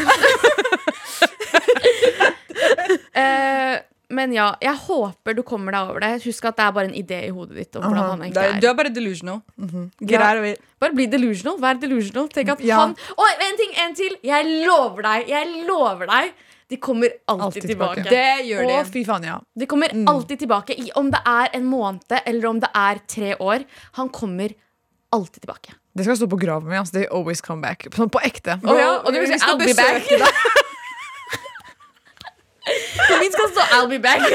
Eh, 3.16 3.78
men 4.12 4.32
ja, 4.36 4.50
jeg 4.62 4.76
håper 4.86 5.34
du 5.34 5.40
kommer 5.46 5.74
deg 5.74 5.88
over 5.90 6.02
det. 6.04 6.10
Husk 6.26 6.44
at 6.46 6.58
det 6.58 6.64
er 6.66 6.74
bare 6.76 6.88
en 6.90 6.94
idé 6.96 7.18
i 7.26 7.32
hodet 7.34 7.56
ditt. 7.58 7.78
Aha. 7.80 8.02
han 8.12 8.22
er, 8.22 8.36
er. 8.38 8.58
du 8.62 8.66
er 8.70 8.76
bare 8.78 8.92
delusional. 8.94 9.40
Ja. 9.56 10.20
out 10.30 10.40
of 10.42 10.46
it. 10.52 10.60
Bare 10.80 10.94
bli 10.94 11.06
delusional. 11.10 11.56
Vær 11.62 11.80
delusional. 11.82 12.28
Tenk 12.32 12.52
at 12.54 12.60
Ja. 12.64 12.78
han 12.84 12.94
Oi, 13.16 13.30
en 13.48 13.58
ting, 13.58 13.72
en 13.82 13.96
til! 13.98 14.14
Jeg 14.22 14.46
lover 14.66 15.02
deg, 15.08 15.28
jeg 15.32 15.64
lover 15.66 16.06
deg. 16.12 16.32
De 16.68 16.76
kommer 16.82 17.10
alltid, 17.30 17.44
Alltid 17.44 17.62
tilbake. 17.70 17.94
tilbake. 17.94 18.10
Det 18.10 18.44
gjør 18.48 18.64
Å, 18.64 18.66
de. 18.72 18.78
fy 18.90 19.04
faen, 19.06 19.22
ja. 19.28 19.36
De 19.54 19.66
kommer 19.70 19.88
alltid 20.10 20.38
tilbake. 20.42 20.74
I, 20.74 20.90
om 20.98 21.10
det 21.14 21.20
er 21.30 21.48
en 21.54 21.64
måned 21.70 22.02
eller 22.24 22.46
om 22.50 22.58
det 22.62 22.70
er 22.74 22.98
tre 23.06 23.36
år. 23.38 23.58
Han 24.00 24.08
kommer 24.10 24.50
alltid 25.14 25.40
tilbake. 25.44 25.70
Det 25.96 26.04
skal 26.04 26.16
stå 26.18 26.26
på 26.28 26.36
graven 26.42 26.66
min. 26.68 26.78
Altså. 26.80 26.92
They 26.98 27.06
always 27.06 27.40
come 27.40 27.62
back. 27.62 27.86
Sånn 27.94 28.10
på 28.10 28.18
ekte. 28.26 28.58
Oh, 28.66 28.74
ja, 28.76 28.98
og 28.98 29.12
det 29.14 29.20
vil 29.22 29.28
si 29.30 29.38
I'll 29.46 29.58
be 29.62 29.74
back. 29.78 30.02
For. 30.10 30.18
Min 33.20 33.32
skal 33.32 33.48
stå 33.52 33.60
'I'll 33.62 33.88
be 33.88 33.98
back'. 34.02 34.26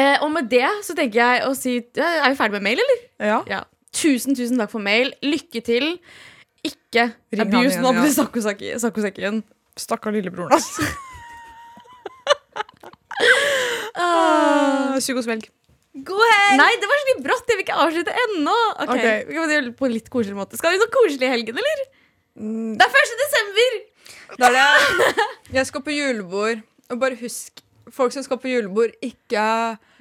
eh, 0.00 0.16
og 0.22 0.32
med 0.32 0.48
det 0.50 0.68
så 0.82 0.94
tenker 0.96 1.20
jeg 1.20 1.42
å 1.44 1.54
si 1.54 1.74
ja, 1.76 2.04
Er 2.24 2.30
vi 2.32 2.36
ferdig 2.38 2.52
med 2.56 2.62
mail, 2.70 2.78
eller? 2.80 2.98
Ja. 3.20 3.42
Ja. 3.50 3.60
Tusen, 3.92 4.34
tusen 4.36 4.58
takk 4.60 4.70
for 4.72 4.78
mail. 4.80 5.12
Lykke 5.24 5.60
til. 5.64 5.98
Ikke 6.64 7.12
Ring 7.32 7.40
abuse 7.44 7.76
den 7.76 7.86
andre 7.86 8.10
sakkosekken. 8.80 9.42
Stakkar 9.76 10.14
lillebroren, 10.16 10.56
altså. 10.56 10.86
Ah, 13.96 14.98
Sug 15.00 15.16
og 15.16 15.24
svelg. 15.24 15.46
God 16.04 16.20
helg! 16.20 16.58
Nei, 16.60 16.72
det 16.80 16.88
var 16.90 16.98
så 17.00 17.06
litt 17.08 17.22
brått. 17.24 17.46
Jeg 17.48 17.56
vil 17.56 17.64
ikke 17.64 17.76
avslutte 17.80 18.12
ennå. 18.26 18.56
Ok, 18.84 18.90
okay. 18.92 19.22
Vi 19.24 19.36
kan 19.38 19.52
gjøre 19.54 19.68
det 19.70 19.74
på 19.78 19.88
en 19.88 19.94
litt 19.94 20.10
koselig 20.12 20.36
måte. 20.36 20.58
Skal 20.60 20.74
vi 20.74 20.80
noe 20.82 20.92
koselig 20.92 21.24
i 21.24 21.30
helgen, 21.32 21.60
eller? 21.62 21.84
Det 22.36 22.84
er 22.84 22.98
1. 23.00 23.14
desember! 23.22 23.78
Da 24.36 24.50
er 24.50 24.56
det 24.58 25.24
Jeg 25.56 25.68
skal 25.70 25.84
på 25.86 25.94
julebord, 25.94 26.60
og 26.92 26.98
bare 27.00 27.16
husk 27.20 27.62
Folk 27.94 28.12
som 28.12 28.24
skal 28.26 28.40
på 28.42 28.50
julebord, 28.50 28.92
ikke 29.00 29.42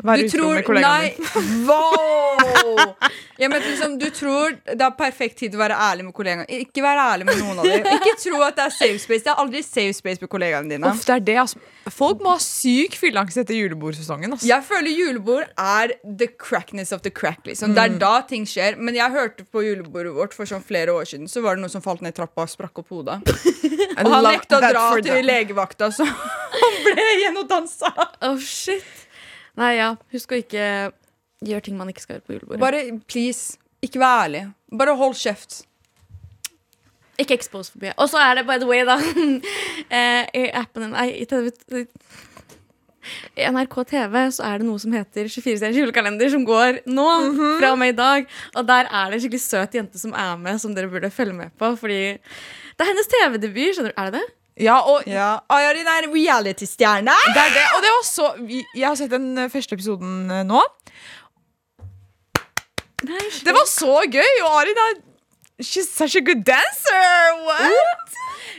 Vær 0.04 0.20
du 0.20 0.26
utro 0.28 0.50
med 0.52 0.66
kollegaen 0.68 1.06
nei, 1.06 1.30
wow! 1.70 2.96
Ja, 3.40 3.50
men 3.52 3.62
liksom, 3.64 3.98
du 4.00 4.08
tror 4.16 4.56
det 4.64 4.80
er 4.80 4.94
perfekt 4.96 5.38
tid 5.42 5.56
å 5.56 5.60
være 5.60 5.76
ærlig 5.76 6.06
med 6.08 6.16
kollegaene. 6.16 6.46
Ikke 6.64 6.84
være 6.84 7.04
ærlig 7.14 7.28
med 7.28 7.40
noen 7.42 7.60
av 7.60 7.68
dem. 7.68 7.88
Ikke 7.98 8.14
tro 8.20 8.40
at 8.46 8.56
det 8.56 8.66
er 8.66 8.74
safe 8.76 9.00
space. 9.04 9.26
Det 9.26 9.32
er 9.34 9.42
aldri 9.44 9.62
safe 9.66 9.96
space 9.98 10.24
med 10.24 10.32
kollegaene 10.32 10.72
dine. 10.72 10.92
Uff, 10.92 11.04
det 11.08 11.18
er 11.18 11.26
det, 11.30 11.36
altså. 11.44 11.60
Folk 11.92 12.24
må 12.24 12.32
ha 12.34 12.42
syk 12.42 12.96
fylleangst 12.98 13.42
etter 13.44 13.58
julebordsesongen. 13.60 14.36
Altså. 14.38 14.48
Jeg 14.48 14.66
føler 14.68 14.96
julebord 14.96 15.52
er 15.52 15.96
the 16.04 16.30
crackness 16.32 16.96
of 16.96 17.04
the 17.06 17.12
crack. 17.12 17.44
Liksom. 17.48 17.76
Det 17.76 17.84
er 17.84 17.98
da 18.02 18.14
ting 18.28 18.48
skjer. 18.50 18.80
Men 18.80 18.96
jeg 18.98 19.12
hørte 19.16 19.48
på 19.52 19.64
julebordet 19.68 20.16
vårt 20.16 20.36
for 20.38 20.48
sånn 20.50 20.64
flere 20.66 20.96
år 20.96 21.08
siden, 21.12 21.28
så 21.32 21.44
var 21.44 21.60
det 21.60 21.66
noen 21.66 21.76
som 21.76 21.84
falt 21.84 22.04
ned 22.06 22.16
trappa 22.16 22.48
og 22.48 22.52
sprakk 22.56 22.84
opp 22.84 22.96
hodet. 22.96 23.20
Og 23.96 24.12
han 24.12 24.26
nekta 24.28 24.58
å 24.60 24.64
dra 24.64 24.86
til 25.04 25.24
legevakta, 25.24 25.88
så 25.96 26.08
han 26.62 26.80
ble 26.84 27.06
igjen 27.18 27.38
og 27.40 27.48
dansa. 27.52 27.92
Oh, 28.28 28.40
shit. 28.40 29.05
Nei, 29.60 29.76
ja. 29.78 29.94
Husk 30.14 30.34
å 30.36 30.42
ikke 30.42 30.66
gjøre 31.46 31.64
ting 31.66 31.78
man 31.80 31.92
ikke 31.92 32.04
skal 32.04 32.18
gjøre 32.18 32.26
på 32.28 32.36
julebordet. 32.38 32.62
Bare 32.64 32.84
please, 33.08 33.60
ikke 33.86 34.02
vær 34.02 34.26
ærlig. 34.26 34.44
Bare 34.76 34.96
hold 35.00 35.16
kjeft. 35.20 35.64
Ikke 37.22 37.38
expose 37.38 37.72
for 37.72 37.84
mye. 37.84 37.94
Og 38.02 38.10
så 38.12 38.20
er 38.20 38.40
det, 38.40 38.48
by 38.48 38.60
the 38.60 38.68
way, 38.68 38.84
da 38.88 38.98
eh, 40.00 40.26
I 40.36 40.50
appen 40.60 40.90
Nei, 40.92 41.12
i 41.22 41.28
TV 41.30 41.54
i 43.38 43.46
NRK 43.52 43.76
TV 43.90 44.16
så 44.34 44.46
er 44.48 44.62
det 44.62 44.68
noe 44.68 44.82
som 44.82 44.94
heter 44.96 45.28
24 45.30 45.60
stjerners 45.60 45.78
julekalender, 45.78 46.30
som 46.34 46.46
går 46.48 46.82
nå. 46.90 47.08
Fra 47.60 47.74
og 47.74 47.78
med 47.82 47.94
i 47.94 47.98
dag. 47.98 48.32
Og 48.58 48.66
der 48.68 48.90
er 48.90 49.12
det 49.12 49.20
en 49.20 49.24
skikkelig 49.26 49.44
søt 49.44 49.78
jente 49.78 50.02
som 50.02 50.16
er 50.18 50.34
med, 50.42 50.58
som 50.64 50.74
dere 50.76 50.90
burde 50.92 51.12
følge 51.14 51.36
med 51.38 51.54
på. 51.60 51.70
Fordi 51.80 52.00
det 52.18 52.86
er 52.86 52.90
hennes 52.90 53.12
TV-debut. 53.12 53.78
skjønner 53.78 53.94
du, 53.94 54.02
Er 54.02 54.10
det 54.10 54.22
det? 54.22 54.26
Ja, 54.58 54.78
og 54.88 55.04
Ja, 55.08 55.40
Ayarin 55.52 55.88
er 55.88 56.06
reality-stjerne. 56.14 57.12
det 57.36 57.42
er 57.42 57.54
det. 57.58 57.66
Og 57.76 57.82
det 57.84 57.90
var 57.92 58.04
så 58.08 58.28
Jeg 58.76 58.88
har 58.88 58.96
sett 58.96 59.12
den 59.12 59.38
eh, 59.38 59.50
første 59.52 59.76
episoden 59.76 60.32
eh, 60.32 60.44
nå. 60.48 60.62
Det 63.46 63.54
var 63.54 63.68
så 63.70 63.98
gøy! 64.10 64.32
Og 64.46 64.54
Arin 64.62 64.80
er 64.88 64.96
She's 65.64 65.88
such 65.92 66.16
a 66.18 66.22
good 66.26 66.42
dancer! 66.48 67.44
What? 67.46 68.16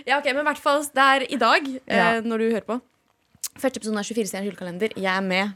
Ja, 0.07 0.19
ok, 0.21 0.29
Men 0.33 0.45
i 0.45 0.49
hvert 0.49 0.61
fall 0.63 0.85
det 0.85 1.03
er 1.03 1.25
i 1.29 1.37
dag, 1.41 1.67
Ja. 1.89 2.17
eh, 2.17 2.21
når 2.25 2.39
du 2.39 2.45
hører 2.51 2.65
på. 2.65 2.81
Første 3.59 3.81
episode 3.81 3.99
er 3.99 4.03
24 4.07 4.27
stjerners 4.31 4.47
julekalender. 4.53 4.93
Jeg 4.97 5.17
er 5.17 5.21
med. 5.25 5.51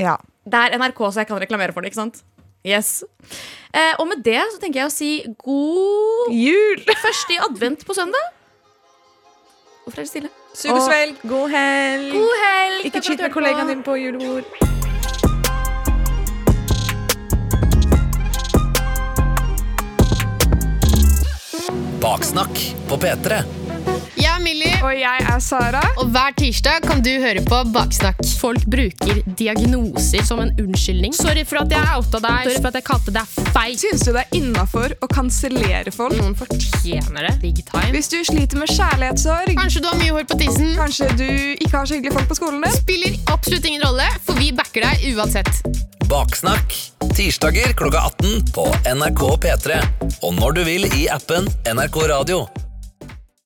Ja. 0.00 0.16
Det 0.44 0.54
er 0.54 0.76
NRK, 0.78 0.98
så 1.12 1.20
jeg 1.22 1.26
kan 1.28 1.40
reklamere 1.40 1.72
for 1.72 1.80
det. 1.80 1.92
ikke 1.92 2.00
sant? 2.02 2.22
Yes. 2.66 3.04
Eh, 3.74 3.94
og 3.98 4.08
med 4.08 4.24
det 4.24 4.40
så 4.52 4.58
tenker 4.60 4.80
jeg 4.80 4.88
å 4.88 4.92
si 4.92 5.10
god 5.44 6.32
Jul! 6.32 6.80
første 7.06 7.32
i 7.36 7.38
advent 7.44 7.84
på 7.86 7.94
søndag. 7.96 8.32
Hvorfor 9.84 9.98
er 9.98 10.02
det 10.02 10.08
stille? 10.08 10.28
Sug 10.54 10.72
og 10.72 10.82
svelg. 10.82 11.18
God 11.28 11.48
helg! 11.48 12.12
God 12.12 12.34
helg! 12.44 12.84
Ikke 12.86 13.00
cheat 13.00 13.20
med 13.20 13.30
kollegaen 13.30 13.68
din 13.68 13.82
på 13.82 13.94
julebord. 13.94 14.44
Baksnakk 22.00 22.64
på 22.88 22.96
P3. 22.96 23.44
Jeg 24.14 24.30
er 24.30 24.40
Millie, 24.42 24.74
Og 24.86 24.92
jeg 24.94 25.24
er 25.26 25.40
Sara. 25.42 25.80
og 25.98 26.06
hver 26.14 26.34
tirsdag 26.38 26.84
kan 26.86 27.00
du 27.02 27.10
høre 27.20 27.42
på 27.44 27.58
Baksnakk. 27.74 28.20
Folk 28.38 28.62
bruker 28.70 29.20
diagnoser 29.38 30.22
som 30.26 30.40
en 30.40 30.52
unnskyldning. 30.60 31.12
Sorry 31.16 31.42
for 31.44 31.58
at 31.64 31.70
jeg 31.74 31.88
outa 31.96 32.20
deg. 32.22 32.46
Sorry 32.46 32.60
for 32.62 32.70
at 32.70 32.78
jeg 32.78 32.86
kalte 32.86 33.14
deg 33.16 33.34
feil. 33.54 33.74
Syns 33.80 34.04
du 34.06 34.12
det 34.14 34.22
er 34.24 34.38
innafor 34.38 34.94
å 35.02 35.08
kansellere 35.10 35.92
folk? 35.94 36.14
Noen 36.20 36.36
fortjener 36.38 37.28
det. 37.28 37.34
Big 37.42 37.62
time. 37.68 37.90
Hvis 37.94 38.08
du 38.12 38.18
sliter 38.24 38.60
med 38.62 38.70
kjærlighetssorg, 38.70 39.54
Kanskje 39.58 39.82
du 39.84 39.88
har 39.90 39.98
mye 40.00 40.14
hår 40.16 40.28
på 40.30 40.38
tissen. 40.40 40.74
kanskje 40.78 41.10
du 41.18 41.26
ikke 41.58 41.74
har 41.76 41.86
så 41.86 41.98
hyggelige 41.98 42.14
folk 42.18 42.28
på 42.30 42.38
skolen 42.38 42.62
din? 42.62 42.72
Spiller 42.78 43.18
absolutt 43.34 43.66
ingen 43.66 43.82
rolle, 43.82 44.06
for 44.24 44.34
vi 44.38 44.52
backer 44.52 44.86
deg 44.88 45.08
uansett. 45.14 45.50
Baksnakk. 46.08 46.74
Tirsdager 47.14 47.72
klokka 47.78 48.06
18 48.22 48.52
på 48.54 48.66
NRK 48.94 49.24
P3. 49.42 49.82
Og 50.22 50.34
når 50.38 50.54
du 50.60 50.64
vil 50.70 50.86
i 51.00 51.08
appen 51.10 51.48
NRK 51.66 52.06
Radio. 52.14 52.44